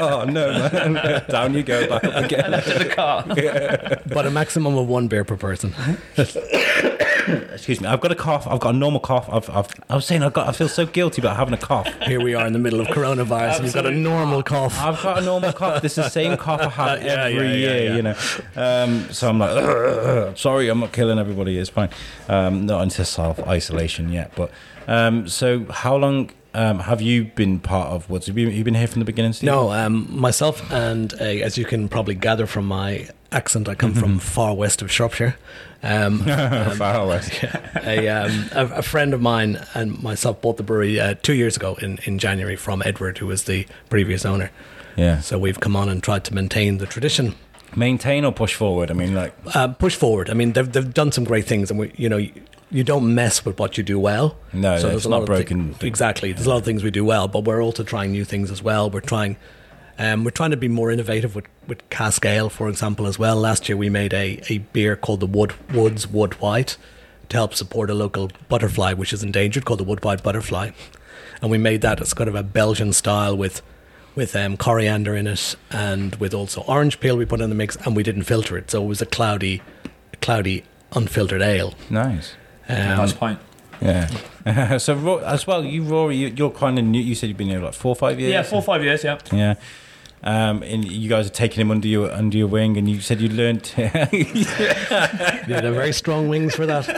oh 0.00 0.24
no, 0.28 0.52
man. 0.52 1.24
Down 1.28 1.54
you 1.54 1.64
go, 1.64 1.88
back 1.88 2.04
up 2.04 2.24
again. 2.24 2.50
left 2.52 2.68
in 2.68 2.86
the 2.86 2.94
car. 2.94 3.24
But 4.06 4.26
a 4.26 4.30
maximum 4.30 4.76
of 4.78 4.86
one 4.86 5.08
beer 5.08 5.24
per 5.24 5.36
person. 5.36 5.74
Excuse 7.26 7.80
me. 7.80 7.88
I've 7.88 8.00
got 8.00 8.12
a 8.12 8.16
cough. 8.16 8.46
I've 8.46 8.60
got 8.60 8.74
a 8.74 8.78
normal 8.78 9.00
cough. 9.00 9.28
I've, 9.30 9.48
I've, 9.50 9.68
I 9.88 9.94
was 9.94 10.06
saying 10.06 10.22
I 10.22 10.30
got. 10.30 10.48
I 10.48 10.52
feel 10.52 10.68
so 10.68 10.86
guilty 10.86 11.20
about 11.20 11.36
having 11.36 11.54
a 11.54 11.58
cough. 11.58 11.88
Here 12.02 12.20
we 12.20 12.34
are 12.34 12.46
in 12.46 12.52
the 12.52 12.58
middle 12.58 12.80
of 12.80 12.86
coronavirus, 12.88 13.56
and 13.56 13.64
you've 13.64 13.74
got 13.74 13.86
a 13.86 13.90
normal 13.90 14.42
cough. 14.42 14.78
I've 14.80 15.02
got 15.02 15.18
a 15.18 15.20
normal 15.20 15.52
cough. 15.52 15.82
This 15.82 15.98
is 15.98 16.04
the 16.04 16.10
same 16.10 16.36
cough 16.36 16.60
I 16.60 16.68
have 16.68 17.02
Yeah, 17.06 17.24
every 17.24 17.48
yeah, 17.48 17.54
year, 17.54 17.84
yeah. 17.84 17.96
you 17.96 18.02
know. 18.02 18.16
Um, 18.56 19.12
so 19.12 19.28
I'm 19.28 19.38
like, 19.38 20.36
sorry, 20.36 20.68
I'm 20.68 20.80
not 20.80 20.92
killing 20.92 21.18
everybody. 21.18 21.58
It's 21.58 21.70
fine. 21.70 21.90
Um, 22.28 22.66
not 22.66 22.82
into 22.82 23.04
self 23.04 23.40
isolation 23.40 24.10
yet. 24.10 24.32
But 24.34 24.50
um, 24.86 25.28
so, 25.28 25.64
how 25.66 25.96
long 25.96 26.30
um, 26.54 26.78
have 26.80 27.02
you 27.02 27.24
been 27.24 27.58
part 27.60 27.88
of 27.88 28.08
Woods? 28.08 28.26
Have 28.28 28.38
you, 28.38 28.48
you 28.48 28.64
been 28.64 28.74
here 28.74 28.86
from 28.86 29.00
the 29.00 29.04
beginning, 29.04 29.32
Steve? 29.34 29.46
No, 29.46 29.72
um, 29.72 30.06
myself 30.10 30.70
and 30.72 31.12
uh, 31.20 31.24
as 31.24 31.58
you 31.58 31.64
can 31.64 31.88
probably 31.88 32.14
gather 32.14 32.46
from 32.46 32.66
my 32.66 33.08
accent, 33.32 33.68
I 33.68 33.74
come 33.74 33.94
from 33.94 34.18
far 34.34 34.54
west 34.54 34.82
of 34.82 34.90
Shropshire. 34.90 35.36
Um, 35.82 36.20
Far 36.24 36.96
away. 36.96 37.20
a, 37.84 38.08
um, 38.08 38.46
a, 38.52 38.66
a 38.78 38.82
friend 38.82 39.14
of 39.14 39.20
mine 39.20 39.60
and 39.74 40.02
myself 40.02 40.40
bought 40.40 40.56
the 40.56 40.64
brewery 40.64 40.98
uh, 40.98 41.14
two 41.22 41.34
years 41.34 41.56
ago 41.56 41.76
in, 41.80 41.98
in 42.04 42.18
January 42.18 42.56
from 42.56 42.82
Edward, 42.84 43.18
who 43.18 43.26
was 43.26 43.44
the 43.44 43.66
previous 43.88 44.24
owner. 44.24 44.50
Yeah. 44.96 45.20
So 45.20 45.38
we've 45.38 45.60
come 45.60 45.76
on 45.76 45.88
and 45.88 46.02
tried 46.02 46.24
to 46.24 46.34
maintain 46.34 46.78
the 46.78 46.86
tradition, 46.86 47.34
Maintain 47.74 48.24
or 48.24 48.32
push 48.32 48.54
forward? 48.54 48.90
I 48.90 48.94
mean, 48.94 49.14
like, 49.14 49.34
uh, 49.54 49.68
push 49.68 49.96
forward. 49.96 50.30
I 50.30 50.34
mean, 50.34 50.52
they've, 50.52 50.70
they've 50.70 50.94
done 50.94 51.12
some 51.12 51.24
great 51.24 51.46
things, 51.46 51.70
and 51.70 51.78
we, 51.78 51.92
you 51.96 52.08
know, 52.08 52.16
you, 52.70 52.84
don't 52.84 53.14
mess 53.14 53.44
with 53.44 53.58
what 53.58 53.76
you 53.76 53.84
do 53.84 53.98
well. 53.98 54.36
No, 54.52 54.76
no, 54.76 54.80
there's 54.80 54.96
it's 54.96 55.04
a 55.04 55.08
lot 55.08 55.18
not 55.20 55.28
of 55.28 55.36
thi- 55.36 55.54
broken. 55.54 55.76
exactly, 55.86 56.32
there's 56.32 56.46
a 56.46 56.50
lot 56.50 56.56
of 56.56 56.64
things 56.64 56.82
we 56.82 56.90
do 56.90 57.04
well, 57.04 57.28
but 57.28 57.44
we're 57.44 57.62
also 57.62 57.82
trying 57.82 58.12
new 58.12 58.24
things 58.24 58.50
as 58.50 58.62
well. 58.62 58.88
We're 58.88 59.00
trying, 59.00 59.36
um, 59.98 60.24
we're 60.24 60.30
trying 60.30 60.50
to 60.50 60.56
be 60.56 60.68
more 60.68 60.90
innovative 60.90 61.34
with 61.34 61.46
with 61.66 61.88
cask 61.90 62.24
ale, 62.24 62.48
for 62.48 62.68
example, 62.68 63.06
as 63.06 63.18
well. 63.18 63.36
Last 63.36 63.68
year 63.68 63.76
we 63.76 63.88
made 63.90 64.12
a, 64.14 64.40
a 64.48 64.58
beer 64.58 64.96
called 64.96 65.20
the 65.20 65.26
Wood 65.26 65.54
Woods 65.72 66.06
Wood 66.06 66.34
White 66.34 66.76
to 67.28 67.36
help 67.36 67.54
support 67.54 67.90
a 67.90 67.94
local 67.94 68.30
butterfly 68.48 68.92
which 68.92 69.12
is 69.12 69.22
endangered, 69.22 69.64
called 69.64 69.80
the 69.80 69.84
Wood 69.84 70.04
White 70.04 70.22
butterfly, 70.22 70.70
and 71.42 71.50
we 71.50 71.58
made 71.58 71.80
that 71.80 72.00
as 72.00 72.14
kind 72.14 72.28
of 72.28 72.34
a 72.34 72.42
Belgian 72.42 72.92
style 72.92 73.36
with 73.36 73.62
with 74.14 74.34
um, 74.36 74.56
coriander 74.56 75.14
in 75.14 75.26
it 75.26 75.54
and 75.70 76.14
with 76.16 76.32
also 76.32 76.62
orange 76.62 77.00
peel 77.00 77.16
we 77.16 77.24
put 77.26 77.40
in 77.40 77.50
the 77.50 77.56
mix, 77.56 77.76
and 77.84 77.94
we 77.96 78.02
didn't 78.02 78.22
filter 78.22 78.56
it, 78.56 78.70
so 78.70 78.82
it 78.82 78.86
was 78.86 79.02
a 79.02 79.06
cloudy, 79.06 79.62
cloudy 80.20 80.64
unfiltered 80.92 81.42
ale. 81.42 81.74
nice. 81.90 82.34
Um, 82.68 82.76
Nice 82.76 83.12
point. 83.12 83.38
Yeah. 83.80 84.78
so 84.78 85.18
as 85.18 85.46
well, 85.46 85.64
you 85.64 85.82
Rory, 85.82 86.16
you, 86.16 86.28
you're 86.28 86.50
kind 86.50 86.78
of 86.78 86.84
new. 86.84 87.00
You 87.00 87.14
said 87.14 87.28
you've 87.28 87.36
been 87.38 87.48
here 87.48 87.60
like 87.60 87.74
four 87.74 87.90
or 87.90 87.96
five 87.96 88.18
years. 88.18 88.32
Yeah, 88.32 88.42
four 88.42 88.58
or 88.58 88.62
five 88.62 88.82
years. 88.82 89.04
Yeah. 89.04 89.18
Yeah. 89.32 89.54
Um, 90.22 90.62
and 90.62 90.84
you 90.84 91.08
guys 91.08 91.26
are 91.26 91.30
taking 91.30 91.60
him 91.60 91.70
under 91.70 91.86
your 91.86 92.10
under 92.10 92.36
your 92.36 92.48
wing, 92.48 92.76
and 92.76 92.88
you 92.88 93.00
said 93.00 93.20
you 93.20 93.28
learned. 93.28 93.64
To 93.64 93.82
You 95.46 95.54
had 95.54 95.64
a 95.64 95.72
very 95.72 95.92
strong 95.92 96.28
wings 96.28 96.54
for 96.54 96.66
that. 96.66 96.88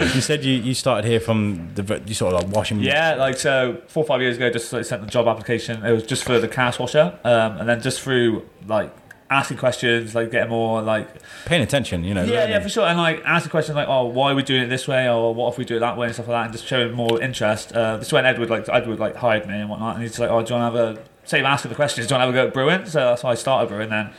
you 0.14 0.20
said 0.20 0.44
you, 0.44 0.54
you 0.54 0.74
started 0.74 1.06
here 1.06 1.20
from 1.20 1.70
the 1.74 2.02
you 2.06 2.14
sort 2.14 2.34
of 2.34 2.42
like 2.42 2.52
washing. 2.54 2.80
Yeah, 2.80 3.14
like 3.14 3.38
so, 3.38 3.80
four 3.86 4.02
or 4.02 4.06
five 4.06 4.20
years 4.20 4.36
ago, 4.36 4.50
just 4.50 4.72
like, 4.72 4.84
sent 4.84 5.02
the 5.02 5.08
job 5.08 5.28
application. 5.28 5.84
It 5.84 5.92
was 5.92 6.02
just 6.02 6.24
for 6.24 6.40
the 6.40 6.48
cask 6.48 6.80
washer, 6.80 7.18
um, 7.22 7.58
and 7.58 7.68
then 7.68 7.80
just 7.80 8.00
through 8.00 8.48
like 8.66 8.92
asking 9.30 9.56
questions, 9.58 10.14
like 10.14 10.30
getting 10.30 10.50
more 10.50 10.82
like 10.82 11.08
paying 11.44 11.62
attention. 11.62 12.02
You 12.04 12.14
know. 12.14 12.24
yeah, 12.24 12.30
learning. 12.30 12.50
yeah, 12.50 12.60
for 12.60 12.68
sure, 12.68 12.86
and 12.86 12.98
like 12.98 13.22
asking 13.24 13.50
questions 13.50 13.76
like, 13.76 13.88
oh, 13.88 14.06
why 14.06 14.32
are 14.32 14.34
we 14.34 14.42
doing 14.42 14.62
it 14.62 14.68
this 14.68 14.88
way, 14.88 15.08
or 15.08 15.34
what 15.34 15.52
if 15.52 15.58
we 15.58 15.64
do 15.64 15.76
it 15.76 15.80
that 15.80 15.96
way, 15.96 16.06
and 16.06 16.14
stuff 16.14 16.28
like 16.28 16.34
that, 16.34 16.44
and 16.46 16.52
just 16.52 16.66
showing 16.66 16.92
more 16.92 17.20
interest. 17.20 17.72
Uh, 17.72 17.98
this 17.98 18.08
is 18.08 18.12
when 18.12 18.26
Edward 18.26 18.50
like 18.50 18.68
Edward 18.68 18.98
like 18.98 19.16
hired 19.16 19.46
me 19.46 19.54
and 19.54 19.70
whatnot, 19.70 19.94
and 19.94 20.02
he's 20.02 20.18
like, 20.18 20.30
oh, 20.30 20.42
do 20.42 20.54
you 20.54 20.60
want 20.60 20.74
to 20.74 20.80
have 20.80 20.96
a 20.96 21.02
same 21.26 21.44
asking 21.44 21.68
the 21.70 21.74
questions, 21.74 22.06
do 22.06 22.14
you 22.14 22.18
want 22.18 22.32
to 22.32 22.38
have 22.38 22.46
a 22.46 22.46
go 22.46 22.48
at 22.48 22.54
brewing? 22.54 22.86
So 22.86 23.00
that's 23.00 23.22
why 23.22 23.32
I 23.32 23.34
started 23.34 23.68
brewing. 23.68 23.90
Then 23.90 24.10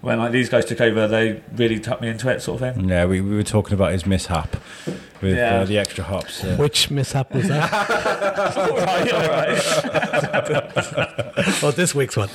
when 0.00 0.18
like 0.18 0.32
these 0.32 0.48
guys 0.48 0.64
took 0.66 0.80
over, 0.80 1.06
they 1.08 1.40
really 1.54 1.78
took 1.80 2.00
me 2.00 2.08
into 2.08 2.28
it, 2.28 2.40
sort 2.42 2.60
of 2.60 2.74
thing. 2.76 2.88
Yeah, 2.88 3.06
we, 3.06 3.20
we 3.20 3.36
were 3.36 3.42
talking 3.42 3.72
about 3.74 3.92
his 3.92 4.04
mishap 4.04 4.56
with 5.22 5.36
Yeah. 5.36 5.60
uh, 5.60 5.64
the 5.64 5.78
extra 5.78 6.04
hops. 6.04 6.44
uh, 6.44 6.56
Which 6.56 6.90
mishap 6.90 7.32
was 7.34 7.48
that? 7.48 7.72
all 8.58 8.76
right, 8.76 9.12
all 9.12 9.28
right. 9.28 9.58
oh, 11.62 11.70
this 11.70 11.94
week's 11.94 12.16
one. 12.16 12.28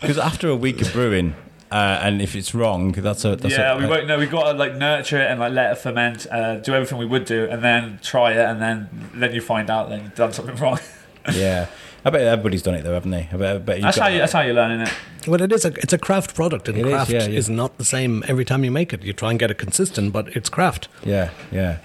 Because 0.00 0.18
after 0.18 0.48
a 0.48 0.56
week 0.56 0.80
of 0.82 0.92
brewing, 0.92 1.34
uh, 1.70 1.98
and 2.02 2.22
if 2.22 2.34
it's 2.36 2.54
wrong, 2.54 2.92
that's 2.92 3.24
a 3.24 3.34
that's 3.36 3.54
yeah, 3.56 3.74
a, 3.74 3.78
we 3.78 3.86
won't. 3.86 4.06
No, 4.06 4.18
we 4.18 4.26
got 4.26 4.52
to 4.52 4.58
like 4.58 4.76
nurture 4.76 5.20
it 5.20 5.30
and 5.30 5.40
like 5.40 5.52
let 5.52 5.72
it 5.72 5.78
ferment, 5.78 6.26
uh, 6.30 6.56
do 6.56 6.72
everything 6.74 6.96
we 6.98 7.06
would 7.06 7.24
do, 7.24 7.46
and 7.50 7.62
then 7.62 7.98
try 8.02 8.32
it, 8.32 8.38
and 8.38 8.60
then 8.62 8.88
then 9.14 9.34
you 9.34 9.40
find 9.40 9.68
out 9.68 9.88
that 9.90 10.00
you've 10.02 10.14
done 10.14 10.32
something 10.32 10.54
wrong. 10.56 10.78
yeah. 11.32 11.66
I 12.06 12.10
bet 12.10 12.22
everybody's 12.22 12.62
done 12.62 12.74
it 12.76 12.82
though, 12.84 12.94
haven't 12.94 13.10
they? 13.10 13.28
I 13.32 13.36
bet, 13.36 13.56
I 13.56 13.58
bet 13.58 13.76
you've 13.78 13.82
That's 13.82 13.96
got- 13.96 14.02
how 14.04 14.08
you. 14.10 14.18
That's 14.20 14.32
how 14.32 14.40
you're 14.42 14.54
learning 14.54 14.80
it. 14.82 14.92
Well, 15.26 15.42
it 15.42 15.50
is 15.52 15.64
a 15.64 15.72
it's 15.74 15.92
a 15.92 15.98
craft 15.98 16.34
product, 16.36 16.68
and 16.68 16.78
It 16.78 16.86
is, 16.86 16.92
craft 16.92 17.10
yeah, 17.10 17.24
yeah. 17.26 17.38
is 17.38 17.50
not 17.50 17.76
the 17.78 17.84
same 17.84 18.22
every 18.28 18.44
time 18.44 18.62
you 18.64 18.70
make 18.70 18.92
it. 18.92 19.02
You 19.02 19.12
try 19.12 19.30
and 19.30 19.38
get 19.38 19.50
it 19.50 19.58
consistent, 19.58 20.12
but 20.12 20.28
it's 20.36 20.48
craft. 20.48 20.86
Yeah, 21.04 21.30
yeah. 21.50 21.78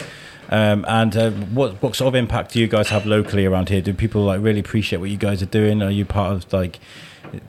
Um, 0.50 0.86
and 0.88 1.16
uh, 1.18 1.32
what 1.32 1.82
what 1.82 1.96
sort 1.96 2.10
of 2.10 2.16
impact 2.16 2.54
do 2.54 2.60
you 2.60 2.68
guys 2.68 2.90
have 2.90 3.06
locally 3.08 3.46
around 3.46 3.70
here? 3.70 3.82
Do 3.82 3.94
people 3.94 4.22
like 4.24 4.42
really 4.42 4.60
appreciate 4.60 5.00
what 5.00 5.10
you 5.10 5.18
guys 5.18 5.42
are 5.42 5.48
doing? 5.48 5.82
Are 5.82 5.90
you 5.90 6.06
part 6.06 6.34
of 6.34 6.54
like 6.54 6.80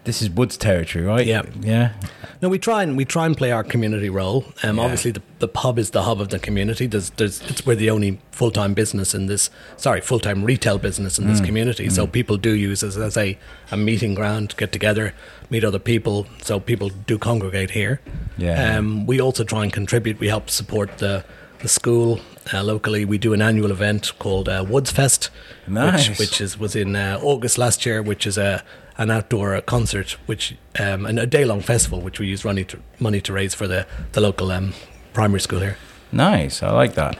this 0.04 0.22
is 0.22 0.30
Woods 0.30 0.56
territory, 0.56 1.04
right? 1.04 1.26
Yeah. 1.26 1.42
yeah. 1.60 1.92
No, 2.40 2.48
we 2.48 2.58
try 2.58 2.82
and 2.82 2.96
we 2.96 3.04
try 3.04 3.26
and 3.26 3.36
play 3.36 3.50
our 3.52 3.64
community 3.64 4.08
role. 4.10 4.44
Um, 4.62 4.76
Yeah. 4.78 4.84
obviously 4.84 5.10
the, 5.12 5.22
the 5.38 5.48
pub 5.48 5.78
is 5.78 5.90
the 5.90 6.02
hub 6.02 6.20
of 6.20 6.28
the 6.28 6.38
community. 6.38 6.86
There's, 6.86 7.10
there's, 7.10 7.40
it's 7.42 7.64
we're 7.64 7.76
the 7.76 7.90
only 7.90 8.20
full 8.32 8.50
time 8.50 8.74
business 8.74 9.14
in 9.14 9.26
this. 9.26 9.50
Sorry, 9.76 10.00
full 10.00 10.20
time 10.20 10.44
retail 10.44 10.78
business 10.78 11.18
in 11.18 11.26
this 11.26 11.40
Mm. 11.40 11.46
community. 11.46 11.88
So 11.90 12.06
people 12.06 12.36
do 12.36 12.50
use 12.54 12.82
it 12.82 12.96
as 12.96 13.16
a, 13.16 13.38
a 13.70 13.76
meeting 13.76 14.14
ground, 14.14 14.50
to 14.50 14.56
get 14.56 14.72
together, 14.72 15.14
meet 15.50 15.64
other 15.64 15.78
people. 15.78 16.26
So 16.42 16.58
people 16.60 16.88
do 17.06 17.18
congregate 17.18 17.70
here. 17.70 18.00
Yeah. 18.36 18.76
Um, 18.78 19.06
we 19.06 19.20
also 19.20 19.44
try 19.44 19.62
and 19.64 19.72
contribute. 19.72 20.18
We 20.20 20.28
help 20.28 20.50
support 20.50 20.98
the 20.98 21.24
the 21.60 21.68
school 21.68 22.18
uh, 22.52 22.60
locally. 22.64 23.04
We 23.04 23.18
do 23.18 23.32
an 23.32 23.40
annual 23.40 23.70
event 23.70 24.12
called 24.18 24.48
uh, 24.48 24.64
Woods 24.68 24.90
Fest, 24.90 25.30
Nice. 25.68 26.08
which, 26.08 26.18
which 26.18 26.40
is 26.40 26.58
was 26.58 26.74
in 26.74 26.96
uh, 26.96 27.20
August 27.22 27.56
last 27.56 27.86
year, 27.86 28.02
which 28.02 28.26
is 28.26 28.36
a 28.36 28.64
an 28.98 29.10
outdoor 29.10 29.60
concert, 29.62 30.16
which 30.26 30.56
um, 30.78 31.06
and 31.06 31.18
a 31.18 31.26
day 31.26 31.44
long 31.44 31.60
festival, 31.60 32.00
which 32.00 32.18
we 32.20 32.26
use 32.26 32.44
money 32.44 32.64
to 32.64 32.78
money 32.98 33.20
to 33.20 33.32
raise 33.32 33.54
for 33.54 33.66
the 33.66 33.86
the 34.12 34.20
local 34.20 34.50
um, 34.50 34.74
primary 35.12 35.40
school 35.40 35.60
here. 35.60 35.76
Nice. 36.10 36.62
I 36.62 36.70
like 36.70 36.94
that. 36.94 37.18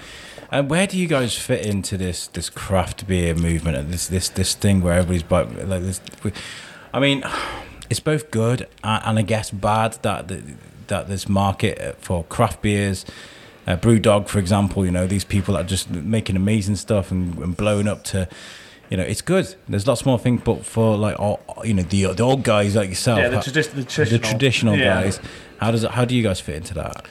And 0.51 0.69
where 0.69 0.87
do 0.87 0.99
you 0.99 1.09
guys 1.09 1.37
fit 1.37 1.65
into 1.65 1.97
this 1.97 2.27
this 2.27 2.51
craft 2.51 3.07
beer 3.07 3.35
movement 3.35 3.77
and 3.77 3.91
this 3.91 4.09
this 4.09 4.29
this 4.29 4.55
thing 4.55 4.83
where 4.83 4.99
everybody's 4.99 5.23
but 5.23 5.69
like 5.69 5.83
this? 5.83 6.01
I 6.93 7.01
mean, 7.01 7.25
it's 7.89 8.01
both 8.01 8.31
good 8.31 8.69
and, 8.85 9.03
and 9.05 9.19
I 9.19 9.23
guess 9.23 9.51
bad 9.51 9.95
that 10.03 10.31
that, 10.89 11.09
this 11.09 11.27
market 11.29 11.97
for 12.01 12.25
craft 12.25 12.61
beers. 12.61 13.07
Uh, 13.67 13.77
Brewdog, 13.77 14.29
for 14.29 14.39
example, 14.39 14.85
you 14.85 14.91
know 14.91 15.07
these 15.07 15.25
people 15.25 15.55
that 15.55 15.61
are 15.61 15.69
just 15.69 15.89
making 15.89 16.37
amazing 16.37 16.77
stuff 16.77 17.11
and, 17.11 17.39
and 17.39 17.57
blowing 17.57 17.89
up 17.89 18.03
to, 18.05 18.29
you 18.93 18.99
know, 18.99 19.05
it's 19.13 19.23
good. 19.23 19.47
There's 19.71 19.87
lots 19.87 20.05
more 20.05 20.19
things, 20.19 20.43
but 20.45 20.67
for 20.67 20.97
like, 20.99 21.19
all, 21.19 21.41
you 21.65 21.73
know, 21.73 21.83
the 21.83 22.13
the 22.13 22.23
old 22.23 22.43
guys 22.45 22.77
like 22.77 22.91
yourself, 22.91 23.19
Yeah, 23.19 23.31
the, 23.31 23.37
how- 23.37 23.43
tradi- 23.43 23.71
the 23.71 23.77
the 23.81 23.85
traditional, 23.85 24.21
traditional 24.31 24.77
yeah. 24.77 25.03
guys, 25.03 25.21
how 25.61 25.71
does 25.71 25.83
it, 25.85 25.91
how 25.93 26.05
do 26.05 26.15
you 26.15 26.23
guys 26.23 26.41
fit 26.41 26.57
into 26.57 26.75
that? 26.75 27.07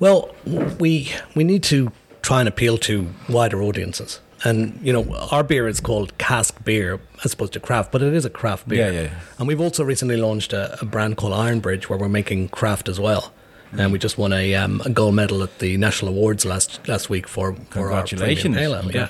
Well, 0.00 0.34
we 0.80 1.12
we 1.36 1.44
need 1.44 1.62
to 1.64 1.92
try 2.22 2.40
and 2.40 2.48
appeal 2.48 2.78
to 2.78 2.94
wider 3.28 3.62
audiences. 3.62 4.20
And 4.42 4.80
you 4.82 4.92
know, 4.92 5.04
our 5.30 5.44
beer 5.44 5.68
is 5.68 5.80
called 5.80 6.16
cask 6.18 6.64
beer 6.64 6.98
as 7.24 7.34
opposed 7.34 7.52
to 7.52 7.60
craft, 7.60 7.92
but 7.92 8.02
it 8.02 8.14
is 8.14 8.24
a 8.24 8.30
craft 8.30 8.66
beer. 8.68 8.90
Yeah, 8.92 9.00
yeah. 9.02 9.10
And 9.38 9.46
we've 9.46 9.60
also 9.60 9.84
recently 9.84 10.16
launched 10.16 10.52
a, 10.54 10.80
a 10.80 10.84
brand 10.86 11.16
called 11.18 11.34
Iron 11.34 11.60
Bridge, 11.60 11.88
where 11.90 11.98
we're 11.98 12.08
making 12.08 12.48
craft 12.48 12.88
as 12.88 12.98
well. 12.98 13.32
And 13.78 13.92
we 13.92 13.98
just 13.98 14.18
won 14.18 14.32
a, 14.32 14.54
um, 14.56 14.82
a 14.84 14.90
gold 14.90 15.14
medal 15.14 15.42
at 15.42 15.60
the 15.60 15.76
national 15.76 16.10
awards 16.10 16.44
last 16.44 16.86
last 16.88 17.08
week 17.08 17.28
for, 17.28 17.54
for 17.70 17.92
our 17.92 18.02
Congratulations. 18.04 18.42
premium 18.54 18.54
pale 18.54 18.74
ale. 18.74 18.90
yeah. 18.90 19.08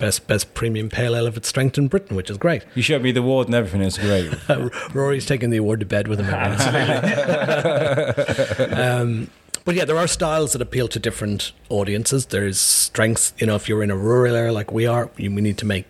Best 0.00 0.26
best 0.26 0.54
premium 0.54 0.88
pale 0.88 1.14
ale 1.14 1.26
of 1.26 1.36
its 1.36 1.48
strength 1.48 1.76
in 1.76 1.88
Britain, 1.88 2.16
which 2.16 2.30
is 2.30 2.38
great. 2.38 2.64
You 2.74 2.80
showed 2.82 3.02
me 3.02 3.12
the 3.12 3.20
award 3.20 3.48
and 3.48 3.54
everything. 3.54 3.82
It's 3.82 3.98
great. 3.98 4.32
Rory's 4.94 5.26
taking 5.26 5.50
the 5.50 5.58
award 5.58 5.80
to 5.80 5.86
bed 5.86 6.08
with 6.08 6.20
him. 6.20 6.28
um, 8.78 9.30
but 9.64 9.74
yeah, 9.74 9.84
there 9.84 9.98
are 9.98 10.06
styles 10.06 10.52
that 10.54 10.62
appeal 10.62 10.88
to 10.88 10.98
different 10.98 11.52
audiences. 11.68 12.24
There's 12.26 12.58
strengths. 12.58 13.34
You 13.38 13.46
know, 13.48 13.56
if 13.56 13.68
you're 13.68 13.82
in 13.82 13.90
a 13.90 13.96
rural 13.96 14.34
area 14.34 14.52
like 14.52 14.72
we 14.72 14.86
are, 14.86 15.10
you, 15.18 15.30
we 15.30 15.42
need 15.42 15.58
to 15.58 15.66
make 15.66 15.84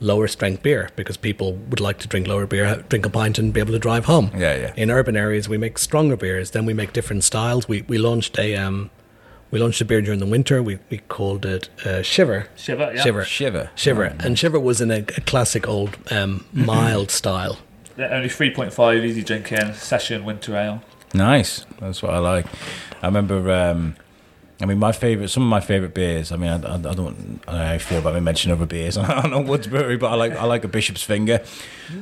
lower 0.00 0.26
strength 0.26 0.62
beer 0.62 0.90
because 0.96 1.16
people 1.16 1.52
would 1.68 1.80
like 1.80 1.98
to 1.98 2.08
drink 2.08 2.26
lower 2.26 2.46
beer, 2.46 2.84
drink 2.88 3.06
a 3.06 3.10
pint, 3.10 3.38
and 3.38 3.52
be 3.52 3.60
able 3.60 3.72
to 3.72 3.78
drive 3.78 4.06
home. 4.06 4.30
Yeah, 4.34 4.56
yeah. 4.56 4.72
In 4.76 4.90
urban 4.90 5.16
areas, 5.16 5.48
we 5.48 5.58
make 5.58 5.78
stronger 5.78 6.16
beers. 6.16 6.50
Then 6.52 6.64
we 6.66 6.74
make 6.74 6.92
different 6.92 7.24
styles. 7.24 7.68
We 7.68 7.82
we 7.82 7.98
launched 7.98 8.38
a 8.38 8.56
um, 8.56 8.90
we 9.50 9.58
launched 9.58 9.80
a 9.80 9.84
beer 9.84 10.00
during 10.00 10.20
the 10.20 10.26
winter. 10.26 10.62
We 10.62 10.78
we 10.90 10.98
called 10.98 11.44
it 11.46 11.68
uh, 11.86 12.02
Shiver. 12.02 12.48
Shiver, 12.56 12.92
yeah. 12.94 13.02
Shiver. 13.02 13.24
Shiver. 13.24 13.70
Shiver. 13.74 14.16
And 14.20 14.38
Shiver 14.38 14.58
was 14.60 14.80
in 14.80 14.90
a, 14.90 14.98
a 14.98 15.20
classic 15.22 15.68
old 15.68 15.96
um, 16.10 16.44
mild 16.52 17.10
style. 17.10 17.58
they're 17.96 18.12
only 18.12 18.28
3.5 18.28 19.04
easy 19.04 19.22
drinking 19.22 19.74
session 19.74 20.24
winter 20.24 20.56
ale. 20.56 20.82
Nice. 21.12 21.66
That's 21.80 22.02
what 22.02 22.14
I 22.14 22.18
like. 22.18 22.46
I 23.02 23.06
remember. 23.06 23.50
Um, 23.50 23.96
I 24.62 24.66
mean, 24.66 24.78
my 24.78 24.92
favorite, 24.92 25.28
some 25.28 25.42
of 25.42 25.48
my 25.48 25.60
favorite 25.60 25.94
beers. 25.94 26.32
I 26.32 26.36
mean, 26.36 26.50
I, 26.50 26.56
I, 26.56 26.74
I 26.74 26.78
don't, 26.78 26.86
I 26.86 26.92
don't 26.94 27.46
know 27.46 27.52
how 27.52 27.72
I 27.72 27.78
feel 27.78 27.98
about 27.98 28.12
me 28.14 28.20
mentioning 28.20 28.54
other 28.56 28.66
beers 28.66 28.96
on 28.98 29.06
a 29.32 29.38
Woodsbury, 29.38 29.98
but 29.98 30.08
I 30.12 30.14
like, 30.16 30.32
I 30.32 30.44
like 30.44 30.64
a 30.64 30.68
Bishop's 30.68 31.02
Finger, 31.02 31.42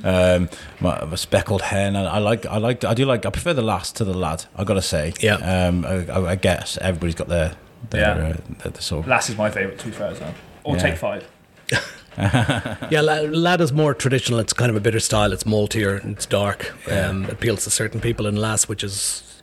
um, 0.02 0.48
my, 0.80 0.96
a 0.98 1.16
speckled 1.16 1.62
hen. 1.62 1.94
I, 1.94 2.04
I 2.04 2.18
like, 2.18 2.46
I 2.46 2.58
like, 2.58 2.84
I 2.84 2.94
do 2.94 3.04
like, 3.04 3.24
I 3.26 3.30
prefer 3.30 3.52
the 3.54 3.62
lass 3.62 3.92
to 3.92 4.04
the 4.04 4.12
lad. 4.14 4.46
I 4.56 4.64
gotta 4.64 4.82
say, 4.82 5.12
Yeah. 5.20 5.34
Um, 5.36 5.84
I, 5.86 6.30
I 6.30 6.34
guess 6.34 6.76
everybody's 6.80 7.14
got 7.14 7.28
their, 7.28 7.54
their, 7.90 8.00
Yeah. 8.00 8.10
uh, 8.10 8.36
their, 8.62 8.72
their 8.72 8.80
sort 8.82 9.04
of. 9.04 9.08
Lass 9.08 9.30
is 9.30 9.36
my 9.36 9.50
favourite, 9.50 9.78
to 9.78 9.86
be 9.86 9.92
fair 9.92 10.08
as 10.08 10.18
well. 10.20 10.34
Or 10.64 10.76
Yeah. 10.76 10.82
take 10.82 10.96
five. 10.96 11.28
Yeah, 12.90 13.00
Lad 13.02 13.60
is 13.60 13.72
more 13.72 13.94
traditional. 13.94 14.40
It's 14.40 14.52
kind 14.52 14.70
of 14.70 14.76
a 14.76 14.80
bitter 14.80 14.98
style. 14.98 15.32
It's 15.32 15.44
maltier. 15.44 16.04
It's 16.04 16.26
dark. 16.26 16.74
Um, 16.90 17.26
appeals 17.26 17.62
to 17.64 17.70
certain 17.70 18.00
people. 18.00 18.26
And 18.26 18.36
lass, 18.36 18.66
which 18.66 18.82
is 18.82 19.37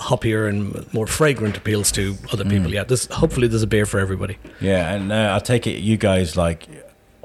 hoppier 0.00 0.48
and 0.48 0.92
more 0.94 1.06
fragrant, 1.06 1.56
appeals 1.56 1.92
to 1.92 2.16
other 2.32 2.44
people. 2.44 2.72
Yeah, 2.72 2.84
this 2.84 3.06
hopefully 3.06 3.48
there's 3.48 3.62
a 3.62 3.66
beer 3.66 3.86
for 3.86 4.00
everybody. 4.00 4.38
Yeah, 4.60 4.92
and 4.94 5.12
uh, 5.12 5.36
I 5.36 5.38
take 5.44 5.66
it 5.66 5.78
you 5.80 5.96
guys 5.96 6.36
like 6.36 6.66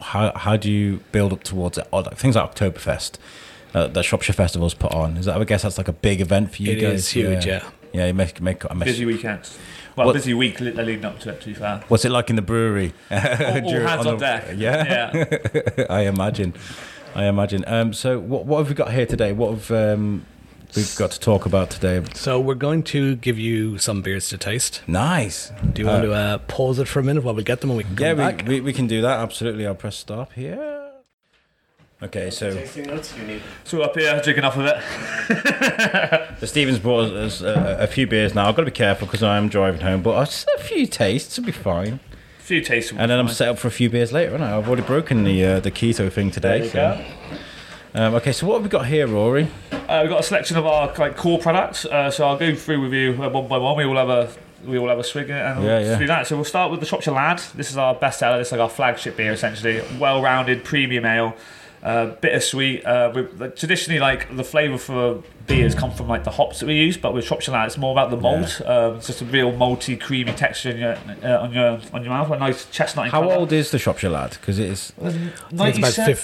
how 0.01 0.31
how 0.35 0.57
do 0.57 0.71
you 0.71 0.99
build 1.11 1.31
up 1.33 1.43
towards 1.43 1.77
it? 1.77 1.87
Or, 1.91 2.01
like, 2.03 2.17
things 2.17 2.35
like 2.35 2.53
Oktoberfest 2.53 3.17
uh, 3.73 3.87
that 3.87 4.03
Shropshire 4.03 4.33
Festivals 4.33 4.73
put 4.73 4.91
on. 4.93 5.17
Is 5.17 5.25
that 5.25 5.37
I 5.39 5.43
guess 5.45 5.61
that's 5.63 5.77
like 5.77 5.87
a 5.87 5.93
big 5.93 6.19
event 6.21 6.53
for 6.53 6.61
you 6.63 6.73
It 6.73 6.81
guys? 6.81 6.99
is 6.99 7.09
huge. 7.09 7.45
Yeah. 7.45 7.63
Yeah, 7.93 8.07
you 8.07 8.13
make 8.13 8.41
make. 8.41 8.69
I 8.69 8.73
mess- 8.73 8.87
Busy 8.87 9.05
weekends. 9.05 9.57
Well, 9.95 10.07
What- 10.07 10.13
busy 10.13 10.33
week 10.33 10.59
leading 10.59 11.05
up 11.05 11.19
to 11.21 11.29
it, 11.29 11.39
to 11.39 11.47
be 11.47 11.53
fair. 11.53 11.81
What's 11.87 12.03
it 12.03 12.09
like 12.11 12.29
in 12.29 12.35
the 12.35 12.41
brewery? 12.41 12.91
All, 13.09 13.17
all 13.17 13.61
During- 13.61 13.87
hands 13.87 14.05
on 14.05 14.17
the- 14.17 14.25
deck. 14.25 14.45
Yeah, 14.57 15.13
Yeah. 15.15 15.85
I 15.89 16.01
imagine. 16.01 16.53
I 17.15 17.27
imagine. 17.27 17.63
Um, 17.65 17.93
so 17.93 18.19
what 18.19 18.45
what 18.45 18.57
have 18.57 18.67
we 18.67 18.75
got 18.75 18.91
here 18.91 19.05
today? 19.05 19.31
What 19.31 19.51
have 19.51 19.71
um, 19.71 20.25
we've 20.75 20.95
got 20.97 21.11
to 21.11 21.19
talk 21.19 21.45
about 21.45 21.69
today? 21.69 22.03
So 22.13 22.39
we're 22.39 22.55
going 22.55 22.83
to 22.83 23.15
give 23.15 23.37
you 23.39 23.77
some 23.77 24.01
beers 24.01 24.29
to 24.29 24.37
taste. 24.37 24.81
Nice. 24.87 25.51
Do 25.73 25.81
you 25.81 25.87
want 25.87 26.03
to 26.03 26.13
uh, 26.13 26.37
pause 26.39 26.79
it 26.79 26.87
for 26.87 26.99
a 26.99 27.03
minute 27.03 27.23
while 27.23 27.35
we 27.35 27.43
get 27.43 27.61
them 27.61 27.69
and 27.71 27.77
we 27.77 27.83
can 27.83 27.95
come 27.95 28.05
Yeah, 28.05 28.13
back? 28.13 28.43
we, 28.47 28.55
we 28.55 28.61
we 28.61 28.73
can 28.73 28.87
do 28.87 29.01
that. 29.01 29.19
Absolutely. 29.19 29.65
I'll 29.65 29.75
press 29.75 29.95
stop 29.97 30.33
here. 30.33 30.71
Okay, 32.03 32.29
so 32.29 32.51
So 33.63 33.77
we're 33.77 33.83
up 33.85 33.95
here 33.97 34.21
drinking 34.21 34.43
off 34.43 34.57
of 34.57 34.65
it. 34.65 34.75
The 36.39 36.47
Stevens 36.47 36.77
brought 36.77 37.11
us 37.13 37.41
a, 37.41 37.77
a 37.79 37.87
few 37.87 38.05
beers 38.05 38.35
now. 38.35 38.47
I've 38.49 38.55
got 38.55 38.63
to 38.63 38.65
be 38.65 38.71
careful 38.71 39.07
because 39.07 39.23
I'm 39.23 39.47
driving 39.47 39.79
home, 39.81 40.01
but 40.03 40.25
just 40.25 40.47
a 40.55 40.59
few 40.59 40.85
tastes 40.85 41.37
will 41.37 41.45
be 41.45 41.51
fine. 41.53 41.99
A 42.39 42.41
few 42.43 42.59
tastes. 42.61 42.91
will 42.91 42.97
be 42.97 43.01
And 43.03 43.11
then 43.11 43.19
I'm 43.19 43.29
set 43.29 43.47
up 43.47 43.57
for 43.57 43.69
a 43.69 43.71
few 43.71 43.89
beers 43.89 44.11
later, 44.11 44.33
aren't 44.33 44.43
I? 44.43 44.57
I've 44.57 44.67
already 44.67 44.83
broken 44.83 45.23
the 45.23 45.45
uh, 45.45 45.59
the 45.61 45.71
keto 45.71 46.11
thing 46.11 46.29
today. 46.31 46.67
There 46.67 46.97
you 46.97 46.99
so. 46.99 47.05
Um, 47.95 48.13
okay, 48.15 48.33
so 48.33 48.45
what 48.45 48.55
have 48.55 48.63
we 48.63 48.69
got 48.69 48.87
here, 48.87 49.07
Rory? 49.07 49.47
Uh, 49.71 49.99
we've 50.01 50.09
got 50.09 50.19
a 50.19 50.23
selection 50.23 50.57
of 50.57 50.65
our 50.65 50.93
like 50.97 51.15
core 51.15 51.39
products, 51.39 51.85
uh, 51.85 52.11
so 52.11 52.27
I'll 52.27 52.37
go 52.37 52.53
through 52.53 52.81
with 52.81 52.91
you 52.93 53.13
uh, 53.23 53.29
one 53.29 53.47
by 53.47 53.57
one. 53.57 53.77
We 53.77 53.85
all 53.85 53.95
have 53.95 54.09
a 54.09 54.29
we 54.65 54.77
all 54.77 54.89
have 54.89 54.99
a 54.99 55.03
swig 55.03 55.29
and 55.29 55.59
we'll 55.59 55.69
Yeah, 55.69 55.79
yeah. 55.79 55.99
do 55.99 56.07
that. 56.07 56.27
So 56.27 56.35
we'll 56.35 56.43
start 56.43 56.71
with 56.71 56.81
the 56.81 56.85
Shropshire 56.85 57.13
Lad. 57.13 57.39
This 57.55 57.69
is 57.71 57.77
our 57.77 57.95
best 57.95 58.19
seller. 58.19 58.37
This 58.39 58.47
is 58.47 58.51
like 58.51 58.59
our 58.61 58.69
flagship 58.69 59.15
beer, 59.15 59.31
essentially. 59.31 59.81
Well-rounded 59.97 60.63
premium 60.65 61.05
ale, 61.05 61.35
uh, 61.83 62.07
bittersweet. 62.19 62.85
Uh, 62.85 63.13
traditionally, 63.55 63.99
like 64.01 64.35
the 64.35 64.43
flavour 64.43 64.77
for 64.77 65.23
beers 65.47 65.73
come 65.75 65.91
from 65.91 66.09
like 66.09 66.25
the 66.25 66.31
hops 66.31 66.59
that 66.59 66.65
we 66.65 66.73
use, 66.73 66.97
but 66.97 67.13
with 67.13 67.23
Shropshire 67.23 67.53
Lad, 67.53 67.67
it's 67.67 67.77
more 67.77 67.91
about 67.93 68.09
the 68.09 68.17
malt. 68.17 68.59
Um, 68.65 68.95
it's 68.97 69.07
just 69.07 69.21
a 69.21 69.25
real 69.25 69.53
malty, 69.53 69.97
creamy 70.01 70.33
texture 70.33 70.71
in 70.71 70.79
your, 70.79 70.97
uh, 71.23 71.43
on 71.43 71.53
your 71.53 71.79
on 71.93 72.03
your 72.03 72.11
mouth. 72.11 72.29
A 72.31 72.39
nice 72.39 72.65
chestnut. 72.71 73.07
How 73.09 73.21
colour. 73.21 73.35
old 73.35 73.53
is 73.53 73.71
the 73.71 73.79
Shropshire 73.79 74.09
lad? 74.09 74.31
Because 74.31 74.59
it 74.59 74.69
is 74.69 74.91
think 74.91 75.13
it's 75.13 75.77
about 75.77 75.97
97? 75.97 76.15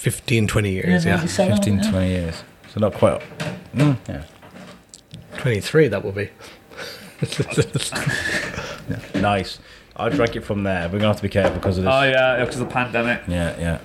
Fif- 0.00 0.14
15, 0.16 0.46
20 0.48 0.70
years. 0.72 1.04
Yeah, 1.04 1.16
Yeah, 1.22 1.26
15, 1.26 1.76
yeah. 1.78 1.90
20 1.90 2.08
years. 2.08 2.42
So 2.72 2.80
not 2.80 2.94
quite. 2.94 3.20
Mm, 3.74 3.96
yeah. 4.08 4.24
23 5.38 5.88
that 5.88 6.04
will 6.04 6.12
be. 6.12 6.28
Nice. 9.14 9.58
I 9.96 10.08
drank 10.08 10.34
it 10.36 10.40
from 10.40 10.62
there. 10.62 10.84
We're 10.84 10.92
going 10.98 11.02
to 11.02 11.06
have 11.08 11.16
to 11.16 11.22
be 11.22 11.28
careful 11.28 11.54
because 11.56 11.78
of 11.78 11.84
this. 11.84 11.92
Oh 11.94 12.02
yeah, 12.02 12.42
because 12.44 12.60
of 12.60 12.68
the 12.68 12.72
pandemic. 12.72 13.22
Yeah, 13.28 13.58
yeah. 13.58 13.78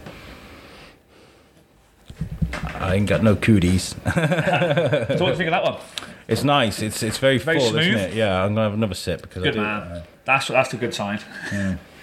I 2.75 2.95
ain't 2.95 3.07
got 3.09 3.21
no 3.23 3.35
cooties. 3.35 3.95
So 4.05 4.21
what 4.21 5.17
do 5.19 5.25
you 5.25 5.35
think 5.35 5.47
of 5.47 5.51
that 5.51 5.63
one? 5.63 5.77
It's 6.27 6.43
nice. 6.43 6.81
It's 6.81 7.03
it's 7.03 7.17
very, 7.17 7.37
Very 7.37 7.59
full, 7.59 7.69
smooth. 7.71 7.81
isn't 7.83 7.99
it? 8.11 8.13
Yeah, 8.15 8.43
I'm 8.43 8.55
gonna 8.55 8.63
have 8.69 8.73
another 8.73 8.95
sip 8.95 9.21
because 9.21 9.43
I 9.43 9.45
Good 9.47 9.53
do, 9.55 9.61
man. 9.61 9.81
uh, 9.81 10.03
That's 10.23 10.47
that's 10.47 10.73
a 10.73 10.77
good 10.77 10.93
sign. 10.93 11.19
yeah, 11.51 11.75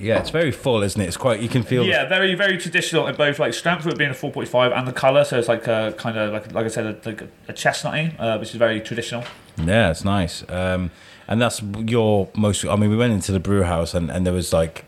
it's 0.00 0.30
very 0.30 0.50
full, 0.52 0.82
isn't 0.82 1.00
it? 1.00 1.06
It's 1.06 1.16
quite. 1.16 1.40
You 1.40 1.48
can 1.48 1.62
feel. 1.62 1.84
Yeah, 1.84 2.06
very 2.08 2.34
very 2.34 2.58
traditional 2.58 3.06
in 3.06 3.14
both 3.16 3.38
like 3.38 3.54
strength 3.54 3.86
of 3.86 3.96
being 3.96 4.10
a 4.10 4.14
4.5 4.14 4.76
and 4.76 4.86
the 4.88 4.92
color. 4.92 5.24
So 5.24 5.38
it's 5.38 5.48
like 5.48 5.66
a 5.66 5.94
kind 5.96 6.16
of 6.18 6.32
like 6.32 6.52
like 6.52 6.64
I 6.66 6.68
said, 6.68 6.86
a, 6.86 7.08
like 7.08 7.22
a 7.48 7.52
chestnutty, 7.52 8.14
uh, 8.18 8.38
which 8.38 8.50
is 8.50 8.56
very 8.56 8.80
traditional. 8.80 9.24
Yeah, 9.56 9.90
it's 9.90 10.04
nice. 10.04 10.44
Um, 10.50 10.90
and 11.28 11.40
that's 11.40 11.62
your 11.62 12.28
most. 12.36 12.64
I 12.64 12.76
mean, 12.76 12.90
we 12.90 12.96
went 12.96 13.12
into 13.12 13.32
the 13.32 13.40
brew 13.40 13.62
house 13.62 13.94
and, 13.94 14.10
and 14.10 14.26
there 14.26 14.32
was 14.34 14.52
like, 14.52 14.84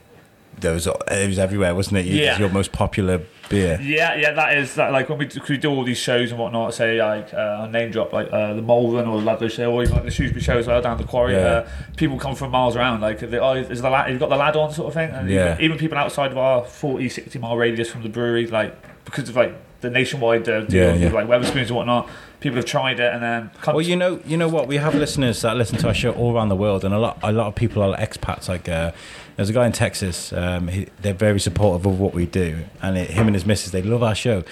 there 0.59 0.73
was 0.73 0.87
it 0.87 1.29
was 1.29 1.39
everywhere, 1.39 1.75
wasn't 1.75 1.99
it? 1.99 2.07
You- 2.07 2.21
Yeah. 2.23 2.39
Your 2.39 2.49
most 2.51 2.73
popular 2.73 3.21
beer. 3.49 3.79
Yeah, 3.81 4.15
yeah, 4.17 4.33
that 4.33 4.57
is 4.59 4.75
that. 4.75 4.93
Like 4.93 5.09
when 5.09 5.19
we, 5.19 5.25
do- 5.27 5.41
we 5.49 5.57
do 5.57 5.71
all 5.71 5.85
these 5.85 5.99
shows 5.99 6.31
and 6.31 6.41
whatnot, 6.41 6.75
say 6.75 7.03
like 7.03 7.33
uh, 7.35 7.67
name 7.67 7.91
drop 7.91 8.13
like 8.13 8.33
uh, 8.33 8.55
the 8.55 8.63
Malvern 8.63 9.07
or 9.07 9.21
the 9.21 9.49
show, 9.49 9.73
or 9.73 9.83
even 9.83 9.95
like 9.95 10.05
the 10.05 10.11
Shrewsbury 10.11 10.41
show 10.43 10.59
as 10.59 10.67
well 10.67 10.81
down 10.83 10.99
the 10.99 11.05
quarry. 11.05 11.35
Yeah. 11.35 11.39
Uh, 11.39 11.69
people 11.97 12.19
come 12.19 12.35
from 12.35 12.51
miles 12.51 12.77
around. 12.77 13.01
Like, 13.01 13.21
they, 13.21 13.39
oh, 13.39 13.53
is 13.55 13.83
the 13.83 13.91
lad, 13.91 14.11
you've 14.11 14.21
got 14.21 14.29
the 14.31 14.37
lad 14.37 14.57
on 14.57 14.73
sort 14.73 14.89
of 14.89 14.95
thing. 14.95 15.11
And 15.11 15.29
Yeah. 15.31 15.55
even, 15.55 15.65
even 15.65 15.79
people 15.79 15.99
outside 15.99 16.31
of 16.33 16.39
our 16.39 16.65
40, 16.65 17.09
60 17.09 17.39
mile 17.39 17.57
radius 17.57 17.91
from 17.91 18.03
the 18.03 18.09
brewery, 18.09 18.47
like 18.47 18.75
because 19.05 19.29
of 19.29 19.37
like 19.37 19.55
the 19.81 19.91
nationwide 19.91 20.49
uh, 20.49 20.65
Yeah, 20.69 20.93
with 20.93 21.03
yeah. 21.03 21.11
like 21.13 21.27
Wetherspoons 21.27 21.67
and 21.67 21.77
whatnot. 21.77 22.09
People 22.41 22.57
have 22.57 22.65
tried 22.67 23.01
it 23.01 23.13
and 23.15 23.23
then 23.23 23.51
come 23.63 23.75
Well, 23.75 23.85
you 23.85 23.97
know, 23.97 24.21
you 24.27 24.37
know 24.37 24.49
what? 24.49 24.69
We 24.69 24.77
have 24.77 24.95
listeners 24.95 25.41
that 25.43 25.57
listen 25.57 25.79
to 25.79 25.89
our 25.89 25.95
show 25.95 26.13
all 26.13 26.35
around 26.35 26.49
the 26.51 26.57
world, 26.57 26.85
and 26.85 26.93
a 26.95 26.99
lot, 26.99 27.19
a 27.23 27.33
lot 27.33 27.47
of 27.47 27.55
people 27.55 27.83
are 27.83 27.97
expats. 27.97 28.49
Like, 28.49 28.69
uh, 28.69 28.93
there's 29.37 29.51
a 29.51 29.53
guy 29.53 29.67
in 29.67 29.73
Texas. 29.73 30.33
Um, 30.33 30.69
he, 30.69 30.89
they're 31.01 31.15
very 31.15 31.41
supportive 31.41 31.87
of 31.87 32.01
what 32.01 32.15
we 32.15 32.27
do, 32.27 32.65
and 32.83 32.97
it, 32.97 33.11
him 33.11 33.27
and 33.27 33.37
his 33.37 33.47
missus, 33.47 33.73
they 33.73 33.83
love 33.83 34.03
our 34.03 34.15
show. 34.15 34.43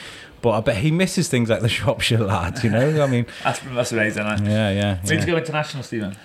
But 0.42 0.50
I 0.50 0.60
bet 0.60 0.76
he 0.76 0.90
misses 0.90 1.28
things 1.28 1.48
like 1.48 1.62
the 1.62 1.68
Shropshire 1.70 2.18
lads. 2.18 2.62
You 2.62 2.70
know, 2.70 3.02
I 3.02 3.06
mean, 3.06 3.26
that's, 3.42 3.60
that's 3.60 3.92
amazing. 3.92 4.24
Yeah, 4.24 4.70
yeah. 4.70 4.98
We 5.08 5.16
need 5.16 5.22
to 5.22 5.26
go 5.26 5.36
international, 5.38 5.82
Stephen. 5.82 6.16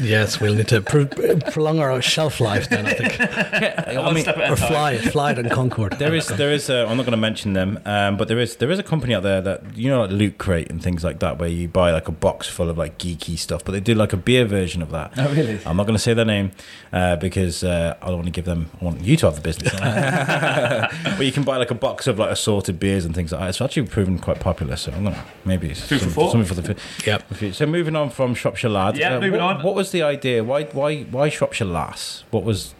Yes, 0.00 0.40
we'll 0.40 0.54
need 0.54 0.68
to 0.68 0.80
pr- 0.80 1.04
prolong 1.50 1.78
our 1.80 2.00
shelf 2.00 2.40
life 2.40 2.68
then, 2.68 2.86
I 2.86 2.92
think. 2.94 3.20
I 3.88 3.98
One 4.00 4.14
mean, 4.14 4.22
step 4.24 4.36
at 4.38 4.48
a 4.48 4.52
Or 4.52 4.56
time. 4.56 4.68
fly, 4.68 4.98
fly 4.98 5.32
it 5.32 5.38
on 5.38 5.48
Concorde. 5.48 5.92
There 5.98 6.14
is, 6.14 6.28
there 6.28 6.52
is. 6.52 6.70
A, 6.70 6.86
I'm 6.86 6.96
not 6.96 7.04
going 7.04 7.12
to 7.12 7.16
mention 7.16 7.52
them, 7.54 7.80
um, 7.84 8.16
but 8.16 8.28
there 8.28 8.38
is, 8.38 8.56
there 8.56 8.70
is 8.70 8.78
a 8.78 8.82
company 8.82 9.14
out 9.14 9.22
there 9.22 9.40
that 9.40 9.76
you 9.76 9.90
know, 9.90 10.02
like 10.02 10.10
Loot 10.10 10.38
Crate 10.38 10.70
and 10.70 10.82
things 10.82 11.02
like 11.02 11.18
that, 11.20 11.38
where 11.38 11.48
you 11.48 11.66
buy 11.68 11.90
like 11.92 12.08
a 12.08 12.12
box 12.12 12.48
full 12.48 12.70
of 12.70 12.78
like 12.78 12.98
geeky 12.98 13.36
stuff, 13.38 13.64
but 13.64 13.72
they 13.72 13.80
do 13.80 13.94
like 13.94 14.12
a 14.12 14.16
beer 14.16 14.44
version 14.44 14.80
of 14.82 14.90
that. 14.90 15.12
Oh, 15.16 15.32
really? 15.34 15.58
I'm 15.66 15.76
not 15.76 15.84
going 15.86 15.96
to 15.96 16.02
say 16.02 16.14
their 16.14 16.24
name 16.24 16.52
uh, 16.92 17.16
because 17.16 17.64
uh, 17.64 17.96
I 18.00 18.06
don't 18.06 18.16
want 18.16 18.26
to 18.26 18.32
give 18.32 18.44
them. 18.44 18.70
I 18.80 18.84
want 18.84 19.00
you 19.00 19.16
to 19.16 19.26
have 19.26 19.34
the 19.36 19.40
business. 19.42 19.72
but 21.16 21.24
you 21.26 21.32
can 21.32 21.42
buy 21.42 21.56
like 21.56 21.70
a 21.70 21.74
box 21.74 22.06
of 22.06 22.18
like 22.18 22.30
assorted 22.30 22.78
beers 22.78 23.04
and 23.04 23.14
things 23.14 23.32
like 23.32 23.40
that. 23.40 23.48
It's 23.48 23.60
actually 23.60 23.86
proven 23.88 24.18
quite 24.18 24.40
popular. 24.40 24.76
So 24.76 24.92
I'm 24.92 25.04
gonna 25.04 25.24
maybe 25.44 25.70
it's 25.70 25.80
Food 25.86 26.00
for 26.00 26.30
some- 26.30 26.44
something 26.44 26.44
for 26.44 26.54
the. 26.54 26.76
Yep. 27.06 27.54
So 27.54 27.66
moving 27.66 27.96
on 27.96 28.10
from 28.10 28.34
Shropshire 28.34 28.70
Lad. 28.70 28.96
Yeah, 28.96 29.16
uh, 29.16 29.20
moving 29.20 29.40
what, 29.40 29.56
on. 29.56 29.63
What 29.64 29.74
was 29.74 29.92
the 29.92 30.02
idea? 30.02 30.44
Why 30.44 30.64
why 30.64 31.04
why 31.04 31.30
Shropshire 31.30 31.66
Lass? 31.66 32.24
What 32.30 32.44
was 32.44 32.74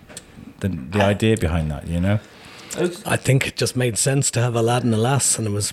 the 0.61 0.69
the 0.69 1.03
idea 1.03 1.37
behind 1.39 1.71
that? 1.71 1.89
You 1.89 1.99
know. 1.99 2.19
I 2.77 3.17
think 3.17 3.47
it 3.47 3.57
just 3.57 3.77
made 3.77 3.97
sense 3.99 4.31
to 4.33 4.41
have 4.41 4.57
a 4.57 4.63
lad 4.63 4.85
and 4.85 4.93
a 4.95 4.97
lass, 4.97 5.37
and 5.37 5.47
there 5.47 5.53
was 5.53 5.73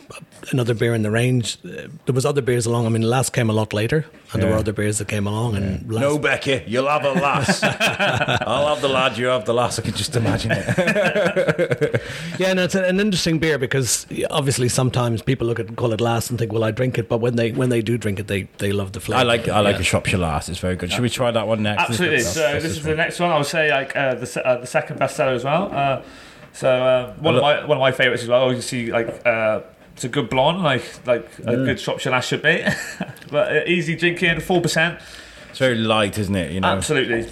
another 0.52 0.74
beer 0.74 0.94
in 0.94 1.02
the 1.02 1.12
range. 1.12 1.58
Uh, 1.66 1.88
There 2.06 2.14
was 2.14 2.26
other 2.26 2.42
beers 2.42 2.66
along. 2.66 2.86
I 2.86 2.90
mean, 2.90 3.02
lass 3.02 3.30
came 3.30 3.50
a 3.50 3.54
lot 3.54 3.74
later, 3.74 4.06
and 4.34 4.42
there 4.42 4.50
were 4.52 4.58
other 4.58 4.74
beers 4.74 4.98
that 5.00 5.08
came 5.08 5.26
along. 5.28 5.56
And 5.56 5.92
lass, 5.92 6.02
No, 6.02 6.18
Becky, 6.20 6.64
you'll 6.68 6.88
have 6.88 7.04
a 7.06 7.12
lass. 7.14 7.64
I'll 8.48 8.68
have 8.68 8.82
the 8.82 8.88
lad, 8.90 9.18
you 9.18 9.28
have 9.28 9.46
the 9.46 9.54
lass. 9.54 9.80
I 9.80 9.82
can 9.84 9.94
just 9.94 10.16
imagine 10.16 10.52
it. 10.54 12.02
yeah, 12.40 12.54
no, 12.54 12.64
it's 12.64 12.76
an 12.76 13.00
interesting 13.00 13.40
beer 13.40 13.58
because 13.58 14.06
obviously 14.30 14.70
sometimes 14.70 15.22
people 15.22 15.48
look 15.48 15.60
at 15.60 15.76
call 15.76 15.94
it 15.94 16.02
lass 16.02 16.30
and 16.30 16.38
think, 16.38 16.52
well, 16.54 16.64
I 16.64 16.72
drink 16.72 16.98
it, 16.98 17.10
but 17.10 17.18
when 17.20 17.36
they 17.36 17.52
when 17.52 17.70
they 17.70 17.82
do 17.82 17.98
drink 17.98 18.20
it, 18.20 18.28
they 18.28 18.44
they 18.60 18.72
love 18.72 18.92
the 18.92 19.00
flavor. 19.00 19.20
I 19.22 19.24
like 19.24 19.48
I 19.48 19.60
like 19.62 19.76
Yeah. 19.76 19.82
a 19.82 19.84
Shropshire 19.84 20.18
lass. 20.20 20.50
It's 20.50 20.60
very 20.60 20.76
good. 20.76 20.92
Should 20.92 21.02
we 21.02 21.10
try 21.10 21.32
that 21.32 21.48
one 21.48 21.64
next? 21.64 21.84
Absolutely. 21.90 22.20
So 22.22 22.40
that's 22.42 22.64
this 22.64 22.72
is 22.72 22.78
this 22.78 22.86
the 22.86 22.96
next 22.96 23.20
one. 23.20 23.32
I 23.32 23.38
would 23.38 23.46
say 23.48 23.72
like 23.72 23.96
uh, 23.96 24.16
the 24.16 24.26
se- 24.26 24.42
uh, 24.44 24.58
the 24.58 24.68
second 24.68 25.00
bestseller 25.00 25.36
as 25.36 25.44
well. 25.44 25.72
Uh, 25.74 26.02
so 26.54 26.70
uh, 26.70 27.14
one 27.16 27.36
of 27.36 27.42
my 27.42 27.66
one 27.66 27.78
of 27.78 27.82
my 27.82 27.92
favorites 27.92 28.24
as 28.24 28.30
well. 28.30 28.54
You 28.54 28.62
see 28.62 28.92
like. 28.92 29.26
Uh, 29.26 29.62
it's 29.94 30.06
a 30.06 30.10
good 30.10 30.30
blonde, 30.30 30.64
like 30.64 30.84
like 31.06 31.26
a 31.40 31.42
Mm. 31.52 31.66
good 31.66 31.80
Shropshire 31.80 32.12
lass 32.14 32.26
should 32.26 32.42
be, 32.42 32.64
but 33.30 33.56
uh, 33.56 33.60
easy 33.68 33.94
drinking, 33.96 34.40
four 34.40 34.62
percent. 34.62 35.00
It's 35.50 35.60
very 35.60 35.76
light, 35.76 36.18
isn't 36.18 36.34
it? 36.36 36.54
You 36.54 36.62
know. 36.62 36.70
Absolutely. 36.70 37.30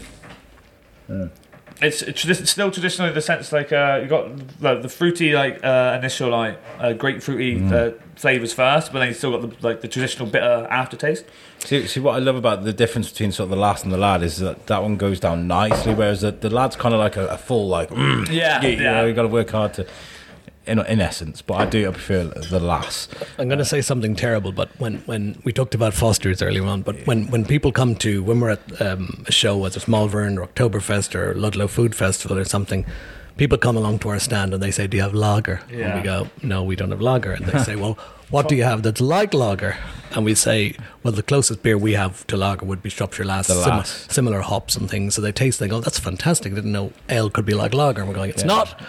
It's, 1.82 2.04
still 2.50 2.72
traditional 2.72 3.08
in 3.08 3.14
the 3.14 3.22
sense 3.22 3.52
like 3.54 3.72
uh, 3.72 4.00
you 4.02 4.08
got 4.10 4.60
the, 4.60 4.82
the 4.82 4.90
fruity 4.90 5.34
like 5.34 5.64
uh, 5.64 5.96
initial 5.98 6.30
like 6.30 6.60
uh, 6.80 6.88
grapefruity 6.94 7.60
Mm. 7.60 7.72
uh, 7.72 7.98
flavors 8.16 8.52
first, 8.52 8.92
but 8.92 9.00
then 9.00 9.08
you 9.08 9.14
still 9.14 9.32
got 9.38 9.50
the 9.50 9.68
like 9.68 9.80
the 9.82 9.88
traditional 9.88 10.28
bitter 10.28 10.68
aftertaste. 10.70 11.24
See, 11.60 11.88
see 11.88 12.00
what 12.02 12.16
I 12.16 12.20
love 12.20 12.36
about 12.36 12.64
the 12.66 12.74
difference 12.74 13.10
between 13.10 13.32
sort 13.32 13.46
of 13.46 13.52
the 13.52 13.56
lass 13.56 13.84
and 13.84 13.94
the 13.94 13.98
lad 13.98 14.24
is 14.24 14.40
that 14.40 14.68
that 14.68 14.82
one 14.82 14.98
goes 14.98 15.20
down 15.22 15.48
nicely, 15.48 15.94
whereas 15.94 16.20
the, 16.22 16.32
the 16.32 16.50
lad's 16.50 16.76
kind 16.76 16.94
of 16.94 17.00
like 17.00 17.16
a, 17.16 17.28
a 17.28 17.38
full 17.38 17.68
like. 17.70 17.90
Mm, 17.90 18.28
Yeah, 18.30 18.62
you, 18.62 18.70
you 18.70 18.84
yeah. 18.84 18.92
know, 18.94 19.06
you 19.06 19.14
got 19.14 19.22
to 19.24 19.28
work 19.30 19.50
hard 19.52 19.74
to. 19.76 19.86
In, 20.70 20.80
in 20.86 21.02
essence, 21.02 21.42
but 21.42 21.56
I 21.56 21.66
do 21.66 21.92
prefer 21.92 22.26
the 22.26 22.60
Lass. 22.60 23.08
I'm 23.38 23.48
going 23.48 23.60
to 23.60 23.66
say 23.66 23.82
something 23.82 24.16
terrible, 24.16 24.52
but 24.52 24.70
when, 24.80 25.00
when 25.00 25.42
we 25.44 25.52
talked 25.52 25.74
about 25.76 25.94
Foster's 25.94 26.42
earlier 26.42 26.64
on, 26.66 26.82
but 26.84 26.96
when, 27.08 27.28
when 27.32 27.44
people 27.46 27.72
come 27.72 27.96
to, 27.96 28.24
when 28.24 28.40
we're 28.40 28.52
at 28.52 28.82
um, 28.82 29.24
a 29.28 29.32
show, 29.32 29.58
whether 29.58 29.78
it's 29.78 29.88
Malvern 29.88 30.38
or 30.38 30.48
Oktoberfest 30.48 31.16
or 31.16 31.34
Ludlow 31.34 31.68
Food 31.68 31.96
Festival 31.96 32.38
or 32.38 32.46
something, 32.46 32.86
people 33.38 33.58
come 33.58 33.76
along 33.76 34.00
to 34.00 34.10
our 34.10 34.20
stand 34.20 34.54
and 34.54 34.62
they 34.62 34.72
say, 34.72 34.86
Do 34.88 34.98
you 34.98 35.04
have 35.04 35.14
lager? 35.14 35.62
Yeah. 35.72 35.88
And 35.90 35.96
we 36.00 36.04
go, 36.04 36.28
No, 36.44 36.64
we 36.64 36.76
don't 36.76 36.92
have 36.92 37.02
lager. 37.02 37.32
And 37.32 37.46
they 37.46 37.60
say, 37.64 37.76
Well, 37.76 37.98
what 38.30 38.48
do 38.48 38.56
you 38.56 38.64
have 38.64 38.84
that's 38.84 39.02
like 39.02 39.34
lager? 39.34 39.76
And 40.12 40.26
we 40.26 40.36
say, 40.36 40.76
Well, 41.04 41.14
the 41.14 41.24
closest 41.24 41.64
beer 41.64 41.78
we 41.78 41.94
have 41.94 42.28
to 42.28 42.38
lager 42.38 42.66
would 42.66 42.84
be 42.84 42.90
Shropshire 42.90 43.26
Lass, 43.26 43.48
The 43.48 43.56
simi- 43.64 43.78
Lass. 43.78 44.08
similar 44.10 44.42
hops 44.42 44.76
and 44.76 44.90
things. 44.90 45.16
So 45.16 45.22
they 45.22 45.32
taste, 45.32 45.60
they 45.60 45.68
go, 45.68 45.80
That's 45.80 46.00
fantastic. 46.00 46.52
I 46.52 46.56
didn't 46.56 46.72
know 46.74 46.92
ale 47.10 47.30
could 47.30 47.46
be 47.46 47.54
like 47.54 47.74
lager. 47.74 48.02
And 48.02 48.10
we're 48.10 48.16
going, 48.16 48.30
It's 48.30 48.44
not. 48.44 48.80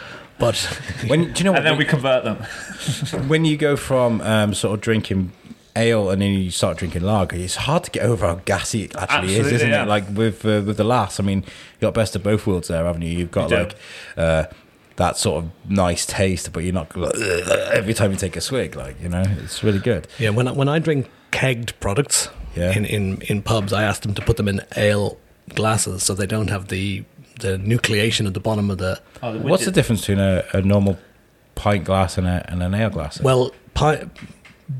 But 0.41 0.57
When 1.07 1.32
do 1.32 1.38
you 1.38 1.45
know 1.45 1.53
what? 1.53 1.59
And 1.59 1.66
then 1.66 1.76
we 1.78 1.84
convert 1.84 2.24
them. 2.24 2.36
when 3.28 3.45
you 3.45 3.57
go 3.57 3.76
from 3.76 4.20
um, 4.22 4.55
sort 4.55 4.74
of 4.74 4.80
drinking 4.80 5.30
ale 5.76 6.11
and 6.11 6.20
then 6.20 6.32
you 6.32 6.51
start 6.51 6.78
drinking 6.78 7.03
lager, 7.03 7.36
it's 7.36 7.55
hard 7.57 7.84
to 7.84 7.91
get 7.93 8.03
over 8.03 8.26
how 8.26 8.34
gassy 8.45 8.84
it 8.84 8.97
actually 8.97 9.34
is, 9.34 9.38
Absolutely, 9.41 9.55
isn't 9.57 9.70
yeah. 9.70 9.82
it? 9.84 9.86
Like 9.88 10.05
with 10.12 10.45
uh, 10.45 10.62
with 10.66 10.76
the 10.78 10.84
Lass, 10.84 11.20
I 11.20 11.22
mean, 11.22 11.41
you 11.43 11.80
got 11.80 11.95
best 11.95 12.16
of 12.16 12.22
both 12.24 12.47
worlds 12.47 12.68
there, 12.68 12.84
haven't 12.84 13.03
you? 13.03 13.16
You've 13.16 13.30
got 13.30 13.51
You 13.51 13.57
like 13.59 13.76
uh, 14.16 14.45
that 14.97 15.16
sort 15.16 15.45
of 15.45 15.51
nice 15.70 16.05
taste, 16.07 16.53
but 16.53 16.64
you're 16.64 16.72
not 16.74 16.97
like, 16.97 17.14
every 17.72 17.95
time 17.95 18.11
you 18.11 18.16
take 18.16 18.36
a 18.36 18.41
swig, 18.41 18.74
like 18.74 19.01
you 19.01 19.09
know, 19.09 19.22
it's 19.45 19.62
really 19.62 19.78
good. 19.78 20.09
Yeah, 20.18 20.30
when 20.30 20.49
I, 20.49 20.53
when 20.53 20.68
I 20.68 20.78
drink 20.80 21.09
kegged 21.32 21.72
products 21.80 22.28
Yeah. 22.57 22.72
in, 22.76 22.84
in, 22.84 23.22
in 23.22 23.43
pubs, 23.43 23.72
I 23.72 23.82
ask 23.84 24.03
them 24.03 24.14
to 24.14 24.22
put 24.22 24.36
them 24.36 24.49
in 24.49 24.61
ale 24.76 25.16
glasses 25.55 26.03
so 26.03 26.14
they 26.14 26.26
don't 26.26 26.49
have 26.51 26.68
the 26.68 27.05
the 27.41 27.57
nucleation 27.59 28.26
at 28.26 28.34
the 28.34 28.41
bottom 28.41 28.70
of 28.70 28.78
the. 28.78 29.01
Oh, 29.22 29.32
the 29.32 29.38
What's 29.41 29.64
the 29.64 29.70
difference 29.70 30.03
between 30.03 30.18
a, 30.20 30.45
a 30.53 30.62
normal 30.62 30.99
pint 31.55 31.84
glass 31.84 32.16
and, 32.18 32.26
a, 32.26 32.45
and 32.51 32.62
an 32.62 32.74
ale 32.74 32.91
glass? 32.91 33.20
Well, 33.20 33.53
pi- 33.74 34.07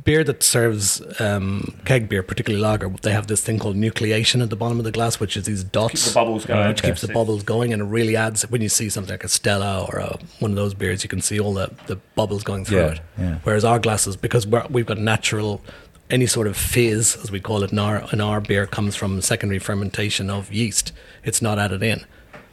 beer 0.05 0.23
that 0.23 0.43
serves 0.43 1.03
um, 1.21 1.77
keg 1.85 2.09
beer, 2.09 2.23
particularly 2.23 2.63
lager, 2.63 2.89
they 3.03 3.13
have 3.13 3.27
this 3.27 3.43
thing 3.43 3.59
called 3.59 3.77
nucleation 3.77 4.41
at 4.43 4.49
the 4.49 4.57
bottom 4.57 4.79
of 4.79 4.85
the 4.85 4.93
glass, 4.93 5.19
which 5.19 5.37
is 5.37 5.45
these 5.47 5.65
dots. 5.65 6.05
Keep 6.05 6.13
the 6.13 6.15
bubbles 6.15 6.45
going. 6.45 6.69
Which 6.69 6.83
keeps 6.83 7.01
the 7.01 7.09
bubbles 7.13 7.43
going, 7.43 7.73
and 7.73 7.83
it 7.83 7.87
really 7.87 8.17
adds 8.17 8.49
when 8.51 8.63
you 8.63 8.69
see 8.69 8.89
something 8.89 9.13
like 9.13 9.25
a 9.25 9.29
Stella 9.29 9.85
or 9.89 9.99
a, 9.99 10.19
one 10.39 10.53
of 10.53 10.57
those 10.57 10.75
beers, 10.75 11.03
you 11.03 11.09
can 11.09 11.21
see 11.21 11.41
all 11.41 11.55
the, 11.55 11.73
the 11.87 11.97
bubbles 12.15 12.45
going 12.45 12.65
through 12.65 12.79
Yeah, 12.79 12.93
it. 12.93 13.01
yeah. 13.19 13.39
Whereas 13.43 13.65
our 13.65 13.79
glasses, 13.81 14.17
because 14.17 14.47
we're, 14.47 14.65
we've 14.71 14.87
got 14.87 14.99
natural, 14.99 15.61
any 16.09 16.27
sort 16.27 16.47
of 16.47 16.57
fizz, 16.57 17.17
as 17.23 17.33
we 17.33 17.41
call 17.41 17.63
it 17.65 17.73
in 17.73 17.79
our 17.79 18.05
in 18.13 18.21
our 18.21 18.41
beer, 18.41 18.67
comes 18.67 18.95
from 18.95 19.21
secondary 19.21 19.59
fermentation 19.59 20.31
of 20.31 20.53
yeast. 20.53 20.93
It's 21.25 21.43
not 21.43 21.59
added 21.59 21.83
in, 21.83 22.05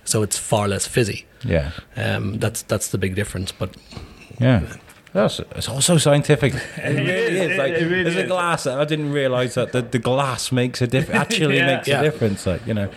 so 0.07 0.23
it's 0.23 0.37
far 0.37 0.67
less 0.67 0.87
fizzy. 0.87 1.25
yeah, 1.45 1.71
Um, 1.95 2.39
that's 2.39 2.63
that's 2.63 2.87
the 2.89 2.97
big 2.97 3.15
difference. 3.15 3.51
But 3.51 3.69
yeah. 4.39 4.61
That's, 5.13 5.39
it's 5.39 5.69
also 5.69 5.97
scientific. 5.97 6.53
It 6.77 6.95
really 6.95 7.39
is, 7.39 7.51
is. 7.51 7.57
Like, 7.57 7.73
it 7.73 7.85
really 7.89 8.03
there's 8.03 8.17
a 8.25 8.27
glass. 8.27 8.67
I 8.67 8.85
didn't 8.85 9.11
realize 9.13 9.53
that 9.55 9.71
the, 9.71 9.81
the 9.81 9.99
glass 9.99 10.51
makes 10.51 10.81
a 10.81 10.87
difference. 10.87 11.19
Actually, 11.21 11.57
Yeah. 11.61 11.75
makes 11.75 11.87
Yeah. 11.87 12.01
a 12.01 12.03
difference. 12.03 12.45
Like 12.45 12.67
you 12.67 12.73
know. 12.73 12.89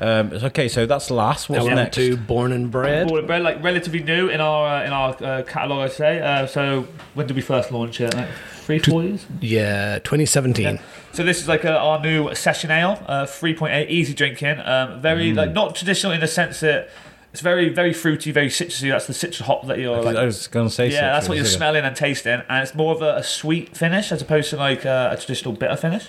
Um, 0.00 0.32
okay, 0.32 0.68
so 0.68 0.86
that's 0.86 1.10
Lass. 1.10 1.48
What's 1.48 1.58
now 1.58 1.64
we're 1.64 1.70
on 1.70 1.76
next? 1.76 1.96
to 1.96 2.16
born 2.16 2.52
and 2.52 2.70
bred. 2.70 3.08
Born 3.08 3.18
and 3.20 3.26
bred, 3.26 3.42
like 3.42 3.62
relatively 3.62 4.02
new 4.02 4.28
in 4.28 4.40
our 4.40 4.82
uh, 4.82 4.84
in 4.84 4.92
our 4.92 5.16
uh, 5.22 5.42
catalogue, 5.42 5.90
I'd 5.90 5.92
say. 5.92 6.20
Uh, 6.20 6.46
so 6.46 6.86
when 7.14 7.26
did 7.26 7.36
we 7.36 7.42
first 7.42 7.70
launch 7.70 8.00
it? 8.00 8.14
Like 8.14 8.28
three, 8.56 8.78
four 8.78 9.02
years. 9.02 9.26
Yeah, 9.40 9.98
2017. 10.00 10.64
Yeah. 10.64 10.82
So 11.12 11.22
this 11.22 11.40
is 11.40 11.48
like 11.48 11.64
a, 11.64 11.76
our 11.78 12.00
new 12.00 12.34
session 12.34 12.70
ale, 12.70 13.02
uh, 13.06 13.24
3.8, 13.24 13.88
easy 13.88 14.14
drinking. 14.14 14.60
Um, 14.60 15.00
very 15.00 15.32
like 15.32 15.52
not 15.52 15.74
traditional 15.76 16.12
in 16.12 16.20
the 16.20 16.26
sense 16.26 16.60
that 16.60 16.90
it's 17.32 17.40
very 17.40 17.68
very 17.68 17.92
fruity, 17.92 18.30
very 18.30 18.48
citrusy. 18.48 18.90
That's 18.90 19.06
the 19.06 19.14
citrus 19.14 19.46
hop 19.46 19.66
that 19.66 19.78
you're 19.78 20.00
like. 20.02 20.16
I 20.16 20.24
was 20.24 20.46
going 20.48 20.68
to 20.68 20.74
say. 20.74 20.90
yeah, 20.90 21.12
that's 21.12 21.28
what 21.28 21.36
you're 21.36 21.44
citrus, 21.44 21.56
smelling 21.56 21.84
and 21.84 21.96
tasting, 21.96 22.42
and 22.48 22.62
it's 22.62 22.74
more 22.74 22.94
of 22.94 23.02
a, 23.02 23.16
a 23.16 23.22
sweet 23.24 23.76
finish 23.76 24.12
as 24.12 24.22
opposed 24.22 24.50
to 24.50 24.56
like 24.56 24.86
uh, 24.86 25.10
a 25.12 25.16
traditional 25.16 25.54
bitter 25.54 25.76
finish. 25.76 26.08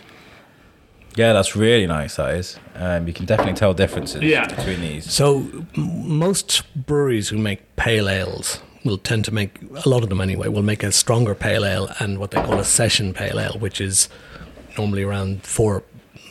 Yeah, 1.16 1.34
that's 1.34 1.56
really 1.56 1.88
nice. 1.88 2.16
That 2.18 2.36
is. 2.36 2.60
Um, 2.76 3.08
you 3.08 3.14
can 3.14 3.26
definitely 3.26 3.54
tell 3.54 3.74
differences 3.74 4.22
Yeah. 4.22 4.48
between 4.48 4.82
these. 4.82 5.12
So 5.12 5.48
m- 5.78 6.18
most 6.18 6.64
breweries 6.76 7.30
who 7.30 7.38
make 7.38 7.76
pale 7.78 8.10
ales 8.10 8.60
will 8.84 8.98
tend 8.98 9.26
to 9.26 9.34
make 9.34 9.58
a 9.86 9.90
lot 9.90 10.04
of 10.04 10.10
them 10.10 10.20
anyway. 10.22 10.48
Will 10.50 10.62
make 10.62 10.84
a 10.84 10.92
stronger 10.92 11.34
pale 11.34 11.66
ale 11.66 11.90
and 12.00 12.20
what 12.20 12.32
they 12.32 12.42
call 12.42 12.60
a 12.60 12.66
session 12.66 13.14
pale 13.14 13.40
ale, 13.40 13.58
which 13.60 13.80
is 13.80 14.10
normally 14.78 15.04
around 15.04 15.44
four, 15.44 15.84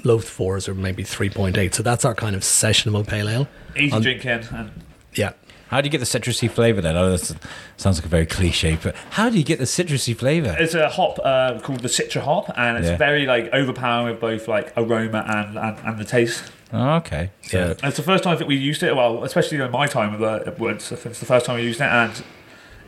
low 0.04 0.18
fours 0.18 0.68
or 0.68 0.74
maybe 0.74 1.02
three 1.02 1.30
point 1.30 1.56
eight. 1.56 1.74
So 1.74 1.82
that's 1.82 2.04
our 2.04 2.14
kind 2.14 2.36
of 2.36 2.42
sessionable 2.42 3.06
pale 3.06 3.28
ale. 3.28 3.48
Easy 3.76 3.90
Um, 3.92 4.02
drinking, 4.02 4.30
and 4.52 4.70
Yeah. 5.14 5.32
How 5.74 5.80
do 5.80 5.86
you 5.86 5.90
get 5.90 5.98
the 5.98 6.04
citrusy 6.06 6.48
flavour 6.48 6.80
then? 6.80 6.96
Oh, 6.96 7.10
that 7.16 7.36
sounds 7.78 7.98
like 7.98 8.04
a 8.04 8.08
very 8.08 8.26
cliche, 8.26 8.78
but 8.80 8.94
how 9.10 9.28
do 9.28 9.36
you 9.36 9.42
get 9.42 9.58
the 9.58 9.64
citrusy 9.64 10.16
flavour? 10.16 10.54
it's 10.56 10.74
a 10.74 10.88
hop 10.88 11.18
uh, 11.24 11.58
called 11.58 11.80
the 11.80 11.88
Citra 11.88 12.20
hop, 12.20 12.48
and 12.56 12.78
it's 12.78 12.86
Yeah. 12.90 12.96
very 12.96 13.26
like 13.26 13.48
overpowering 13.52 14.12
with 14.12 14.20
both 14.20 14.46
like 14.46 14.72
aroma 14.76 15.24
and 15.26 15.58
and, 15.58 15.76
and 15.84 15.98
the 15.98 16.04
taste. 16.04 16.44
Oh, 16.72 16.90
okay. 16.98 17.30
So, 17.42 17.58
Yeah. 17.58 17.88
It's 17.88 17.96
the 17.96 18.04
first 18.04 18.22
time 18.22 18.38
that 18.38 18.46
we 18.46 18.54
used 18.54 18.84
it. 18.84 18.94
Well, 18.94 19.24
especially 19.24 19.58
in 19.58 19.68
my 19.72 19.88
time 19.88 20.14
at 20.14 20.46
uh, 20.46 20.52
Woods, 20.58 20.92
it's 20.92 21.18
the 21.18 21.26
first 21.26 21.44
time 21.44 21.56
we 21.56 21.64
used 21.64 21.80
it, 21.80 21.90
and 21.90 22.12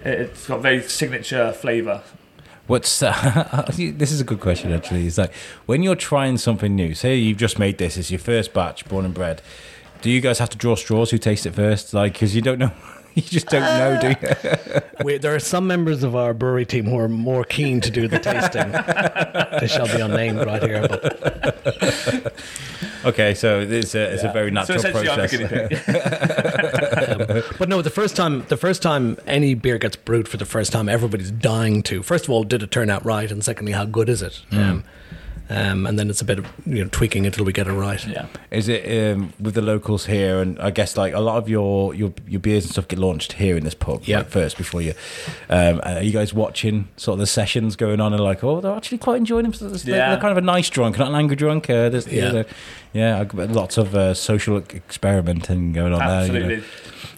it- 0.04 0.20
it's 0.20 0.46
got 0.46 0.62
very 0.62 0.80
signature 0.84 1.52
flavour. 1.54 2.02
What's 2.68 3.02
uh, 3.02 3.64
this 3.76 4.12
is 4.12 4.20
a 4.20 4.24
good 4.24 4.38
question 4.38 4.72
actually. 4.72 5.08
It's 5.08 5.18
like 5.18 5.32
when 5.66 5.82
you're 5.82 5.96
trying 5.96 6.36
something 6.38 6.72
new. 6.76 6.94
Say 6.94 7.16
you've 7.16 7.38
just 7.38 7.58
made 7.58 7.78
this. 7.78 7.96
It's 7.96 8.12
your 8.12 8.20
first 8.20 8.52
batch, 8.54 8.86
born 8.88 9.04
and 9.04 9.12
bred. 9.14 9.42
Do 10.02 10.10
you 10.10 10.20
guys 10.20 10.38
have 10.38 10.50
to 10.50 10.58
draw 10.58 10.76
straws? 10.76 11.10
Who 11.10 11.18
taste 11.18 11.46
it 11.46 11.54
first? 11.54 11.92
Like 11.94 12.12
because 12.14 12.34
you 12.34 12.42
don't 12.42 12.58
know. 12.58 12.70
You 13.16 13.22
just 13.22 13.46
don't 13.46 13.62
know, 13.62 13.98
do 13.98 14.08
you? 14.10 14.80
We, 15.04 15.16
there 15.16 15.34
are 15.34 15.38
some 15.40 15.66
members 15.66 16.02
of 16.02 16.14
our 16.14 16.34
brewery 16.34 16.66
team 16.66 16.84
who 16.84 16.98
are 16.98 17.08
more 17.08 17.44
keen 17.44 17.80
to 17.80 17.90
do 17.90 18.06
the 18.08 18.18
tasting. 18.18 18.70
they 19.60 19.66
shall 19.68 19.86
be 19.86 20.02
unnamed 20.02 20.44
right 20.44 20.62
here. 20.62 20.86
But 20.86 22.34
Okay, 23.06 23.32
so 23.32 23.60
it's 23.60 23.94
a 23.94 24.12
it's 24.12 24.22
a 24.22 24.32
very 24.32 24.50
natural 24.50 24.76
essentially, 24.76 25.06
process. 25.06 25.30
guinea 25.30 25.48
pig. 25.48 27.44
But 27.58 27.68
no, 27.70 27.80
the 27.80 27.88
first 27.90 28.16
time 28.16 28.44
the 28.48 28.56
first 28.58 28.82
time 28.82 29.16
any 29.26 29.54
beer 29.54 29.78
gets 29.78 29.96
brewed 29.96 30.28
for 30.28 30.36
the 30.36 30.44
first 30.46 30.70
time, 30.72 30.86
everybody's 30.88 31.30
dying 31.30 31.82
to. 31.84 32.02
First 32.02 32.24
of 32.24 32.30
all, 32.30 32.44
did 32.44 32.62
it 32.62 32.70
turn 32.70 32.90
out 32.90 33.02
right, 33.04 33.30
and 33.32 33.42
secondly, 33.42 33.72
how 33.72 33.86
good 33.86 34.08
is 34.10 34.20
it? 34.20 34.42
Um, 34.52 34.84
um, 35.48 35.86
and 35.86 35.98
then 35.98 36.10
it's 36.10 36.20
a 36.20 36.24
bit 36.24 36.38
of 36.38 36.46
you 36.66 36.82
know 36.82 36.88
tweaking 36.90 37.24
until 37.26 37.44
we 37.44 37.52
get 37.52 37.66
it 37.66 37.72
right. 37.72 38.04
yeah. 38.06 38.26
Is 38.50 38.68
it 38.68 39.14
um, 39.14 39.32
with 39.40 39.54
the 39.54 39.62
locals 39.62 40.06
here? 40.06 40.40
And 40.40 40.58
I 40.60 40.70
guess 40.70 40.96
like 40.96 41.14
a 41.14 41.20
lot 41.20 41.36
of 41.38 41.48
your 41.48 41.94
your, 41.94 42.12
your 42.26 42.40
beers 42.40 42.64
and 42.64 42.72
stuff 42.72 42.88
get 42.88 42.98
launched 42.98 43.34
here 43.34 43.56
in 43.56 43.64
this 43.64 43.74
pub. 43.74 44.02
Yeah. 44.04 44.18
like, 44.18 44.28
first 44.30 44.56
before 44.56 44.82
you. 44.82 44.94
Um, 45.48 45.80
are 45.84 46.02
you 46.02 46.12
guys 46.12 46.34
watching 46.34 46.88
sort 46.96 47.14
of 47.14 47.20
the 47.20 47.26
sessions 47.26 47.76
going 47.76 48.00
on 48.00 48.12
and 48.12 48.22
like, 48.22 48.42
oh, 48.42 48.60
they're 48.60 48.74
actually 48.74 48.98
quite 48.98 49.16
enjoying 49.18 49.48
them. 49.50 49.52
They're, 49.52 49.96
Yeah. 49.96 50.10
they're 50.10 50.20
kind 50.20 50.32
of 50.32 50.38
a 50.38 50.40
nice 50.46 50.68
drunk, 50.70 50.98
not 50.98 51.08
an 51.08 51.14
angry 51.14 51.36
drunk. 51.36 51.70
Uh, 51.70 51.88
there's, 51.90 52.06
Yeah. 52.08 52.32
yeah, 52.32 52.42
yeah. 52.96 53.20
I've 53.20 53.28
got 53.28 53.50
Lots 53.50 53.78
of 53.78 53.94
uh, 53.94 54.14
social 54.14 54.56
experimenting 54.58 55.72
going 55.72 55.92
on 55.92 55.98
there. 56.00 56.08
Absolutely. 56.08 56.54
You 56.54 56.60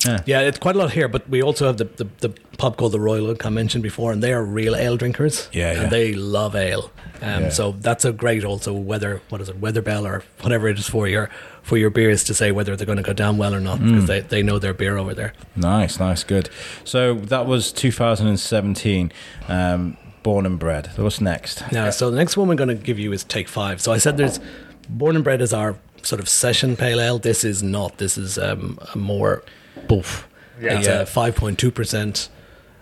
know. 0.06 0.18
Yeah, 0.26 0.40
it's 0.42 0.58
quite 0.58 0.76
a 0.76 0.78
lot 0.78 0.92
here, 0.92 1.08
but 1.08 1.28
we 1.28 1.42
also 1.42 1.66
have 1.66 1.76
the, 1.78 1.84
the, 1.84 2.06
the 2.20 2.28
pub 2.56 2.76
called 2.76 2.92
the 2.92 3.00
Royal 3.00 3.26
Oak 3.26 3.44
I 3.44 3.48
mentioned 3.50 3.82
before, 3.82 4.12
and 4.12 4.22
they 4.22 4.32
are 4.32 4.44
real 4.44 4.76
ale 4.76 4.96
drinkers. 4.96 5.48
Yeah, 5.52 5.72
yeah. 5.72 5.82
And 5.82 5.90
they 5.90 6.14
love 6.14 6.54
ale. 6.54 6.90
Um, 7.20 7.42
Yeah. 7.44 7.48
So 7.50 7.72
that's 7.72 8.04
a 8.04 8.12
great 8.12 8.44
also 8.44 8.72
weather, 8.72 9.20
what 9.28 9.40
is 9.40 9.48
it, 9.48 9.58
weather 9.58 9.82
bell 9.82 10.06
or 10.06 10.22
whatever 10.40 10.68
it 10.68 10.78
is 10.78 10.88
for 10.88 11.08
your 11.08 11.30
for 11.62 11.76
your 11.76 11.90
beers 11.90 12.24
to 12.24 12.32
say 12.34 12.50
whether 12.52 12.76
they're 12.76 12.86
going 12.86 12.96
to 12.96 13.02
go 13.02 13.12
down 13.12 13.36
well 13.38 13.54
or 13.54 13.60
not 13.60 13.78
Mm. 13.78 13.88
because 13.90 14.06
they, 14.06 14.20
they 14.20 14.42
know 14.42 14.58
their 14.58 14.72
beer 14.72 14.96
over 14.96 15.14
there. 15.14 15.32
Nice, 15.56 15.98
nice, 16.00 16.22
good. 16.24 16.48
So 16.84 17.14
that 17.14 17.44
was 17.46 17.72
2017. 17.72 19.12
Um, 19.48 19.96
born 20.22 20.46
and 20.46 20.58
bred. 20.58 20.90
What's 20.96 21.20
next? 21.20 21.62
Now, 21.72 21.90
so 21.90 22.10
the 22.10 22.16
next 22.16 22.36
one 22.36 22.48
we're 22.48 22.54
going 22.54 22.68
to 22.68 22.74
give 22.74 22.98
you 22.98 23.12
is 23.12 23.24
Take 23.24 23.48
Five. 23.48 23.80
So 23.80 23.92
I 23.92 23.98
said 23.98 24.16
there's 24.16 24.40
Born 24.88 25.14
and 25.16 25.24
Bred 25.24 25.40
is 25.42 25.52
our 25.52 25.76
sort 26.02 26.20
of 26.20 26.28
session 26.28 26.76
pale 26.76 27.00
ale. 27.00 27.18
This 27.18 27.44
is 27.44 27.62
not. 27.62 27.98
This 27.98 28.16
is 28.16 28.38
um, 28.38 28.78
a 28.94 28.98
more 28.98 29.42
boof. 29.88 30.26
Yeah. 30.60 30.78
It's 30.78 30.86
Yeah. 30.88 31.00
a 31.00 31.04
5.2% 31.06 32.28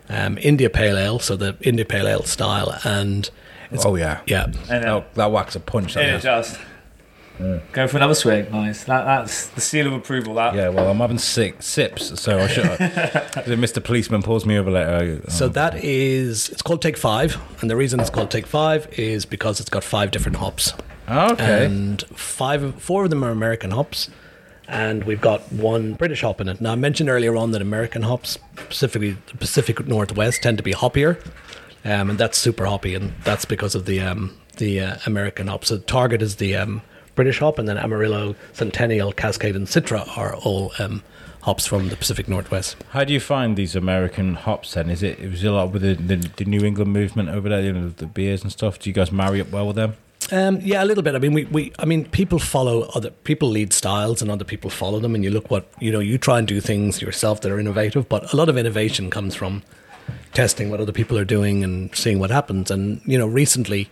um, 0.08 0.38
India 0.40 0.70
pale 0.70 0.96
ale, 0.96 1.18
so 1.18 1.36
the 1.36 1.56
India 1.60 1.84
pale 1.84 2.06
ale 2.06 2.22
style. 2.24 2.78
And 2.84 3.28
it's, 3.70 3.84
oh 3.84 3.96
yeah, 3.96 4.20
yeah, 4.26 4.46
And 4.70 4.84
Oh, 4.86 4.98
uh, 4.98 5.04
that 5.14 5.32
whacks 5.32 5.56
a 5.56 5.60
punch. 5.60 5.94
that 5.94 6.08
in 6.08 6.14
it 6.14 6.22
does. 6.22 6.56
Just 7.38 7.72
go 7.72 7.86
for 7.88 7.96
another 7.96 8.14
swig. 8.14 8.50
Nice. 8.52 8.84
That, 8.84 9.04
that's 9.04 9.48
the 9.48 9.60
seal 9.60 9.86
of 9.86 9.92
approval. 9.92 10.34
That. 10.34 10.54
Yeah, 10.54 10.68
well, 10.70 10.90
I'm 10.90 10.98
having 10.98 11.18
six 11.18 11.66
sips, 11.66 12.20
so 12.20 12.38
I 12.38 12.46
should. 12.48 12.64
Mr. 13.58 13.82
Policeman 13.82 14.22
pulls 14.22 14.44
me 14.46 14.58
over 14.58 14.70
later. 14.70 15.22
I- 15.26 15.30
So 15.30 15.46
oh. 15.46 15.48
that 15.50 15.82
is, 15.84 16.48
it's 16.50 16.62
called 16.62 16.82
Take 16.82 16.96
Five. 16.96 17.36
And 17.60 17.70
the 17.70 17.76
reason 17.76 18.00
it's 18.00 18.10
called 18.10 18.30
Take 18.30 18.46
Five 18.46 18.88
is 18.98 19.24
because 19.26 19.60
it's 19.60 19.70
got 19.70 19.84
five 19.84 20.10
different 20.10 20.36
hops. 20.38 20.72
okay. 21.08 21.64
and 21.66 22.02
five, 22.14 22.80
four 22.82 23.04
of 23.04 23.10
them 23.10 23.22
are 23.24 23.30
American 23.30 23.70
hops, 23.70 24.10
and 24.66 25.04
we've 25.04 25.20
got 25.20 25.40
one 25.52 25.92
British 25.94 26.22
hop 26.22 26.40
in 26.40 26.48
it. 26.48 26.60
Now 26.60 26.72
I 26.72 26.74
mentioned 26.74 27.08
earlier 27.08 27.36
on 27.36 27.52
that 27.52 27.62
American 27.62 28.02
hops, 28.02 28.38
specifically 28.56 29.16
the 29.30 29.36
Pacific 29.38 29.86
Northwest, 29.86 30.42
tend 30.42 30.56
to 30.58 30.64
be 30.64 30.72
hoppier, 30.72 31.24
um, 31.84 32.10
and 32.10 32.18
that's 32.18 32.36
super 32.38 32.66
hoppy, 32.66 32.94
and 32.96 33.12
that's 33.22 33.44
because 33.44 33.76
of 33.76 33.86
the 33.86 34.00
um, 34.00 34.36
the 34.56 34.80
uh, 34.80 34.96
American 35.06 35.46
hops. 35.46 35.68
So 35.68 35.78
Target 35.78 36.22
is 36.22 36.36
the 36.36 36.56
um, 36.56 36.82
British 37.16 37.40
hop, 37.40 37.58
and 37.58 37.68
then 37.68 37.76
Amarillo, 37.78 38.36
Centennial, 38.52 39.12
Cascade, 39.12 39.56
and 39.56 39.66
Citra 39.66 40.16
are 40.16 40.36
all 40.36 40.72
um, 40.78 41.02
hops 41.42 41.66
from 41.66 41.88
the 41.88 41.96
Pacific 41.96 42.28
Northwest. 42.28 42.76
How 42.90 43.02
do 43.02 43.12
you 43.12 43.20
find 43.20 43.56
these 43.56 43.74
American 43.74 44.34
hops 44.34 44.74
then? 44.74 44.90
Is 44.90 45.02
it, 45.02 45.18
it 45.18 45.30
was 45.30 45.42
a 45.42 45.50
lot 45.50 45.72
with 45.72 45.82
the, 45.82 45.94
the, 45.94 46.16
the 46.36 46.44
New 46.44 46.64
England 46.64 46.92
movement 46.92 47.30
over 47.30 47.48
there, 47.48 47.62
you 47.62 47.72
know, 47.72 47.88
the 47.88 48.06
beers 48.06 48.42
and 48.42 48.52
stuff? 48.52 48.78
Do 48.78 48.88
you 48.88 48.94
guys 48.94 49.10
marry 49.10 49.40
up 49.40 49.50
well 49.50 49.66
with 49.66 49.76
them? 49.76 49.96
Um, 50.32 50.58
yeah, 50.60 50.82
a 50.82 50.86
little 50.86 51.04
bit. 51.04 51.14
I 51.14 51.18
mean, 51.18 51.34
we, 51.34 51.44
we, 51.44 51.72
I 51.78 51.84
mean, 51.84 52.06
people 52.06 52.38
follow 52.38 52.82
other 52.94 53.10
people 53.10 53.48
lead 53.48 53.72
styles, 53.72 54.20
and 54.22 54.30
other 54.30 54.44
people 54.44 54.70
follow 54.70 54.98
them. 54.98 55.14
And 55.14 55.22
you 55.22 55.30
look 55.30 55.50
what 55.50 55.68
you 55.78 55.92
know. 55.92 56.00
You 56.00 56.18
try 56.18 56.38
and 56.38 56.48
do 56.48 56.60
things 56.60 57.00
yourself 57.00 57.42
that 57.42 57.52
are 57.52 57.60
innovative, 57.60 58.08
but 58.08 58.32
a 58.32 58.36
lot 58.36 58.48
of 58.48 58.58
innovation 58.58 59.08
comes 59.08 59.34
from 59.34 59.62
testing 60.34 60.68
what 60.70 60.80
other 60.80 60.92
people 60.92 61.16
are 61.16 61.24
doing 61.24 61.62
and 61.62 61.94
seeing 61.94 62.18
what 62.18 62.30
happens. 62.30 62.70
And 62.72 63.00
you 63.04 63.16
know, 63.16 63.26
recently, 63.26 63.88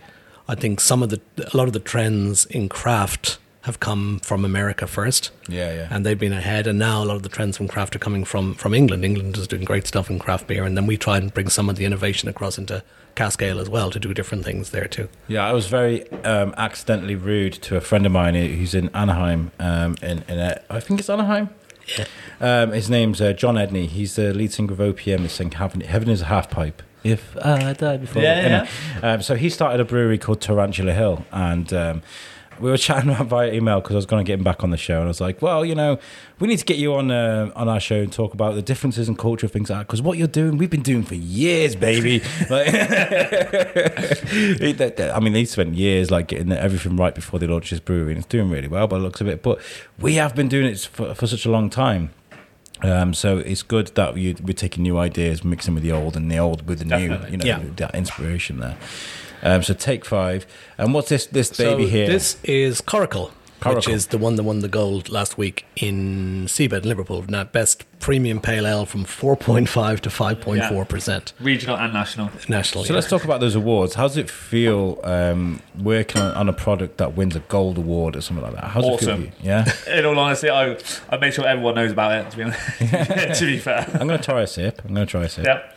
I 0.47 0.55
think 0.55 0.79
some 0.79 1.01
of 1.03 1.09
the 1.09 1.21
a 1.53 1.55
lot 1.57 1.67
of 1.67 1.73
the 1.73 1.79
trends 1.79 2.45
in 2.45 2.69
craft 2.69 3.39
have 3.61 3.79
come 3.79 4.19
from 4.19 4.45
America 4.45 4.85
first. 4.85 5.31
Yeah, 5.49 5.73
yeah. 5.73 5.87
And 5.89 6.05
they've 6.05 6.19
been 6.19 6.33
ahead, 6.33 6.67
and 6.67 6.77
now 6.77 7.03
a 7.03 7.05
lot 7.05 7.15
of 7.15 7.23
the 7.23 7.29
trends 7.29 7.57
from 7.57 7.67
craft 7.67 7.95
are 7.95 7.99
coming 7.99 8.23
from 8.23 8.53
from 8.53 8.73
England. 8.73 9.03
England 9.03 9.37
is 9.37 9.47
doing 9.47 9.63
great 9.63 9.87
stuff 9.87 10.09
in 10.09 10.19
craft 10.19 10.47
beer, 10.47 10.63
and 10.63 10.77
then 10.77 10.85
we 10.85 10.97
try 10.97 11.17
and 11.17 11.33
bring 11.33 11.49
some 11.49 11.67
of 11.67 11.75
the 11.75 11.85
innovation 11.85 12.29
across 12.29 12.57
into 12.57 12.83
cask 13.15 13.41
ale 13.41 13.59
as 13.59 13.69
well 13.69 13.89
to 13.89 13.99
do 13.99 14.13
different 14.13 14.43
things 14.43 14.69
there 14.69 14.87
too. 14.87 15.07
Yeah, 15.27 15.47
I 15.47 15.53
was 15.53 15.67
very 15.67 16.09
um, 16.23 16.53
accidentally 16.57 17.15
rude 17.15 17.53
to 17.53 17.77
a 17.77 17.81
friend 17.81 18.05
of 18.05 18.11
mine 18.11 18.35
who's 18.35 18.75
in 18.75 18.89
Anaheim. 18.89 19.51
Um, 19.59 19.95
in, 20.01 20.23
in 20.27 20.37
a, 20.37 20.61
I 20.69 20.79
think 20.79 20.99
it's 20.99 21.09
Anaheim. 21.09 21.49
Yeah. 21.97 22.05
Um, 22.41 22.71
his 22.71 22.89
name's 22.89 23.21
uh, 23.21 23.33
John 23.33 23.55
Edney. 23.55 23.87
He's 23.87 24.15
the 24.15 24.33
lead 24.33 24.51
singer 24.51 24.73
of 24.73 24.79
OPM. 24.79 25.21
He's 25.21 25.31
saying 25.31 25.51
Heaven, 25.51 25.81
Heaven 25.81 26.09
is 26.09 26.21
a 26.21 26.25
half 26.25 26.49
pipe. 26.49 26.81
If 27.05 27.37
I 27.37 27.73
die 27.73 27.97
before, 27.97 28.21
Yeah, 28.23 28.67
yeah. 29.01 29.13
Um, 29.13 29.21
so 29.21 29.35
he 29.35 29.49
started 29.49 29.79
a 29.79 29.85
brewery 29.85 30.17
called 30.17 30.41
Tarantula 30.41 30.93
Hill, 30.93 31.23
and 31.31 31.71
um, 31.71 32.01
we 32.59 32.71
were 32.71 32.77
chatting 32.87 33.11
about 33.11 33.27
via 33.27 33.51
email 33.53 33.79
because 33.81 33.93
I 33.95 33.97
was 33.97 34.05
going 34.07 34.25
to 34.25 34.27
get 34.27 34.39
him 34.39 34.43
back 34.43 34.63
on 34.63 34.71
the 34.71 34.77
show, 34.77 34.95
and 34.95 35.03
I 35.03 35.07
was 35.07 35.21
like, 35.21 35.41
"Well, 35.41 35.63
you 35.63 35.75
know, 35.75 35.99
we 36.39 36.47
need 36.47 36.57
to 36.59 36.65
get 36.65 36.77
you 36.77 36.95
on 36.95 37.11
uh, 37.11 37.51
on 37.55 37.69
our 37.69 37.79
show 37.79 38.01
and 38.01 38.11
talk 38.11 38.33
about 38.33 38.55
the 38.55 38.61
differences 38.61 39.07
in 39.07 39.15
culture, 39.15 39.47
things 39.47 39.69
like 39.69 39.79
that. 39.81 39.87
Because 39.87 40.01
what 40.01 40.17
you're 40.17 40.27
doing, 40.27 40.57
we've 40.57 40.69
been 40.69 40.81
doing 40.81 41.03
for 41.03 41.15
years, 41.15 41.75
baby. 41.75 42.21
like, 42.49 42.65
he- 42.67 42.71
that- 44.73 44.95
that- 44.97 45.15
I 45.15 45.19
mean, 45.19 45.33
he 45.35 45.45
spent 45.45 45.75
years 45.75 46.09
like 46.11 46.27
getting 46.27 46.51
everything 46.51 46.97
right 46.97 47.13
before 47.13 47.39
they 47.39 47.47
launched 47.47 47.69
this 47.71 47.79
brewery, 47.79 48.11
and 48.13 48.17
it's 48.19 48.27
doing 48.27 48.49
really 48.49 48.67
well 48.67 48.87
by 48.87 48.97
the 48.97 49.03
looks 49.03 49.21
of 49.21 49.27
it. 49.27 49.43
But 49.43 49.59
we 49.99 50.15
have 50.15 50.35
been 50.35 50.47
doing 50.47 50.65
it 50.67 50.79
for, 50.79 51.13
for 51.13 51.27
such 51.27 51.45
a 51.45 51.51
long 51.51 51.69
time. 51.69 52.11
Um, 52.81 53.13
so 53.13 53.37
it's 53.37 53.63
good 53.63 53.87
that 53.95 54.17
you, 54.17 54.35
we're 54.43 54.53
taking 54.53 54.83
new 54.83 54.97
ideas, 54.97 55.43
mixing 55.43 55.73
with 55.73 55.83
the 55.83 55.91
old, 55.91 56.15
and 56.17 56.29
the 56.29 56.37
old 56.37 56.67
with 56.67 56.79
the 56.79 56.85
Definitely. 56.85 57.25
new. 57.27 57.31
You 57.31 57.37
know, 57.37 57.45
Yeah. 57.45 57.59
that 57.77 57.95
inspiration 57.95 58.59
there. 58.59 58.77
Um, 59.41 59.63
so 59.63 59.73
take 59.73 60.03
five. 60.05 60.45
And 60.77 60.93
what's 60.93 61.09
this 61.09 61.25
this 61.27 61.55
baby 61.55 61.83
so 61.83 61.89
here? 61.89 62.07
This 62.07 62.37
is 62.43 62.81
Coracle, 62.81 63.31
which 63.65 63.87
is 63.89 64.07
the 64.07 64.17
one 64.17 64.35
that 64.35 64.43
won 64.43 64.59
the 64.59 64.67
gold 64.67 65.09
last 65.09 65.37
week 65.37 65.65
in 65.75 66.45
SIBA 66.45 66.85
Liverpool. 66.85 67.23
Now, 67.27 67.43
best 67.45 67.85
premium 67.99 68.39
pale 68.39 68.67
ale 68.67 68.85
from 68.85 69.03
4.5 69.05 69.99
to 70.01 70.09
5.4% 70.09 71.33
Regional 71.39 71.77
and 71.77 71.93
national. 71.93 72.29
nationally. 72.47 72.87
So 72.87 72.93
let's 72.93 73.07
talk 73.09 73.23
about 73.23 73.39
those 73.39 73.55
awards. 73.55 73.95
How 73.95 74.07
does 74.07 74.17
it 74.17 74.29
feel 74.29 74.99
um, 75.03 75.61
working 75.79 76.21
on, 76.21 76.33
on 76.35 76.49
a 76.49 76.53
product 76.53 76.97
that 76.97 77.15
wins 77.15 77.35
a 77.35 77.39
gold 77.41 77.77
award 77.77 78.15
or 78.15 78.21
something 78.21 78.43
like 78.43 78.53
that? 78.55 78.65
How 78.65 78.81
does 78.81 78.89
it 78.89 78.99
feel? 78.99 79.09
Awesome. 79.11 79.23
you? 79.23 79.31
Yeah, 79.41 79.71
In 79.87 80.05
all 80.05 80.17
honesty, 80.19 80.49
I 80.49 80.77
I 81.09 81.17
make 81.17 81.33
sure 81.33 81.45
everyone 81.47 81.75
knows 81.75 81.91
about 81.91 82.11
it. 82.25 82.31
To 82.31 82.37
be 82.37 82.43
honest, 82.43 83.39
to 83.39 83.45
be 83.45 83.57
fair. 83.59 83.89
I'm 83.99 84.07
going 84.07 84.19
to 84.19 84.25
try 84.25 84.41
a 84.41 84.47
sip. 84.47 84.81
I'm 84.85 84.93
going 84.93 85.07
to 85.07 85.11
try 85.11 85.23
a 85.23 85.29
sip. 85.29 85.45
Yep. 85.45 85.74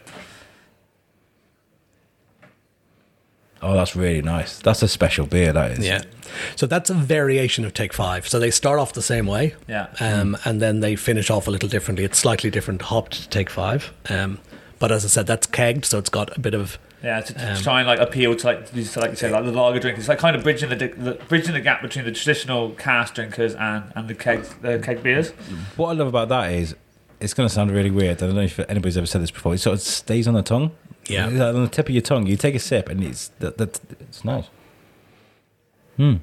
Oh, 3.63 3.75
that's 3.75 3.97
really 3.97 4.23
nice. 4.23 4.59
That's 4.61 4.83
a 4.83 4.89
special 4.89 5.27
beer. 5.27 5.53
That 5.53 5.73
is. 5.73 5.87
Yeah. 5.87 6.03
So 6.57 6.67
that's 6.67 6.91
a 6.91 6.95
variation 6.95 7.65
of 7.65 7.75
Take 7.75 7.93
Five. 7.93 8.29
So 8.29 8.39
they 8.39 8.51
start 8.51 8.79
off 8.79 8.93
the 8.93 9.03
same 9.03 9.27
way, 9.27 9.55
Yeah. 9.67 9.89
um, 10.01 10.37
and 10.45 10.61
then 10.63 10.81
they 10.81 10.95
finish 10.97 11.31
off 11.31 11.47
a 11.49 11.51
little 11.51 11.69
differently. 11.69 12.05
It's 12.05 12.19
slightly 12.19 12.51
different 12.51 12.83
hopped 12.83 13.13
to 13.23 13.29
Take 13.29 13.51
Five, 13.51 13.93
um, 14.09 14.39
but 14.79 14.93
as 14.93 15.05
I 15.05 15.09
said, 15.09 15.27
that's 15.27 15.47
kegged, 15.47 15.85
so 15.87 15.99
it's 15.99 16.11
got 16.11 16.37
a 16.37 16.41
bit 16.41 16.55
of 16.55 16.79
Yeah, 17.03 17.21
to, 17.21 17.33
to 17.33 17.53
Um, 17.55 17.63
try 17.63 17.81
and 17.81 17.89
like 17.89 17.99
appeal 18.01 18.35
to 18.37 18.47
like 18.47 18.71
to, 18.73 19.01
like 19.01 19.11
you 19.11 19.17
said, 19.17 19.33
like 19.33 19.45
the 19.45 19.53
lager 19.53 19.79
drinkers. 19.81 20.01
It's 20.03 20.09
like 20.09 20.19
kind 20.19 20.37
of 20.37 20.43
bridging 20.43 20.69
the, 20.69 20.77
the 20.77 21.19
bridging 21.29 21.55
the 21.55 21.61
gap 21.61 21.81
between 21.83 22.05
the 22.05 22.13
traditional 22.13 22.71
cask 22.73 23.15
drinkers 23.15 23.55
and 23.55 23.85
and 23.97 24.07
the 24.09 24.15
keg 24.15 24.43
the 24.63 24.79
keg 24.81 25.03
beers. 25.03 25.31
What 25.77 25.89
I 25.91 25.93
love 25.93 26.09
about 26.09 26.29
that 26.29 26.53
is, 26.53 26.75
it's 27.21 27.35
going 27.35 27.49
to 27.49 27.55
sound 27.55 27.71
really 27.71 27.91
weird. 27.91 28.23
I 28.23 28.27
don't 28.27 28.35
know 28.35 28.43
if 28.43 28.59
anybody's 28.69 28.97
ever 28.97 29.07
said 29.07 29.23
this 29.23 29.31
before. 29.31 29.55
It 29.55 29.59
sort 29.59 29.75
of 29.75 29.81
stays 29.81 30.29
on 30.29 30.35
the 30.35 30.43
tongue. 30.43 30.73
Yeah. 31.11 31.29
It's 31.29 31.37
like 31.37 31.55
on 31.55 31.63
the 31.63 31.69
tip 31.71 31.89
of 31.89 31.95
your 31.95 32.03
tongue. 32.03 32.27
You 32.27 32.37
take 32.37 32.55
a 32.55 32.59
sip, 32.59 32.89
and 32.89 33.03
it's 33.03 33.29
that, 33.39 33.59
that 33.59 33.81
it's 34.01 34.25
nice. 34.25 34.47
Hmm. 35.97 36.17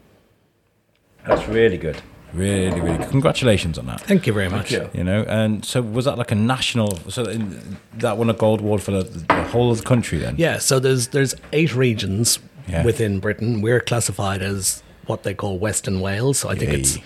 That's 1.26 1.48
really 1.48 1.78
good. 1.78 2.02
Really, 2.34 2.82
really 2.82 2.98
good. 2.98 3.10
Congratulations 3.10 3.78
on 3.78 3.86
that. 3.86 4.02
Thank 4.02 4.28
you 4.28 4.34
very 4.34 4.50
much. 4.50 4.72
you. 4.72 4.90
You 4.94 5.04
know, 5.04 5.24
and 5.28 5.64
so 5.64 5.82
was 5.82 6.06
that 6.06 6.18
like 6.18 6.32
a 6.32 6.36
national? 6.36 6.98
So 7.10 7.24
in, 7.24 7.78
that 7.94 8.18
won 8.18 8.30
a 8.30 8.34
gold 8.34 8.60
award 8.60 8.84
for 8.84 8.92
the, 8.92 9.04
the 9.04 9.44
whole 9.46 9.72
of 9.72 9.78
the 9.78 9.84
country 9.84 10.18
then. 10.18 10.36
Yeah, 10.38 10.58
so 10.60 10.80
there's 10.80 11.10
there's 11.10 11.34
eight 11.54 11.74
regions 11.74 12.40
Yeah. 12.68 12.84
within 12.84 13.20
Britain. 13.20 13.62
We're 13.62 13.80
classified 13.80 14.42
as 14.42 14.84
what 15.06 15.24
they 15.24 15.34
call 15.34 15.58
Western 15.60 16.02
Wales. 16.02 16.40
So 16.40 16.50
I 16.50 16.56
think 16.56 16.72
Yay. 16.74 16.80
it's 16.80 16.98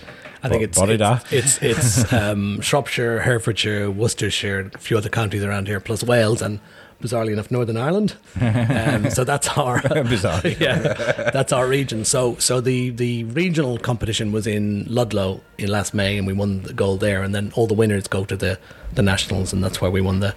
I 0.42 0.48
think 0.48 0.62
it's 0.62 0.78
it's 0.78 1.32
it's, 1.32 1.62
it's 1.62 2.12
um, 2.12 2.60
Shropshire, 2.60 3.20
Herefordshire, 3.20 3.90
Worcestershire, 3.90 4.70
a 4.74 4.78
few 4.78 4.96
other 4.96 5.10
counties 5.10 5.44
around 5.44 5.68
here, 5.68 5.80
plus 5.80 6.02
Wales 6.02 6.42
and 6.42 6.60
bizarrely 7.00 7.32
enough 7.32 7.50
Northern 7.50 7.76
Ireland. 7.76 8.16
Um, 8.40 9.10
so 9.10 9.24
that's 9.24 9.48
our 9.56 9.80
Bizarre. 10.04 10.46
yeah, 10.60 11.30
that's 11.32 11.52
our 11.52 11.66
region. 11.66 12.04
So 12.04 12.36
so 12.36 12.60
the 12.60 12.90
the 12.90 13.24
regional 13.24 13.78
competition 13.78 14.32
was 14.32 14.46
in 14.46 14.86
Ludlow 14.88 15.40
in 15.58 15.68
last 15.68 15.94
May, 15.94 16.18
and 16.18 16.26
we 16.26 16.32
won 16.32 16.62
the 16.62 16.72
gold 16.72 17.00
there. 17.00 17.22
And 17.22 17.34
then 17.34 17.52
all 17.54 17.66
the 17.66 17.74
winners 17.74 18.06
go 18.08 18.24
to 18.24 18.36
the 18.36 18.58
the 18.94 19.02
nationals, 19.02 19.52
and 19.52 19.62
that's 19.62 19.80
where 19.80 19.90
we 19.90 20.00
won 20.00 20.20
the 20.20 20.34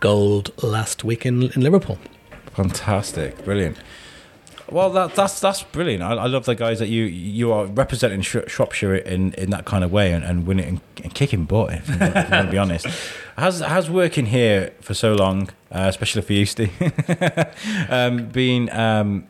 gold 0.00 0.50
last 0.62 1.04
week 1.04 1.26
in 1.26 1.44
in 1.52 1.62
Liverpool. 1.62 1.98
Fantastic, 2.54 3.44
brilliant. 3.44 3.76
Well, 4.70 4.90
that, 4.90 5.14
that's 5.14 5.40
that's 5.40 5.62
brilliant. 5.62 6.02
I, 6.02 6.14
I 6.14 6.26
love 6.26 6.44
the 6.44 6.54
guys 6.54 6.80
that 6.80 6.88
you 6.88 7.04
you 7.04 7.52
are 7.52 7.66
representing 7.66 8.20
Sh- 8.22 8.48
Shropshire 8.48 8.96
in, 8.96 9.32
in 9.34 9.50
that 9.50 9.64
kind 9.64 9.84
of 9.84 9.92
way 9.92 10.12
and, 10.12 10.24
and 10.24 10.46
winning 10.46 10.66
and, 10.66 10.80
and 11.04 11.14
kicking 11.14 11.44
butt. 11.44 11.74
If 11.74 11.90
I'm 11.90 12.30
going 12.30 12.46
to 12.46 12.50
be 12.50 12.58
honest, 12.58 12.86
how's 13.36 13.60
how's 13.60 13.88
working 13.88 14.26
here 14.26 14.72
for 14.80 14.94
so 14.94 15.14
long, 15.14 15.50
uh, 15.70 15.86
especially 15.86 16.22
for 16.22 16.32
you, 16.32 16.46
Steve, 16.46 16.72
um, 17.88 18.28
being 18.28 18.70
um, 18.72 19.28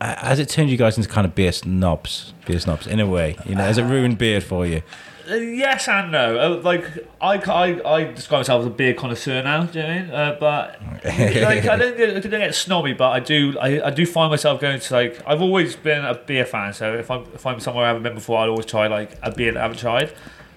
has 0.00 0.38
it 0.38 0.48
turned 0.48 0.70
you 0.70 0.76
guys 0.76 0.96
into 0.96 1.08
kind 1.08 1.26
of 1.26 1.34
beer 1.34 1.52
snobs? 1.52 2.32
Beer 2.46 2.58
snobs 2.58 2.86
in 2.86 3.00
a 3.00 3.06
way, 3.06 3.36
you 3.46 3.54
know. 3.54 3.64
Has 3.64 3.78
it 3.78 3.84
ruined 3.84 4.18
beer 4.18 4.40
for 4.40 4.66
you? 4.66 4.82
Uh, 5.30 5.34
yes 5.34 5.86
and 5.88 6.10
no. 6.12 6.38
Uh, 6.38 6.60
like 6.62 6.84
I, 7.20 7.34
I, 7.36 7.94
I 7.96 8.04
describe 8.12 8.40
myself 8.40 8.60
as 8.62 8.66
a 8.66 8.70
beer 8.70 8.94
connoisseur 8.94 9.42
now. 9.42 9.64
Do 9.64 9.78
you 9.78 9.84
know 9.86 9.88
what 9.90 9.96
I 9.96 10.02
mean? 10.02 10.10
Uh, 10.10 10.36
but 10.40 10.82
like 11.04 11.66
I 11.66 11.76
don't 11.76 11.96
get, 11.96 12.16
I 12.16 12.20
don't 12.20 12.30
get 12.40 12.54
snobby, 12.54 12.94
but 12.94 13.10
I 13.10 13.20
do. 13.20 13.56
I, 13.58 13.86
I 13.86 13.90
do 13.90 14.04
find 14.06 14.30
myself 14.30 14.60
going 14.60 14.80
to 14.80 14.94
like. 14.94 15.20
I've 15.26 15.40
always 15.42 15.76
been 15.76 16.04
a 16.04 16.14
beer 16.14 16.44
fan, 16.44 16.72
so 16.72 16.94
if 16.94 17.10
I'm 17.10 17.22
if 17.34 17.46
I'm 17.46 17.60
somewhere 17.60 17.84
I 17.84 17.88
haven't 17.88 18.02
been 18.02 18.14
before, 18.14 18.38
I'll 18.38 18.50
always 18.50 18.66
try 18.66 18.86
like 18.88 19.12
a 19.22 19.30
beer 19.30 19.52
that 19.52 19.58
I 19.60 19.62
haven't 19.62 19.78
tried. 19.78 20.12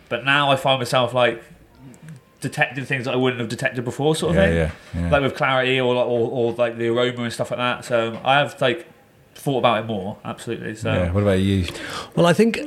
But 0.10 0.26
now 0.26 0.52
I 0.52 0.56
find 0.56 0.80
myself 0.80 1.14
like 1.14 1.44
detecting 2.42 2.84
things 2.86 3.06
that 3.06 3.14
I 3.14 3.18
wouldn't 3.18 3.40
have 3.40 3.50
detected 3.50 3.86
before, 3.86 4.16
sort 4.16 4.32
of 4.32 4.36
Yeah, 4.36 4.46
thing. 4.48 4.56
yeah, 4.96 5.02
yeah. 5.06 5.10
Like 5.12 5.22
with 5.22 5.36
clarity 5.36 5.80
or, 5.80 5.96
or 5.96 6.30
or 6.30 6.52
like 6.54 6.78
the 6.78 6.88
aroma 6.88 7.24
and 7.24 7.34
stuff 7.34 7.52
like 7.52 7.58
that. 7.60 7.86
So 7.86 8.20
I 8.24 8.36
have 8.40 8.60
like 8.62 8.88
thought 9.44 9.60
about 9.60 9.84
it 9.84 9.88
more. 9.88 10.18
Absolutely. 10.24 10.74
So. 10.76 10.92
Yeah. 10.94 11.12
What 11.12 11.24
about 11.24 11.40
you? 11.40 11.68
Well, 12.16 12.26
I 12.26 12.32
think 12.34 12.60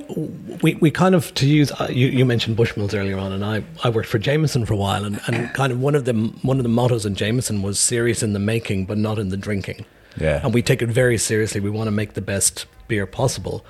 we, 0.63 0.75
we 0.75 0.91
kind 0.91 1.15
of 1.15 1.33
to 1.35 1.47
use 1.47 1.73
uh, 1.73 1.89
you, 1.91 2.09
you 2.09 2.27
mentioned 2.27 2.59
Bushmills 2.59 2.95
earlier 2.95 3.17
on, 3.17 3.33
and 3.33 3.43
I, 3.43 3.65
I 3.83 3.89
worked 3.89 4.09
for 4.09 4.19
Jameson 4.19 4.67
for 4.67 4.75
a 4.75 4.77
while, 4.77 5.05
and, 5.05 5.19
and 5.27 5.53
kind 5.55 5.73
of 5.73 5.81
one 5.81 5.95
of 5.95 6.05
the 6.05 6.13
one 6.43 6.59
of 6.59 6.65
the 6.65 6.69
mottos 6.69 7.07
in 7.07 7.15
Jameson 7.15 7.63
was 7.63 7.81
serious 7.81 8.23
in 8.23 8.35
the 8.35 8.39
making, 8.39 8.85
but 8.85 8.99
not 8.99 9.19
in 9.19 9.31
the 9.31 9.39
drinking. 9.39 9.87
Yeah. 10.19 10.41
and 10.43 10.55
we 10.55 10.63
take 10.63 10.81
it 10.81 10.89
very 10.89 11.19
seriously. 11.19 11.61
We 11.61 11.69
want 11.69 11.89
to 11.89 11.91
make 11.91 12.15
the 12.15 12.23
best 12.23 12.67
beer 12.89 13.07
possible, 13.07 13.57
but 13.61 13.65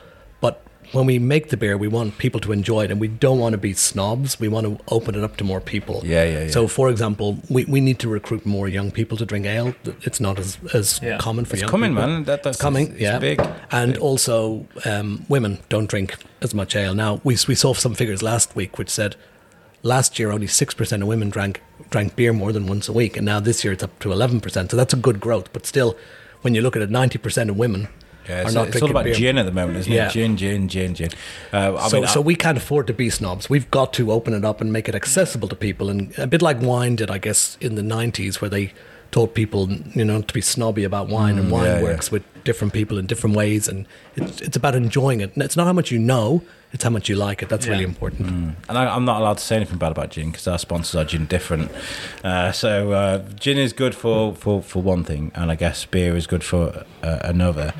when 0.93 1.07
we 1.07 1.18
make 1.18 1.49
the 1.49 1.57
beer, 1.57 1.76
we 1.76 1.89
want 1.89 2.18
people 2.18 2.41
to 2.41 2.53
enjoy 2.53 2.84
it, 2.84 2.91
and 2.91 3.01
we 3.01 3.09
don't 3.09 3.39
want 3.39 3.53
to 3.53 3.59
be 3.59 3.72
snobs. 3.74 4.39
We 4.41 4.49
want 4.49 4.66
to 4.66 4.82
open 4.95 5.14
it 5.14 5.22
up 5.24 5.37
to 5.39 5.45
more 5.45 5.61
people. 5.61 6.03
Yeah, 6.05 6.24
yeah, 6.24 6.45
yeah. 6.45 6.51
So, 6.51 6.68
for 6.68 6.89
example, 6.91 7.39
we, 7.49 7.64
we 7.64 7.80
need 7.80 7.99
to 8.01 8.09
recruit 8.09 8.47
more 8.47 8.68
young 8.68 8.91
people 8.91 9.16
to 9.18 9.26
drink 9.26 9.47
ale. 9.47 9.74
It's 10.03 10.20
not 10.20 10.39
as 10.39 10.59
as 10.72 11.01
Yeah. 11.03 11.18
common 11.18 11.45
for 11.45 11.57
young 11.57 11.57
people. 11.57 11.57
It's 11.57 11.61
young 11.62 11.70
coming, 11.70 11.93
people. 11.95 12.09
man. 12.09 12.24
That- 12.24 12.43
that's- 12.43 12.57
it's 12.57 12.62
coming. 12.62 12.93
it's 12.93 13.01
yeah, 13.01 13.18
big. 13.18 13.41
And 13.70 13.95
Big. 13.95 14.03
also, 14.03 14.66
um, 14.84 15.24
women 15.28 15.59
don't 15.68 15.89
drink 15.89 16.16
as 16.41 16.55
much 16.55 16.76
ale. 16.76 16.95
Now, 16.95 17.20
we, 17.24 17.37
we 17.49 17.55
saw 17.55 17.74
some 17.74 17.95
figures 17.95 18.22
last 18.22 18.55
week 18.55 18.78
which 18.78 18.91
said 18.91 19.16
last 19.82 20.18
year 20.18 20.30
only 20.32 20.47
6% 20.47 21.03
of 21.03 21.07
women 21.09 21.30
drank, 21.30 21.62
drank 21.91 22.16
beer 22.16 22.32
more 22.32 22.53
than 22.53 22.66
once 22.66 22.89
a 22.89 22.93
week, 22.93 23.16
and 23.16 23.24
now 23.26 23.39
this 23.41 23.62
year 23.64 23.72
it's 23.72 23.82
up 23.84 23.97
to 24.01 24.09
11%. 24.11 24.70
So 24.70 24.76
that's 24.76 24.93
a 24.95 24.97
good 24.97 25.20
growth. 25.20 25.53
But 25.53 25.66
still, 25.66 25.97
when 26.43 26.55
you 26.55 26.62
look 26.62 26.76
at 26.76 26.82
it, 26.82 26.91
90% 26.91 27.49
of 27.51 27.57
women 27.57 27.89
Yeah, 28.28 28.42
it's, 28.42 28.54
not 28.54 28.68
it's 28.68 28.82
all 28.82 28.90
about 28.90 29.04
beer. 29.04 29.14
gin 29.14 29.38
at 29.38 29.46
the 29.46 29.52
moment, 29.52 29.78
isn't 29.78 29.92
Yeah. 29.92 30.08
it? 30.08 30.12
Gin, 30.12 30.36
gin, 30.36 30.68
gin, 30.68 30.94
gin. 30.94 31.10
Uh, 31.52 31.76
I 31.76 31.88
so, 31.88 32.00
mean, 32.00 32.08
so 32.08 32.20
I- 32.20 32.24
we 32.24 32.34
can't 32.34 32.58
afford 32.58 32.86
to 32.88 32.92
be 32.92 33.08
snobs. 33.10 33.48
We've 33.48 33.70
got 33.70 33.92
to 33.94 34.10
open 34.12 34.34
it 34.34 34.44
up 34.44 34.60
and 34.60 34.72
make 34.72 34.88
it 34.88 34.94
accessible 34.94 35.48
to 35.48 35.56
people, 35.56 35.88
and 35.90 36.12
a 36.18 36.26
bit 36.26 36.42
like 36.42 36.60
wine 36.60 36.96
did, 36.96 37.10
I 37.10 37.18
guess, 37.18 37.56
in 37.60 37.74
the 37.76 37.82
'90s, 37.82 38.40
where 38.40 38.50
they 38.50 38.72
taught 39.12 39.34
people, 39.34 39.70
you 39.94 40.04
know, 40.04 40.20
to 40.20 40.34
be 40.34 40.40
snobby 40.40 40.82
about 40.82 41.08
wine, 41.08 41.38
and 41.38 41.50
wine 41.50 41.62
Mm, 41.62 41.66
yeah, 41.66 41.76
yeah. 41.78 41.82
works 41.84 42.10
with 42.10 42.22
different 42.44 42.72
people 42.72 42.98
in 42.98 43.06
different 43.06 43.36
ways, 43.36 43.68
and 43.68 43.86
it's 44.16 44.40
it's 44.40 44.56
about 44.56 44.74
enjoying 44.74 45.20
it. 45.20 45.32
And 45.34 45.42
it's 45.44 45.56
not 45.56 45.66
how 45.66 45.72
much 45.72 45.92
you 45.92 45.98
know; 46.00 46.42
it's 46.72 46.82
how 46.82 46.90
much 46.90 47.08
you 47.08 47.14
like 47.14 47.40
it. 47.42 47.48
That's 47.48 47.66
Yeah. 47.66 47.72
really 47.72 47.84
important. 47.84 48.56
And 48.68 48.76
I, 48.76 48.92
I'm 48.94 49.04
not 49.04 49.20
allowed 49.20 49.38
to 49.38 49.44
say 49.44 49.54
anything 49.56 49.78
bad 49.78 49.92
about 49.92 50.10
gin 50.10 50.30
because 50.32 50.48
our 50.48 50.58
sponsors 50.58 50.96
are 50.96 51.04
Gin 51.04 51.26
Different. 51.26 51.70
Uh, 52.24 52.50
so 52.50 52.90
uh, 52.92 53.22
gin 53.38 53.56
is 53.58 53.72
good 53.72 53.94
for, 53.94 54.34
for, 54.34 54.60
for 54.62 54.82
one 54.82 55.04
thing, 55.04 55.30
and 55.36 55.52
I 55.52 55.54
guess 55.54 55.84
beer 55.84 56.16
is 56.16 56.26
good 56.26 56.42
for 56.42 56.84
uh, 57.04 57.18
another. 57.22 57.72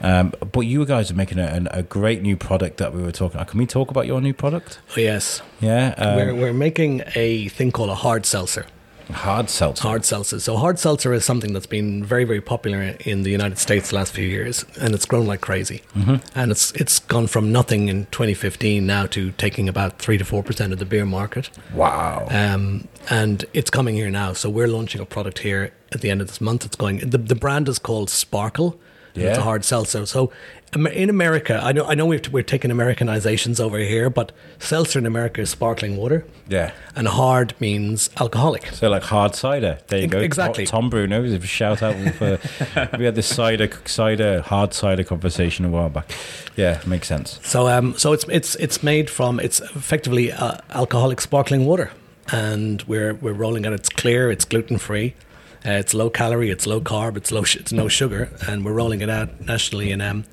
Um, 0.00 0.32
but 0.52 0.60
you 0.60 0.84
guys 0.86 1.10
are 1.10 1.14
making 1.14 1.38
a, 1.38 1.66
a 1.70 1.82
great 1.82 2.22
new 2.22 2.36
product 2.36 2.76
that 2.78 2.94
we 2.94 3.02
were 3.02 3.12
talking. 3.12 3.36
About. 3.36 3.48
Can 3.48 3.58
we 3.58 3.66
talk 3.66 3.90
about 3.90 4.06
your 4.06 4.20
new 4.20 4.32
product? 4.34 4.78
Oh, 4.96 5.00
yes, 5.00 5.42
Yeah, 5.60 5.94
um, 5.98 6.16
we're 6.16 6.34
we're 6.34 6.52
making 6.52 7.02
a 7.14 7.48
thing 7.48 7.72
called 7.72 7.90
a 7.90 7.96
hard 7.96 8.24
seltzer. 8.26 8.66
hard 9.10 9.48
seltzer. 9.50 9.82
Hard 9.82 10.04
seltzer. 10.04 10.38
So 10.38 10.56
hard 10.56 10.78
seltzer 10.78 11.12
is 11.14 11.24
something 11.24 11.52
that's 11.52 11.66
been 11.66 12.04
very, 12.04 12.24
very 12.24 12.40
popular 12.40 12.94
in 13.00 13.22
the 13.22 13.30
United 13.30 13.58
States 13.58 13.88
the 13.90 13.96
last 13.96 14.12
few 14.12 14.26
years, 14.26 14.64
and 14.80 14.94
it's 14.94 15.06
grown 15.06 15.26
like 15.26 15.40
crazy. 15.40 15.82
Mm-hmm. 15.96 16.16
And 16.38 16.50
it's 16.52 16.70
it's 16.72 16.98
gone 17.00 17.26
from 17.26 17.50
nothing 17.50 17.88
in 17.88 18.06
2015 18.12 18.86
now 18.86 19.06
to 19.06 19.32
taking 19.32 19.68
about 19.68 19.98
three 19.98 20.18
to 20.18 20.24
four 20.24 20.42
percent 20.42 20.72
of 20.72 20.78
the 20.78 20.84
beer 20.86 21.06
market. 21.06 21.50
Wow. 21.74 22.28
Um, 22.30 22.86
and 23.10 23.44
it's 23.52 23.70
coming 23.70 23.94
here 23.96 24.10
now. 24.10 24.32
So 24.34 24.50
we're 24.50 24.68
launching 24.68 25.00
a 25.00 25.06
product 25.06 25.38
here 25.40 25.72
at 25.90 26.02
the 26.02 26.10
end 26.10 26.20
of 26.20 26.28
this 26.28 26.40
month. 26.40 26.64
It's 26.66 26.76
going. 26.76 26.98
The, 26.98 27.18
the 27.18 27.34
brand 27.34 27.68
is 27.68 27.78
called 27.78 28.10
Sparkle. 28.10 28.78
And 29.20 29.28
It's 29.30 29.38
a 29.38 29.42
hard 29.42 29.64
seltzer. 29.64 30.06
So 30.06 30.32
in 30.74 31.08
America, 31.08 31.60
I 31.62 31.72
know 31.72 31.84
I 31.84 31.94
know 31.94 32.06
we've, 32.06 32.30
we're 32.32 32.42
taking 32.42 32.70
Americanizations 32.70 33.58
over 33.58 33.78
here, 33.78 34.10
but 34.10 34.32
seltzer 34.58 34.98
in 34.98 35.06
America 35.06 35.40
is 35.40 35.50
sparkling 35.50 35.96
water, 35.96 36.26
yeah. 36.48 36.72
and 36.94 37.08
hard 37.08 37.54
means 37.60 38.10
alcoholic. 38.18 38.66
So 38.66 38.88
like 38.88 39.02
hard 39.02 39.34
cider. 39.34 39.78
There 39.86 40.00
you 40.00 40.06
go. 40.08 40.18
exactly. 40.18 40.66
Tom 40.66 40.90
Bruno, 40.90 41.24
a 41.24 41.40
shout 41.40 41.82
out 41.82 41.94
for. 42.14 42.38
we 42.98 43.04
had 43.04 43.14
this 43.14 43.26
cider, 43.26 43.70
cider, 43.86 44.42
hard 44.42 44.74
cider 44.74 45.04
conversation 45.04 45.64
a 45.64 45.70
while 45.70 45.88
back. 45.88 46.10
Yeah, 46.56 46.82
makes 46.86 47.08
sense. 47.08 47.40
So 47.42 47.68
um, 47.68 47.96
so 47.96 48.12
it's 48.12 48.24
it's 48.28 48.54
it's 48.56 48.82
made 48.82 49.08
from 49.08 49.40
it's 49.40 49.60
effectively 49.60 50.32
uh, 50.32 50.58
alcoholic 50.70 51.20
sparkling 51.20 51.64
water, 51.64 51.90
and 52.30 52.82
we're 52.82 53.14
we're 53.14 53.32
rolling 53.32 53.64
it. 53.64 53.72
It's 53.72 53.88
clear, 53.88 54.30
it's 54.30 54.44
gluten 54.44 54.76
free, 54.76 55.14
uh, 55.66 55.70
it's 55.72 55.94
low 55.94 56.10
calorie, 56.10 56.50
it's 56.50 56.66
low 56.66 56.80
carb, 56.80 57.16
it's 57.16 57.32
low, 57.32 57.42
sh- 57.42 57.56
it's 57.56 57.72
no 57.72 57.88
sugar, 57.88 58.30
and 58.48 58.64
we're 58.64 58.72
rolling 58.72 59.00
it 59.00 59.10
out 59.10 59.40
nationally 59.40 59.90
in 59.90 60.00
um, 60.00 60.24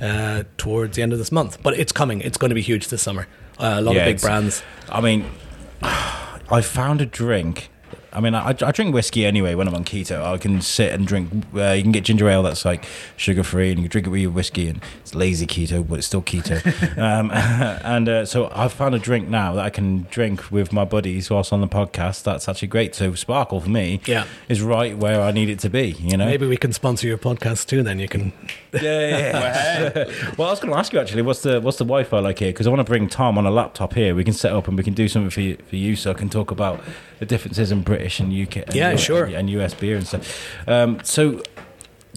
uh, 0.00 0.44
towards 0.56 0.96
the 0.96 1.02
end 1.02 1.12
of 1.12 1.18
this 1.18 1.30
month. 1.32 1.62
But 1.62 1.78
it's 1.78 1.92
coming. 1.92 2.20
It's 2.20 2.36
going 2.38 2.48
to 2.50 2.54
be 2.54 2.62
huge 2.62 2.88
this 2.88 3.02
summer. 3.02 3.26
Uh, 3.58 3.76
a 3.78 3.80
lot 3.80 3.94
Yeah, 3.94 4.02
of 4.02 4.06
big 4.16 4.20
brands. 4.20 4.62
I 4.88 5.00
mean, 5.00 5.24
I 5.82 6.60
found 6.62 7.00
a 7.00 7.06
drink. 7.06 7.70
I 8.14 8.20
mean, 8.20 8.34
I, 8.34 8.48
I 8.50 8.72
drink 8.72 8.94
whiskey 8.94 9.26
anyway 9.26 9.54
when 9.54 9.66
I'm 9.68 9.74
on 9.74 9.84
keto. 9.84 10.22
I 10.24 10.38
can 10.38 10.60
sit 10.60 10.92
and 10.92 11.06
drink. 11.06 11.30
Uh, 11.54 11.72
you 11.72 11.82
can 11.82 11.92
get 11.92 12.04
ginger 12.04 12.28
ale 12.28 12.42
that's 12.42 12.64
like 12.64 12.84
sugar 13.16 13.42
free, 13.42 13.72
and 13.72 13.80
you 13.82 13.88
drink 13.88 14.06
it 14.06 14.10
with 14.10 14.20
your 14.20 14.30
whiskey, 14.30 14.68
and 14.68 14.80
it's 15.00 15.14
lazy 15.14 15.46
keto, 15.46 15.86
but 15.86 15.98
it's 15.98 16.06
still 16.06 16.22
keto. 16.22 16.58
um, 16.98 17.30
and 17.84 18.08
uh, 18.08 18.24
so 18.24 18.50
I've 18.54 18.72
found 18.72 18.94
a 18.94 18.98
drink 18.98 19.28
now 19.28 19.54
that 19.54 19.64
I 19.64 19.70
can 19.70 20.06
drink 20.10 20.50
with 20.50 20.72
my 20.72 20.84
buddies 20.84 21.28
whilst 21.30 21.52
on 21.52 21.60
the 21.60 21.68
podcast. 21.68 22.22
That's 22.22 22.48
actually 22.48 22.68
great. 22.68 22.94
So 22.94 23.14
Sparkle 23.14 23.60
for 23.60 23.70
me, 23.70 24.00
Yeah. 24.06 24.26
is 24.48 24.62
right 24.62 24.96
where 24.96 25.20
I 25.20 25.30
need 25.32 25.48
it 25.50 25.58
to 25.60 25.70
be. 25.70 25.96
You 25.98 26.16
know, 26.16 26.26
Maybe 26.26 26.46
we 26.46 26.56
can 26.56 26.72
sponsor 26.72 27.06
your 27.06 27.18
podcast 27.18 27.66
too. 27.66 27.82
Then 27.82 27.98
you 27.98 28.08
can. 28.08 28.32
yeah, 28.72 28.80
yeah, 28.82 29.92
yeah. 29.94 30.04
well, 30.38 30.48
I 30.48 30.50
was 30.52 30.60
going 30.60 30.72
to 30.72 30.78
ask 30.78 30.92
you 30.92 30.98
actually, 31.00 31.22
what's 31.22 31.42
the 31.42 31.60
what's 31.60 31.78
the 31.78 31.84
Wi-Fi 31.84 32.18
like 32.20 32.38
here? 32.38 32.50
Because 32.50 32.66
I 32.66 32.70
want 32.70 32.80
to 32.80 32.84
bring 32.84 33.08
Tom 33.08 33.38
on 33.38 33.46
a 33.46 33.50
laptop 33.50 33.94
here. 33.94 34.14
We 34.14 34.24
can 34.24 34.34
set 34.34 34.52
up 34.52 34.68
and 34.68 34.76
we 34.76 34.84
can 34.84 34.94
do 34.94 35.08
something 35.08 35.30
for 35.30 35.40
you, 35.40 35.56
for 35.68 35.76
you, 35.76 35.96
so 35.96 36.10
I 36.10 36.14
can 36.14 36.28
talk 36.28 36.50
about 36.50 36.80
the 37.18 37.26
differences 37.26 37.70
in 37.72 37.82
British 38.04 38.20
and 38.20 38.32
UK, 38.32 38.56
and 38.66 38.74
Yeah, 38.74 38.90
U- 38.92 38.98
sure. 38.98 39.24
and, 39.24 39.48
US 39.50 39.74
beer 39.74 39.96
and 39.96 40.06
stuff. 40.06 40.68
Um, 40.68 41.00
so. 41.02 41.42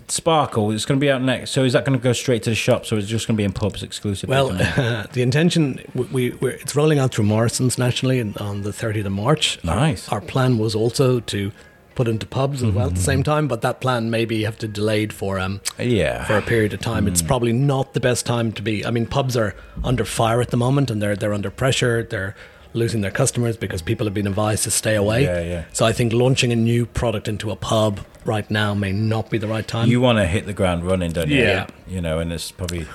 Sparkle 0.09 0.71
is 0.71 0.85
going 0.85 0.97
to 0.97 1.03
be 1.03 1.11
out 1.11 1.21
next. 1.21 1.49
So 1.51 1.65
is 1.65 1.73
that 1.73 1.83
going 1.83 1.97
to 1.97 2.01
go 2.01 2.13
straight 2.13 2.41
to 2.43 2.51
the 2.51 2.55
shops, 2.55 2.93
or 2.93 2.97
is 2.97 3.05
it 3.05 3.07
just 3.07 3.27
going 3.27 3.35
to 3.35 3.37
be 3.37 3.43
in 3.43 3.51
pubs 3.51 3.83
exclusively? 3.83 4.31
Well, 4.33 4.49
the 5.11 5.21
intention 5.21 5.81
we, 5.93 6.03
we 6.05 6.29
we're, 6.39 6.51
it's 6.51 6.77
rolling 6.77 6.97
out 6.97 7.11
through 7.13 7.25
Morrisons 7.25 7.77
nationally 7.77 8.21
on 8.21 8.61
the 8.61 8.69
30th 8.69 9.05
of 9.07 9.11
March. 9.11 9.61
Nice. 9.65 10.07
Our, 10.07 10.19
our 10.19 10.25
plan 10.25 10.59
was 10.59 10.75
also 10.75 11.19
to 11.19 11.51
put 11.95 12.07
into 12.07 12.25
pubs 12.25 12.63
as 12.63 12.71
well 12.73 12.87
at 12.87 12.95
the 12.95 13.01
same 13.01 13.21
time, 13.21 13.49
but 13.49 13.61
that 13.63 13.81
plan 13.81 14.09
maybe 14.09 14.43
have 14.43 14.57
to 14.59 14.67
delayed 14.67 15.11
for 15.11 15.39
um 15.39 15.59
yeah, 15.77 16.23
for 16.25 16.37
a 16.37 16.41
period 16.43 16.71
of 16.73 16.79
time. 16.79 17.05
It's 17.07 17.23
probably 17.23 17.51
not 17.51 17.93
the 17.93 17.99
best 17.99 18.25
time 18.25 18.53
to 18.53 18.61
be. 18.61 18.85
I 18.85 18.91
mean, 18.91 19.07
pubs 19.07 19.35
are 19.35 19.55
under 19.83 20.05
fire 20.05 20.39
at 20.39 20.51
the 20.51 20.57
moment, 20.57 20.89
and 20.89 21.01
they're 21.01 21.17
they're 21.17 21.33
under 21.33 21.51
pressure. 21.51 22.03
They're 22.03 22.33
losing 22.73 23.01
their 23.01 23.11
customers 23.11 23.57
because 23.57 23.81
people 23.81 24.05
have 24.05 24.13
been 24.13 24.27
advised 24.27 24.63
to 24.63 24.71
stay 24.71 24.95
away. 24.95 25.23
Yeah, 25.23 25.41
yeah. 25.41 25.63
So 25.73 25.85
I 25.85 25.93
think 25.93 26.13
launching 26.13 26.51
a 26.51 26.55
new 26.55 26.85
product 26.85 27.27
into 27.27 27.51
a 27.51 27.55
pub 27.55 27.99
right 28.25 28.49
now 28.51 28.73
may 28.73 28.91
not 28.91 29.29
be 29.29 29.37
the 29.37 29.47
right 29.47 29.67
time. 29.67 29.87
you 29.89 30.01
want 30.01 30.17
to 30.19 30.25
hit 30.25 30.45
the 30.45 30.53
ground 30.53 30.83
running, 30.85 31.11
don't 31.11 31.29
you? 31.29 31.41
Yeah. 31.41 31.67
You 31.87 32.01
know, 32.01 32.19
and 32.19 32.33
it's 32.33 32.51
probably, 32.51 32.85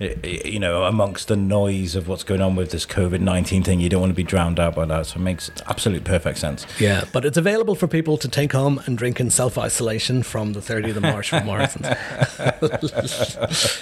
you 0.00 0.58
know, 0.58 0.82
amongst 0.84 1.28
the 1.28 1.36
noise 1.36 1.94
of 1.94 2.08
what's 2.08 2.24
going 2.24 2.40
on 2.40 2.56
with 2.56 2.72
this 2.72 2.84
COVID 2.84 3.20
nineteen 3.20 3.62
thing, 3.62 3.78
you 3.78 3.88
don't 3.88 4.00
want 4.00 4.10
to 4.10 4.14
be 4.16 4.24
drowned 4.24 4.58
out 4.58 4.74
by 4.74 4.84
that. 4.86 5.06
So 5.06 5.20
it 5.20 5.22
makes 5.22 5.50
absolute 5.68 6.02
perfect 6.04 6.38
sense. 6.38 6.66
Yeah, 6.80 7.04
but 7.12 7.24
it's 7.24 7.36
available 7.36 7.76
for 7.76 7.86
people 7.86 8.18
to 8.18 8.28
take 8.28 8.52
home 8.52 8.82
and 8.86 8.98
drink 8.98 9.20
in 9.20 9.30
self 9.30 9.56
isolation 9.56 10.22
from 10.24 10.52
the 10.52 10.60
30th 10.60 10.96
of 10.96 11.02
March 11.02 11.30
from 11.30 11.46
Morrisons. 11.46 11.86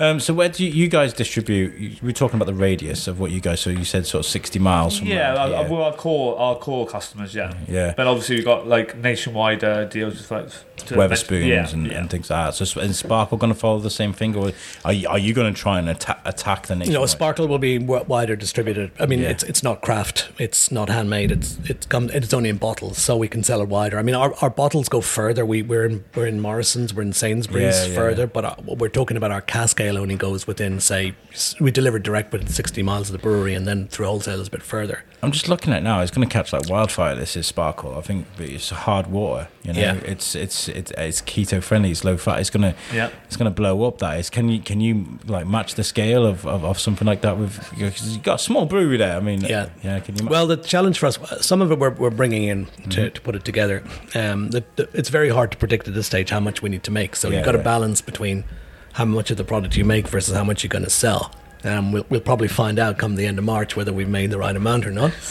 Um, 0.00 0.18
so 0.18 0.32
where 0.32 0.48
do 0.48 0.64
you, 0.64 0.72
you 0.72 0.88
guys 0.88 1.12
distribute? 1.12 2.02
We're 2.02 2.12
talking 2.12 2.36
about 2.36 2.46
the 2.46 2.54
radius 2.54 3.06
of 3.06 3.20
what 3.20 3.30
you 3.30 3.40
guys. 3.40 3.60
So 3.60 3.68
you 3.68 3.84
said 3.84 4.06
sort 4.06 4.24
of 4.24 4.30
sixty 4.30 4.58
miles 4.58 4.98
from 4.98 5.08
Yeah, 5.08 5.34
our, 5.36 5.70
our 5.82 5.92
core 5.92 6.38
our 6.38 6.56
core 6.56 6.86
customers, 6.86 7.34
yeah. 7.34 7.52
Yeah. 7.68 7.92
But 7.96 8.06
obviously 8.06 8.36
we've 8.36 8.44
got 8.46 8.66
like 8.66 8.96
nationwide 8.96 9.62
uh, 9.62 9.84
deals 9.84 10.14
with 10.16 10.30
like 10.30 10.50
Wetherspoons 10.86 11.46
yeah, 11.46 11.68
and, 11.70 11.86
yeah. 11.86 11.98
and 11.98 12.10
things 12.10 12.30
like 12.30 12.46
that. 12.56 12.64
So 12.66 12.80
is 12.80 12.98
Sparkle 12.98 13.38
going 13.38 13.52
to 13.52 13.58
follow 13.58 13.78
the 13.80 13.90
same 13.90 14.12
thing, 14.12 14.34
or 14.36 14.52
are 14.84 14.92
you, 14.92 15.08
are 15.08 15.18
you 15.18 15.32
going 15.34 15.52
to 15.52 15.58
try 15.60 15.78
and 15.78 15.88
atta- 15.88 16.20
attack 16.24 16.66
the 16.66 16.76
nation? 16.76 16.92
You 16.92 16.98
know, 16.98 17.06
Sparkle 17.06 17.48
will 17.48 17.58
be 17.58 17.78
w- 17.78 18.04
wider 18.06 18.36
distributed. 18.36 18.90
I 18.98 19.06
mean, 19.06 19.20
Yeah. 19.20 19.30
it's 19.30 19.42
it's 19.44 19.62
not 19.62 19.82
craft, 19.82 20.30
it's 20.38 20.70
not 20.70 20.88
handmade. 20.88 21.30
It's 21.32 21.58
it's 21.64 21.86
come 21.86 22.10
it's 22.12 22.32
only 22.34 22.48
in 22.50 22.56
bottles, 22.58 22.98
so 22.98 23.16
we 23.16 23.28
can 23.28 23.42
sell 23.42 23.60
it 23.60 23.68
wider. 23.68 23.98
I 23.98 24.02
mean, 24.02 24.14
our, 24.14 24.34
our 24.42 24.50
bottles 24.50 24.88
go 24.88 25.00
further. 25.00 25.44
We 25.46 25.62
we're 25.62 25.86
in 25.86 26.04
we're 26.14 26.26
in 26.26 26.40
Morrisons, 26.40 26.94
we're 26.94 27.02
in 27.02 27.12
Sainsbury's 27.12 27.80
Yeah, 27.80 27.86
yeah, 27.86 27.94
further, 27.94 28.22
yeah. 28.22 28.26
but 28.26 28.44
uh, 28.44 28.54
we're 28.66 28.88
talking 28.88 29.16
about 29.16 29.30
our 29.30 29.40
cask 29.42 29.80
ale 29.80 29.98
only 29.98 30.16
goes 30.16 30.46
within 30.46 30.80
say 30.80 31.14
we 31.60 31.70
deliver 31.70 31.98
direct 31.98 32.32
within 32.32 32.48
sixty 32.48 32.82
miles 32.82 33.08
of 33.08 33.12
the 33.12 33.18
brewery, 33.18 33.54
and 33.54 33.66
then 33.66 33.88
through 33.88 34.06
wholesalers 34.06 34.48
a 34.48 34.50
bit 34.50 34.62
further. 34.62 35.04
I'm 35.22 35.32
just 35.32 35.48
looking 35.50 35.72
at 35.74 35.80
it 35.80 35.82
now. 35.82 36.00
It's 36.00 36.10
going 36.10 36.26
to 36.26 36.32
catch 36.32 36.50
like 36.52 36.68
wildfire. 36.70 37.14
This 37.14 37.36
is 37.36 37.46
Sparkle. 37.46 37.98
I 37.98 38.00
think 38.00 38.26
it's 38.38 38.70
hard 38.70 39.08
water. 39.08 39.48
You 39.64 39.74
know, 39.74 39.80
Yeah. 39.80 39.94
it's 39.96 40.34
it's 40.34 40.68
it's 40.76 40.92
it's 40.96 41.20
keto 41.22 41.62
friendly. 41.62 41.90
It's 41.90 42.04
low 42.04 42.16
fat. 42.16 42.40
It's 42.40 42.50
gonna 42.50 42.74
Yeah. 42.92 43.10
it's 43.26 43.36
gonna 43.36 43.50
blow 43.50 43.84
up. 43.84 43.98
That 43.98 44.18
is. 44.18 44.30
Can 44.30 44.48
you 44.48 44.60
can 44.60 44.80
you 44.80 45.18
like 45.26 45.46
match 45.46 45.74
the 45.74 45.84
scale 45.84 46.24
of, 46.26 46.46
of, 46.46 46.64
of 46.64 46.78
something 46.78 47.06
like 47.06 47.20
that 47.22 47.38
with? 47.38 47.58
Because 47.70 48.14
you've 48.14 48.22
got 48.22 48.36
a 48.36 48.42
small 48.42 48.66
brewery 48.66 48.96
there. 48.96 49.16
I 49.16 49.20
mean, 49.20 49.40
Yeah. 49.42 49.68
yeah. 49.82 50.00
Can 50.00 50.16
you? 50.16 50.24
ma- 50.24 50.30
Well, 50.30 50.46
the 50.46 50.56
challenge 50.56 50.98
for 50.98 51.06
us, 51.06 51.18
some 51.40 51.60
of 51.62 51.70
it 51.72 51.78
we're, 51.78 51.90
we're 51.90 52.10
bringing 52.10 52.44
in 52.44 52.66
Mm-hmm. 52.66 52.90
to, 52.90 53.10
to 53.10 53.20
put 53.20 53.34
it 53.34 53.44
together. 53.44 53.82
Um, 54.14 54.50
the, 54.50 54.64
the, 54.76 54.88
it's 54.94 55.08
very 55.08 55.28
hard 55.28 55.50
to 55.52 55.56
predict 55.56 55.88
at 55.88 55.94
this 55.94 56.06
stage 56.06 56.30
how 56.30 56.40
much 56.40 56.62
we 56.62 56.68
need 56.70 56.82
to 56.84 56.90
make. 56.90 57.16
So 57.16 57.28
Yeah, 57.28 57.36
you've 57.36 57.44
got 57.46 57.52
to 57.52 57.58
yeah. 57.58 57.64
balance 57.64 58.00
between 58.00 58.44
how 58.92 59.04
much 59.04 59.30
of 59.30 59.36
the 59.36 59.44
product 59.44 59.76
you 59.76 59.84
make 59.84 60.08
versus 60.08 60.34
how 60.34 60.44
much 60.44 60.62
you're 60.64 60.68
going 60.68 60.84
to 60.84 60.90
sell. 60.90 61.32
Um, 61.62 61.92
we'll, 61.92 62.06
we'll 62.08 62.20
probably 62.20 62.48
find 62.48 62.78
out 62.78 62.96
come 62.98 63.16
the 63.16 63.26
end 63.26 63.38
of 63.38 63.44
March 63.44 63.76
whether 63.76 63.92
we've 63.92 64.08
made 64.08 64.30
the 64.30 64.38
right 64.38 64.56
amount 64.56 64.86
or 64.86 64.92
not. 64.92 65.12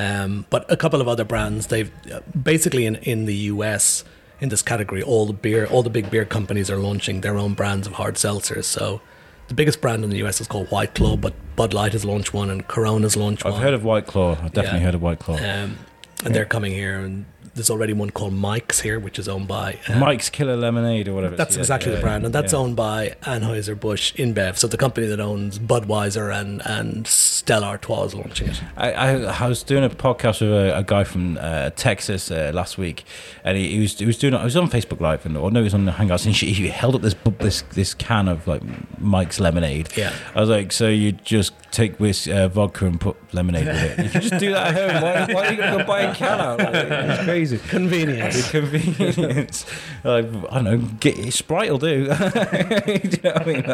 Um, 0.00 0.46
but 0.48 0.64
a 0.70 0.76
couple 0.76 1.00
of 1.00 1.08
other 1.08 1.24
brands, 1.24 1.66
they've 1.66 1.90
uh, 2.12 2.20
basically 2.40 2.86
in, 2.86 2.94
in 2.96 3.24
the 3.24 3.34
US 3.50 4.04
in 4.40 4.48
this 4.48 4.62
category, 4.62 5.02
all 5.02 5.26
the 5.26 5.32
beer, 5.32 5.66
all 5.66 5.82
the 5.82 5.90
big 5.90 6.10
beer 6.10 6.24
companies 6.24 6.70
are 6.70 6.76
launching 6.78 7.20
their 7.22 7.36
own 7.36 7.54
brands 7.54 7.86
of 7.86 7.94
hard 7.94 8.14
seltzers. 8.16 8.64
So. 8.64 9.00
The 9.48 9.54
biggest 9.54 9.80
brand 9.80 10.04
in 10.04 10.10
the 10.10 10.18
US 10.26 10.42
is 10.42 10.46
called 10.46 10.68
White 10.70 10.94
Claw, 10.94 11.16
but 11.16 11.32
Bud 11.56 11.72
Light 11.72 11.92
has 11.92 12.04
launched 12.04 12.34
one 12.34 12.50
and 12.50 12.68
Corona's 12.68 13.16
launched 13.16 13.44
one. 13.46 13.54
I've 13.54 13.62
heard 13.62 13.72
of 13.72 13.82
White 13.82 14.06
Claw. 14.06 14.32
I've 14.32 14.52
definitely 14.52 14.80
Yeah. 14.80 14.84
heard 14.84 14.94
of 14.94 15.00
White 15.00 15.20
Claw. 15.20 15.36
Um, 15.36 15.78
and 16.22 16.34
they're 16.34 16.44
coming 16.44 16.72
here, 16.72 16.98
and 16.98 17.24
there's 17.54 17.70
already 17.70 17.94
one 17.94 18.10
called 18.10 18.34
Mike's 18.34 18.80
here, 18.80 18.98
which 19.00 19.18
is 19.18 19.26
owned 19.26 19.48
by. 19.48 19.78
uh, 19.88 19.98
Mike's 19.98 20.28
Killer 20.28 20.54
Lemonade 20.54 21.08
or 21.08 21.14
whatever. 21.14 21.34
That's 21.34 21.54
yeah, 21.54 21.60
exactly 21.60 21.92
yeah, 21.92 21.96
the 21.96 22.02
brand, 22.02 22.26
and 22.26 22.34
that's 22.34 22.52
yeah. 22.52 22.58
owned 22.58 22.76
by 22.76 23.16
Anheuser 23.22 23.78
Busch 23.80 24.12
InBev, 24.16 24.58
so 24.58 24.66
the 24.66 24.76
company 24.76 25.06
that 25.06 25.18
owns 25.18 25.58
Budweiser 25.58 26.30
and 26.30 26.60
and 26.66 27.06
Stella 27.38 27.68
Artois 27.68 28.06
is 28.06 28.14
launching 28.14 28.48
it. 28.48 28.60
I, 28.76 28.92
I, 28.92 29.44
I 29.44 29.48
was 29.48 29.62
doing 29.62 29.84
a 29.84 29.90
podcast 29.90 30.40
with 30.40 30.50
a, 30.50 30.78
a 30.78 30.82
guy 30.82 31.04
from 31.04 31.38
uh, 31.40 31.70
Texas 31.70 32.32
uh, 32.32 32.50
last 32.52 32.76
week, 32.76 33.04
and 33.44 33.56
he, 33.56 33.70
he 33.70 33.80
was 33.80 33.96
he 33.96 34.06
was 34.06 34.18
doing 34.18 34.34
I 34.34 34.44
was 34.44 34.56
on 34.56 34.68
Facebook 34.68 35.00
Live 35.00 35.24
and 35.24 35.36
or 35.36 35.50
no, 35.50 35.60
he 35.60 35.64
was 35.64 35.74
on 35.74 35.84
the 35.84 35.92
Hangouts, 35.92 36.26
and 36.26 36.34
he, 36.34 36.52
he 36.52 36.68
held 36.68 36.96
up 36.96 37.02
this 37.02 37.14
this 37.38 37.62
this 37.72 37.94
can 37.94 38.26
of 38.26 38.46
like 38.48 38.62
Mike's 38.98 39.38
lemonade. 39.38 39.88
Yeah. 39.96 40.12
I 40.34 40.40
was 40.40 40.50
like, 40.50 40.72
so 40.72 40.88
you 40.88 41.12
just 41.12 41.52
take 41.70 41.98
this 41.98 42.26
uh, 42.26 42.48
vodka 42.48 42.86
and 42.86 43.00
put 43.00 43.16
lemonade 43.34 43.66
with 43.66 43.98
it? 43.98 44.04
You 44.04 44.10
can 44.10 44.20
just 44.22 44.40
do 44.40 44.50
that 44.52 44.74
at 44.74 44.92
home. 44.92 45.02
Why, 45.02 45.34
why 45.34 45.46
are 45.46 45.50
you 45.50 45.56
going 45.56 45.72
to 45.72 45.78
go 45.78 45.84
buy 45.84 46.00
a 46.02 46.14
can 46.14 46.40
out? 46.40 46.58
Like, 46.58 46.74
it's 46.74 47.24
crazy. 47.24 47.58
Convenience. 47.58 48.50
Convenience. 48.50 49.66
like, 50.04 50.26
I 50.50 50.62
don't 50.62 50.64
know. 50.64 50.76
Get 51.00 51.32
Sprite 51.32 51.70
will 51.70 51.78
do. 51.78 52.06
do 52.06 52.08
you 52.08 53.20
know 53.22 53.32
what 53.32 53.42
I 53.42 53.44
mean? 53.46 53.64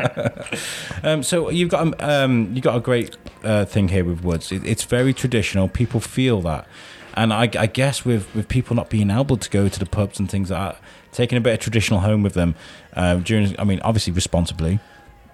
um, 1.03 1.23
so 1.23 1.51
you've 1.51 1.71
got 1.71 1.81
um, 1.83 1.95
um, 2.01 2.55
you 2.55 2.61
got 2.61 2.77
a 2.77 2.81
great 2.81 3.17
uh, 3.45 3.54
thing 3.65 3.89
here 3.89 4.05
with 4.05 4.23
Woods. 4.25 4.51
It, 4.51 4.67
it's 4.67 4.85
very 4.85 5.13
traditional. 5.13 5.69
People 5.69 6.01
feel 6.01 6.41
that. 6.43 6.67
And 7.15 7.33
I, 7.33 7.43
I 7.57 7.67
guess 7.67 8.05
with 8.05 8.35
with 8.35 8.49
people 8.49 8.75
not 8.75 8.91
being 8.91 9.11
able 9.11 9.37
to 9.37 9.51
go 9.51 9.69
to 9.69 9.79
the 9.79 9.87
pubs 9.87 10.19
and 10.19 10.29
things 10.29 10.51
like 10.51 10.73
that, 10.73 10.83
taking 11.13 11.39
a 11.39 11.41
bit 11.41 11.55
of 11.55 11.61
traditional 11.61 12.01
home 12.01 12.23
with 12.23 12.35
them 12.35 12.55
um, 12.95 13.23
during. 13.23 13.59
I 13.59 13.65
mean, 13.65 13.81
obviously 13.83 14.13
responsibly. 14.13 14.81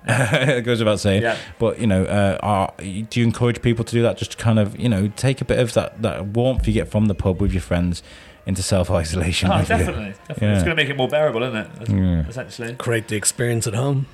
it 0.06 0.62
goes 0.62 0.78
without 0.78 1.00
saying. 1.00 1.22
Yeah. 1.22 1.36
But 1.58 1.78
you 1.78 1.86
know, 1.86 2.04
uh, 2.04 2.38
are, 2.42 2.74
do 2.78 3.20
you 3.20 3.24
encourage 3.24 3.62
people 3.62 3.84
to 3.84 3.92
do 3.92 4.02
that? 4.02 4.18
Just 4.18 4.32
to 4.32 4.36
kind 4.36 4.58
of 4.58 4.78
you 4.78 4.88
know 4.88 5.08
take 5.16 5.40
a 5.40 5.44
bit 5.44 5.58
of 5.58 5.72
that, 5.74 6.02
that 6.02 6.26
warmth 6.26 6.66
you 6.66 6.74
get 6.74 6.88
from 6.88 7.06
the 7.06 7.14
pub 7.14 7.40
with 7.40 7.52
your 7.52 7.62
friends 7.62 8.02
into 8.50 8.62
self 8.62 8.90
isolation. 8.90 9.50
Oh, 9.50 9.64
definitely. 9.64 10.12
definitely. 10.28 10.46
Yeah. 10.46 10.54
It's 10.54 10.62
going 10.64 10.76
to 10.76 10.82
make 10.82 10.90
it 10.90 10.96
more 10.96 11.08
bearable, 11.08 11.42
isn't 11.44 11.56
it? 11.56 11.88
Yeah. 11.88 12.26
Essentially. 12.28 12.74
Create 12.74 13.08
the 13.08 13.16
experience 13.16 13.66
at 13.66 13.74
home. 13.74 14.06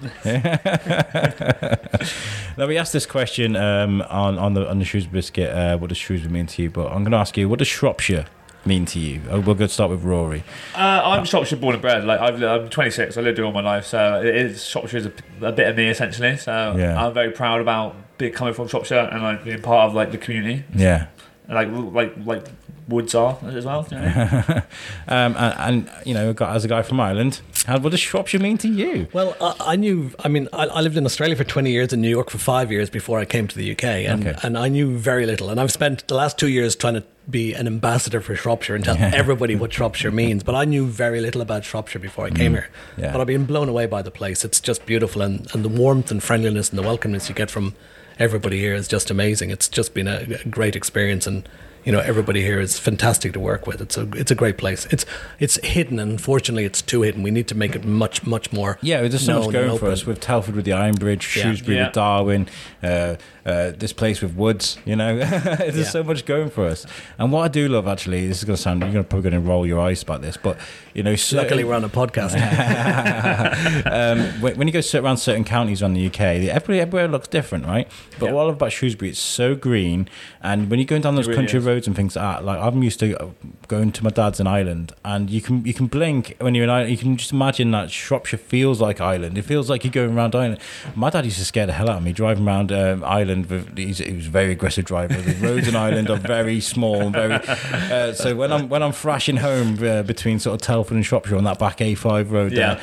Now 2.58 2.66
we 2.66 2.78
asked 2.78 2.92
this 2.92 3.04
question 3.06 3.56
um, 3.56 4.00
on 4.02 4.38
on 4.38 4.54
the 4.54 4.68
on 4.68 4.78
the 4.78 4.84
Shrewsbury 4.84 5.18
Biscuit. 5.18 5.50
Uh, 5.50 5.76
what 5.76 5.88
does 5.88 5.98
Shrewsbury 5.98 6.32
mean 6.32 6.46
to 6.46 6.62
you? 6.62 6.70
But 6.70 6.86
I'm 6.86 7.02
going 7.02 7.10
to 7.10 7.16
ask 7.18 7.36
you, 7.36 7.48
what 7.48 7.58
does 7.58 7.68
Shropshire 7.68 8.26
mean 8.64 8.84
to 8.86 8.98
you? 8.98 9.20
Oh, 9.30 9.40
we'll 9.40 9.54
go 9.54 9.66
start 9.66 9.90
with 9.90 10.02
Rory. 10.04 10.42
Uh, 10.74 11.02
I'm 11.04 11.24
Shropshire 11.24 11.58
born 11.58 11.74
and 11.74 11.82
bred. 11.82 12.04
Like 12.04 12.20
I've, 12.20 12.42
I'm 12.42 12.68
26. 12.70 13.16
I 13.16 13.20
lived 13.20 13.38
here 13.38 13.44
all 13.44 13.52
my 13.52 13.60
life, 13.60 13.84
so 13.86 14.20
it 14.22 14.34
is 14.34 14.64
Shropshire 14.64 14.98
is 14.98 15.06
a, 15.06 15.12
a 15.42 15.52
bit 15.52 15.68
of 15.68 15.76
me 15.76 15.88
essentially. 15.88 16.36
So 16.36 16.74
Yeah. 16.78 17.04
I'm 17.04 17.12
very 17.12 17.30
proud 17.32 17.60
about 17.60 17.94
being 18.18 18.32
coming 18.32 18.54
from 18.54 18.68
Shropshire 18.68 19.08
and 19.12 19.22
like 19.22 19.44
being 19.44 19.60
part 19.60 19.88
of 19.88 19.94
like 19.94 20.10
the 20.10 20.18
community, 20.18 20.64
Yeah. 20.74 21.08
Like 21.48 21.68
like 21.70 22.14
like 22.24 22.46
Woods 22.88 23.16
are 23.16 23.36
as 23.46 23.64
well. 23.64 23.84
You 23.90 23.98
know? 23.98 24.62
Um, 25.08 25.34
and, 25.36 25.54
and 25.88 26.06
you 26.06 26.14
know, 26.14 26.32
as 26.40 26.64
a 26.64 26.68
guy 26.68 26.82
from 26.82 27.00
Ireland, 27.00 27.40
how, 27.64 27.78
what 27.78 27.90
does 27.90 28.00
Shropshire 28.00 28.40
mean 28.40 28.58
to 28.58 28.68
you? 28.68 29.08
Well, 29.12 29.36
I, 29.40 29.54
I 29.72 29.76
knew. 29.76 30.12
I 30.20 30.28
mean, 30.28 30.48
I, 30.52 30.66
I 30.66 30.80
lived 30.80 30.96
in 30.96 31.04
Australia 31.04 31.34
for 31.36 31.44
twenty 31.44 31.70
years 31.72 31.92
and 31.92 32.00
New 32.02 32.08
York 32.08 32.30
for 32.30 32.38
five 32.38 32.70
years 32.70 32.88
before 32.90 33.18
I 33.18 33.24
came 33.24 33.48
to 33.48 33.56
the 33.56 33.72
UK, 33.72 33.84
and 33.84 34.26
Okay. 34.26 34.38
and 34.44 34.56
I 34.56 34.68
knew 34.68 34.96
very 34.96 35.26
little. 35.26 35.50
And 35.50 35.60
I've 35.60 35.72
spent 35.72 36.06
the 36.08 36.14
last 36.14 36.38
two 36.38 36.48
years 36.48 36.74
trying 36.76 36.94
to 36.94 37.04
be 37.28 37.54
an 37.54 37.66
ambassador 37.66 38.20
for 38.20 38.36
Shropshire 38.36 38.76
and 38.76 38.84
tell 38.84 38.96
everybody 39.00 39.56
what 39.56 39.72
Shropshire 39.76 40.12
means. 40.12 40.44
But 40.44 40.54
I 40.54 40.64
knew 40.64 40.86
very 40.86 41.20
little 41.20 41.40
about 41.40 41.64
Shropshire 41.64 42.00
before 42.00 42.24
I 42.26 42.30
came 42.30 42.52
here. 42.52 42.68
Yeah. 42.96 43.10
But 43.12 43.20
I've 43.20 43.26
been 43.26 43.46
blown 43.46 43.68
away 43.68 43.86
by 43.86 44.02
the 44.02 44.12
place. 44.12 44.44
It's 44.44 44.60
just 44.60 44.86
beautiful, 44.86 45.22
and 45.22 45.48
and 45.54 45.64
the 45.64 45.68
warmth 45.68 46.10
and 46.12 46.22
friendliness 46.22 46.70
and 46.70 46.78
the 46.78 46.84
welcomeness 46.84 47.28
you 47.28 47.34
get 47.34 47.50
from 47.50 47.74
everybody 48.18 48.58
here 48.58 48.74
is 48.74 48.88
just 48.88 49.10
amazing. 49.10 49.50
It's 49.50 49.68
just 49.68 49.94
been 49.94 50.08
a, 50.08 50.26
great 50.50 50.76
experience 50.76 51.26
and. 51.26 51.48
You 51.86 51.92
know, 51.92 52.00
everybody 52.00 52.42
here 52.42 52.58
is 52.58 52.78
fantastic 52.80 53.32
to 53.34 53.38
work 53.40 53.66
with. 53.68 53.80
It's 53.80 53.96
a 53.96 54.08
it's 54.16 54.32
a 54.32 54.34
great 54.34 54.58
place. 54.58 54.86
It's 54.90 55.06
it's 55.38 55.56
hidden, 55.64 56.00
and 56.00 56.10
unfortunately, 56.10 56.64
it's 56.64 56.82
too 56.82 57.02
hidden. 57.02 57.22
We 57.22 57.30
need 57.30 57.46
to 57.46 57.54
make 57.54 57.76
it 57.76 57.84
much 57.84 58.26
much 58.26 58.52
more. 58.52 58.76
Yeah, 58.82 59.02
there's 59.02 59.24
so 59.24 59.34
known 59.34 59.44
much 59.44 59.52
going 59.52 59.68
for 59.68 59.74
open. 59.86 59.90
us 59.92 60.04
with 60.04 60.18
Telford 60.20 60.56
with 60.56 60.64
the 60.64 60.72
Iron 60.72 60.96
Bridge, 60.96 61.22
Shrewsbury 61.22 61.76
Yeah. 61.76 61.84
with 61.84 61.92
Darwin, 61.94 62.48
uh, 62.82 63.14
uh, 63.46 63.70
this 63.70 63.92
place 63.92 64.20
with 64.20 64.34
Woods. 64.34 64.78
You 64.84 64.96
know, 64.96 65.16
there's 65.24 65.76
Yeah. 65.76 65.84
so 65.84 66.02
much 66.02 66.26
going 66.26 66.50
for 66.50 66.66
us. 66.66 66.84
And 67.18 67.30
what 67.30 67.42
I 67.42 67.48
do 67.48 67.68
love, 67.68 67.86
actually, 67.86 68.26
this 68.26 68.38
is 68.38 68.44
going 68.44 68.56
to 68.56 68.62
sound 68.62 68.80
you're 68.82 68.90
gonna, 68.90 69.04
probably 69.04 69.30
going 69.30 69.40
to 69.44 69.48
roll 69.48 69.64
your 69.64 69.78
eyes 69.80 70.02
about 70.02 70.22
this, 70.22 70.36
but 70.36 70.58
you 70.92 71.04
know, 71.04 71.14
certain- 71.14 71.44
Luckily, 71.44 71.62
we're 71.62 71.74
on 71.74 71.84
a 71.84 71.88
podcast. 71.88 72.34
um, 73.86 74.40
when, 74.40 74.56
when 74.58 74.66
you 74.66 74.72
go 74.72 74.80
sit 74.80 75.04
around 75.04 75.18
certain 75.18 75.44
counties 75.44 75.82
around 75.82 75.94
the 75.94 76.06
UK, 76.06 76.40
the- 76.40 76.50
everywhere 76.50 77.06
looks 77.06 77.28
different, 77.28 77.64
right? 77.66 77.88
But 78.18 78.26
Yeah. 78.26 78.32
what 78.32 78.42
I 78.42 78.44
love 78.46 78.54
about 78.56 78.72
Shrewsbury, 78.72 79.10
it's 79.10 79.20
so 79.20 79.54
green, 79.54 80.08
and 80.42 80.68
when 80.70 80.80
you're 80.80 80.86
going 80.86 81.02
down 81.02 81.14
those 81.14 81.28
really 81.28 81.36
country 81.36 81.58
is. 81.60 81.64
Roads 81.76 81.86
and 81.86 81.94
things 81.94 82.16
like 82.16 82.24
that, 82.38 82.44
like 82.44 82.58
I'm 82.58 82.82
used 82.82 82.98
to 83.00 83.34
going 83.68 83.92
to 83.92 84.04
my 84.04 84.10
dad's 84.10 84.40
in 84.40 84.46
Ireland, 84.46 84.92
and 85.04 85.28
you 85.30 85.40
can 85.40 85.64
you 85.64 85.74
can 85.74 85.86
blink 85.86 86.34
when 86.40 86.54
you're 86.54 86.64
in 86.64 86.70
Ireland, 86.70 86.90
you 86.90 86.96
can 86.98 87.16
just 87.16 87.32
imagine 87.32 87.70
that 87.72 87.90
Shropshire 87.90 88.38
feels 88.38 88.80
like 88.80 89.00
Ireland. 89.00 89.36
It 89.38 89.42
feels 89.42 89.68
like 89.68 89.84
you're 89.84 89.92
going 89.92 90.16
around 90.16 90.34
Ireland. 90.34 90.60
My 90.94 91.10
dad 91.10 91.24
used 91.24 91.38
to 91.38 91.44
scare 91.44 91.66
the 91.66 91.72
hell 91.72 91.90
out 91.90 91.98
of 91.98 92.02
me 92.02 92.12
driving 92.12 92.46
around 92.46 92.72
um, 92.72 93.04
Ireland. 93.04 93.46
With, 93.46 93.76
he's, 93.76 93.98
he 93.98 94.12
was 94.12 94.26
a 94.26 94.30
very 94.30 94.52
aggressive 94.52 94.84
driver. 94.84 95.14
The 95.14 95.34
roads 95.46 95.68
in 95.68 95.76
Ireland 95.76 96.08
are 96.10 96.16
very 96.16 96.60
small 96.60 97.00
and 97.02 97.12
very. 97.12 97.34
Uh, 97.34 98.12
so 98.14 98.34
when 98.34 98.52
I'm 98.52 98.68
when 98.68 98.82
I'm 98.82 98.92
thrashing 98.92 99.36
home 99.36 99.82
uh, 99.82 100.02
between 100.02 100.38
sort 100.38 100.54
of 100.60 100.62
Telford 100.66 100.96
and 100.96 101.04
Shropshire 101.04 101.36
on 101.36 101.44
that 101.44 101.58
back 101.58 101.78
A5 101.78 102.30
road, 102.30 102.52
Yeah. 102.52 102.74
there, 102.74 102.80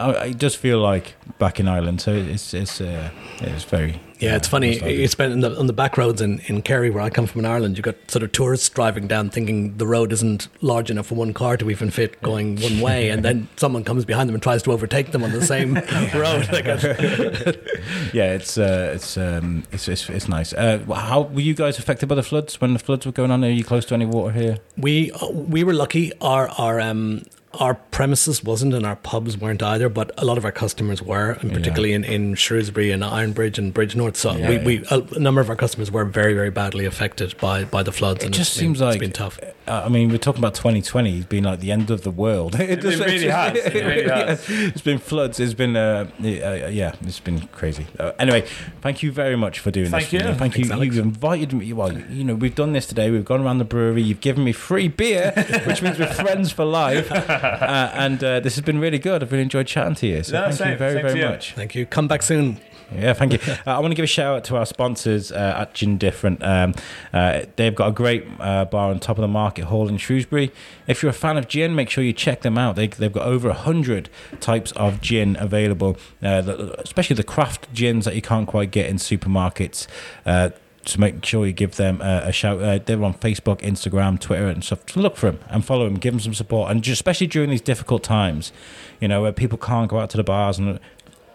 I, 0.00 0.32
does 0.32 0.54
feel 0.54 0.78
like 0.80 1.14
back 1.38 1.60
in 1.60 1.68
Ireland. 1.68 2.00
So 2.00 2.12
it's 2.12 2.54
it's 2.54 2.80
uh, 2.80 3.10
it's 3.40 3.64
very 3.64 4.00
Yeah, 4.18 4.36
it's 4.36 4.48
funny. 4.48 4.70
nostalgic. 4.72 4.98
It's 4.98 5.14
been 5.14 5.32
in 5.32 5.40
the, 5.40 5.58
on 5.58 5.66
the 5.66 5.72
back 5.72 5.96
roads 5.98 6.20
in, 6.20 6.40
in 6.46 6.62
Kerry, 6.62 6.90
where 6.90 7.02
I 7.02 7.10
come 7.10 7.26
from 7.26 7.40
in 7.40 7.46
Ireland. 7.46 7.76
You've 7.76 7.84
got 7.84 7.96
sort 8.10 8.22
of 8.22 8.32
tourists 8.32 8.68
driving 8.68 9.06
down, 9.08 9.30
thinking 9.30 9.76
the 9.78 9.86
road 9.86 10.12
isn't 10.12 10.48
large 10.62 10.90
enough 10.90 11.06
for 11.06 11.14
one 11.14 11.32
car 11.32 11.56
to 11.56 11.70
even 11.70 11.90
fit 11.90 12.20
going 12.22 12.60
one 12.60 12.80
way, 12.80 13.08
and 13.12 13.22
then 13.24 13.48
someone 13.56 13.84
comes 13.84 14.04
behind 14.04 14.28
them 14.28 14.34
and 14.34 14.42
tries 14.42 14.62
to 14.64 14.72
overtake 14.72 15.12
them 15.12 15.22
on 15.22 15.32
the 15.32 15.44
same 15.44 15.74
road. 16.14 16.46
Yeah, 18.12 18.32
it's 18.34 18.58
uh, 18.58 18.92
it's 18.94 19.16
um, 19.16 19.62
it's 19.72 19.86
it's, 19.88 20.08
it's 20.10 20.28
nice. 20.28 20.52
Uh, 20.52 20.78
how 20.94 21.22
were 21.22 21.40
you 21.40 21.54
guys 21.54 21.78
affected 21.78 22.08
by 22.08 22.14
the 22.14 22.22
floods 22.22 22.60
when 22.60 22.72
the 22.72 22.78
floods 22.78 23.06
were 23.06 23.12
going 23.12 23.30
on? 23.30 23.44
Are 23.44 23.48
you 23.50 23.64
close 23.64 23.84
to 23.86 23.94
any 23.94 24.06
water 24.06 24.32
here? 24.32 24.58
we 24.76 25.12
we 25.32 25.62
were 25.64 25.72
lucky. 25.74 26.12
Our 26.20 26.48
our 26.58 26.80
um 26.80 27.22
our 27.54 27.74
premises 27.74 28.44
wasn't, 28.44 28.74
and 28.74 28.86
our 28.86 28.96
pubs 28.96 29.36
weren't 29.36 29.62
either. 29.62 29.88
But 29.88 30.12
a 30.18 30.24
lot 30.24 30.38
of 30.38 30.44
our 30.44 30.52
customers 30.52 31.02
were, 31.02 31.32
and 31.40 31.52
particularly 31.52 31.92
in, 31.92 32.04
in 32.04 32.34
Shrewsbury 32.36 32.92
and 32.92 33.02
Ironbridge 33.02 33.58
and 33.58 33.74
Bridgnorth. 33.74 34.16
So 34.16 34.36
Yeah, 34.36 34.48
we, 34.64 34.78
yeah. 34.78 34.96
we 34.98 35.06
a 35.16 35.18
number 35.18 35.40
of 35.40 35.48
our 35.50 35.56
customers 35.56 35.90
were 35.90 36.04
very 36.04 36.34
very 36.34 36.50
badly 36.50 36.84
affected 36.84 37.36
by 37.38 37.64
by 37.64 37.82
the 37.82 37.92
floods. 37.92 38.22
It 38.22 38.26
and 38.26 38.34
just 38.34 38.52
it's 38.52 38.58
been- 38.58 38.66
seems 38.68 38.80
like 38.80 38.94
it's 38.96 39.00
been 39.00 39.12
tough. 39.12 39.40
Uh, 39.70 39.84
I 39.84 39.88
mean, 39.88 40.08
we're 40.08 40.18
talking 40.18 40.40
about 40.40 40.54
2020 40.56 41.22
being 41.28 41.44
like 41.44 41.60
the 41.60 41.70
end 41.70 41.90
of 41.92 42.02
the 42.02 42.10
world. 42.10 42.54
it, 42.60 42.84
it 42.84 42.98
really 42.98 43.28
has. 43.28 43.56
It 43.56 43.74
really 43.74 44.02
has. 44.08 44.44
It's 44.50 44.80
been 44.80 44.98
floods. 44.98 45.38
It's 45.38 45.54
been 45.54 45.76
uh, 45.76 46.10
uh, 46.20 46.24
yeah, 46.24 46.96
it's 47.02 47.20
been 47.20 47.46
crazy. 47.48 47.86
Uh, 47.96 48.10
anyway, 48.18 48.44
thank 48.80 49.04
you 49.04 49.12
very 49.12 49.36
much 49.36 49.60
for 49.60 49.70
doing 49.70 49.90
Thank 49.90 50.10
this. 50.10 50.20
for 50.22 50.26
me. 50.26 50.32
you. 50.32 50.38
Thank 50.38 50.58
you. 50.58 50.64
You've 50.64 50.98
invited 50.98 51.52
me. 51.52 51.72
Well, 51.72 51.96
you 51.96 52.24
know, 52.24 52.34
we've 52.34 52.54
done 52.54 52.72
this 52.72 52.86
today. 52.86 53.12
We've 53.12 53.24
gone 53.24 53.42
around 53.42 53.58
the 53.58 53.64
brewery. 53.64 54.02
You've 54.02 54.20
given 54.20 54.42
me 54.42 54.50
free 54.52 54.88
beer, 54.88 55.32
which 55.66 55.82
means 55.82 56.00
we're 56.00 56.12
friends 56.14 56.50
for 56.50 56.64
life. 56.64 57.12
Uh, 57.12 57.92
and 57.94 58.24
uh, 58.24 58.40
this 58.40 58.56
has 58.56 58.64
been 58.64 58.80
really 58.80 58.98
good. 58.98 59.22
I've 59.22 59.30
really 59.30 59.44
enjoyed 59.44 59.68
chatting 59.68 59.94
to 59.96 60.06
you. 60.08 60.22
So 60.24 60.32
No, 60.32 60.50
thank 60.50 60.72
you 60.72 60.76
very, 60.78 61.00
very 61.00 61.20
you. 61.20 61.26
much. 61.26 61.54
Thank 61.54 61.76
you. 61.76 61.86
Come 61.86 62.08
back 62.08 62.22
soon. 62.22 62.58
Yeah, 62.94 63.12
thank 63.12 63.32
you. 63.32 63.38
Uh, 63.66 63.76
I 63.76 63.78
want 63.80 63.90
to 63.90 63.94
give 63.94 64.04
a 64.04 64.06
shout 64.06 64.36
out 64.36 64.44
to 64.44 64.56
our 64.56 64.64
sponsors 64.64 65.30
uh, 65.30 65.54
at 65.58 65.74
Gin 65.74 65.98
Different. 65.98 66.42
Um, 66.42 66.74
uh, 67.12 67.42
they've 67.56 67.74
got 67.74 67.88
a 67.88 67.92
great 67.92 68.24
uh, 68.38 68.64
bar 68.64 68.90
on 68.90 69.00
top 69.00 69.18
of 69.18 69.22
the 69.22 69.28
market 69.28 69.66
hall 69.66 69.88
in 69.88 69.98
Shrewsbury. 69.98 70.50
If 70.86 71.02
you're 71.02 71.10
a 71.10 71.14
fan 71.14 71.36
of 71.36 71.46
gin, 71.46 71.74
make 71.74 71.90
sure 71.90 72.02
you 72.02 72.12
check 72.12 72.40
them 72.40 72.56
out. 72.56 72.76
They, 72.76 72.86
they've 72.86 73.12
got 73.12 73.26
over 73.26 73.48
100 73.48 74.08
types 74.40 74.72
of 74.72 75.00
gin 75.00 75.36
available, 75.38 75.98
uh, 76.22 76.40
the, 76.40 76.80
especially 76.80 77.16
the 77.16 77.24
craft 77.24 77.72
gins 77.74 78.04
that 78.06 78.14
you 78.14 78.22
can't 78.22 78.46
quite 78.46 78.70
get 78.70 78.88
in 78.88 78.96
supermarkets. 78.96 79.86
Uh, 80.24 80.50
so 80.86 80.98
make 80.98 81.24
sure 81.24 81.46
you 81.46 81.52
give 81.52 81.76
them 81.76 82.00
uh, 82.00 82.22
a 82.24 82.32
shout. 82.32 82.62
Uh, 82.62 82.78
they're 82.84 83.02
on 83.04 83.14
Facebook, 83.14 83.60
Instagram, 83.60 84.18
Twitter, 84.18 84.48
and 84.48 84.64
stuff. 84.64 84.80
So 84.88 85.00
look 85.00 85.16
for 85.16 85.30
them 85.30 85.40
and 85.48 85.64
follow 85.64 85.84
them. 85.84 85.96
Give 85.96 86.14
them 86.14 86.20
some 86.20 86.34
support, 86.34 86.70
and 86.70 86.82
just, 86.82 86.94
especially 86.94 87.26
during 87.26 87.50
these 87.50 87.60
difficult 87.60 88.02
times, 88.02 88.52
you 88.98 89.08
know, 89.08 89.22
where 89.22 89.32
people 89.32 89.58
can't 89.58 89.90
go 89.90 89.98
out 89.98 90.10
to 90.10 90.16
the 90.16 90.24
bars 90.24 90.58
and 90.58 90.80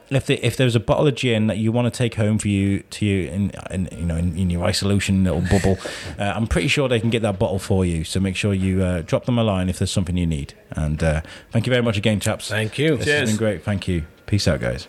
if 0.09 0.25
the, 0.25 0.45
if 0.45 0.57
there's 0.57 0.75
a 0.75 0.79
bottle 0.79 1.07
of 1.07 1.15
gin 1.15 1.47
that 1.47 1.57
you 1.57 1.71
want 1.71 1.91
to 1.91 1.97
take 1.97 2.15
home 2.15 2.37
for 2.37 2.47
you 2.47 2.79
to 2.79 3.05
you 3.05 3.29
in, 3.29 3.51
in 3.71 3.89
you 3.91 4.05
know 4.05 4.15
in, 4.15 4.37
in 4.37 4.49
your 4.49 4.63
isolation 4.63 5.23
little 5.23 5.41
bubble, 5.41 5.77
uh, 6.19 6.33
I'm 6.35 6.47
pretty 6.47 6.67
sure 6.67 6.87
they 6.87 6.99
can 6.99 7.09
get 7.09 7.21
that 7.21 7.39
bottle 7.39 7.59
for 7.59 7.85
you. 7.85 8.03
So 8.03 8.19
make 8.19 8.35
sure 8.35 8.53
you 8.53 8.83
uh, 8.83 9.01
drop 9.01 9.25
them 9.25 9.37
a 9.37 9.43
line 9.43 9.69
if 9.69 9.79
there's 9.79 9.91
something 9.91 10.17
you 10.17 10.27
need. 10.27 10.53
And 10.71 11.03
uh, 11.03 11.21
thank 11.51 11.65
you 11.65 11.71
very 11.71 11.83
much 11.83 11.97
again, 11.97 12.19
chaps. 12.19 12.47
Thank 12.47 12.77
you. 12.77 12.97
This 12.97 13.07
has 13.07 13.29
been 13.29 13.37
great. 13.37 13.63
Thank 13.63 13.87
you. 13.87 14.05
Peace 14.25 14.47
out, 14.47 14.59
guys. 14.59 14.87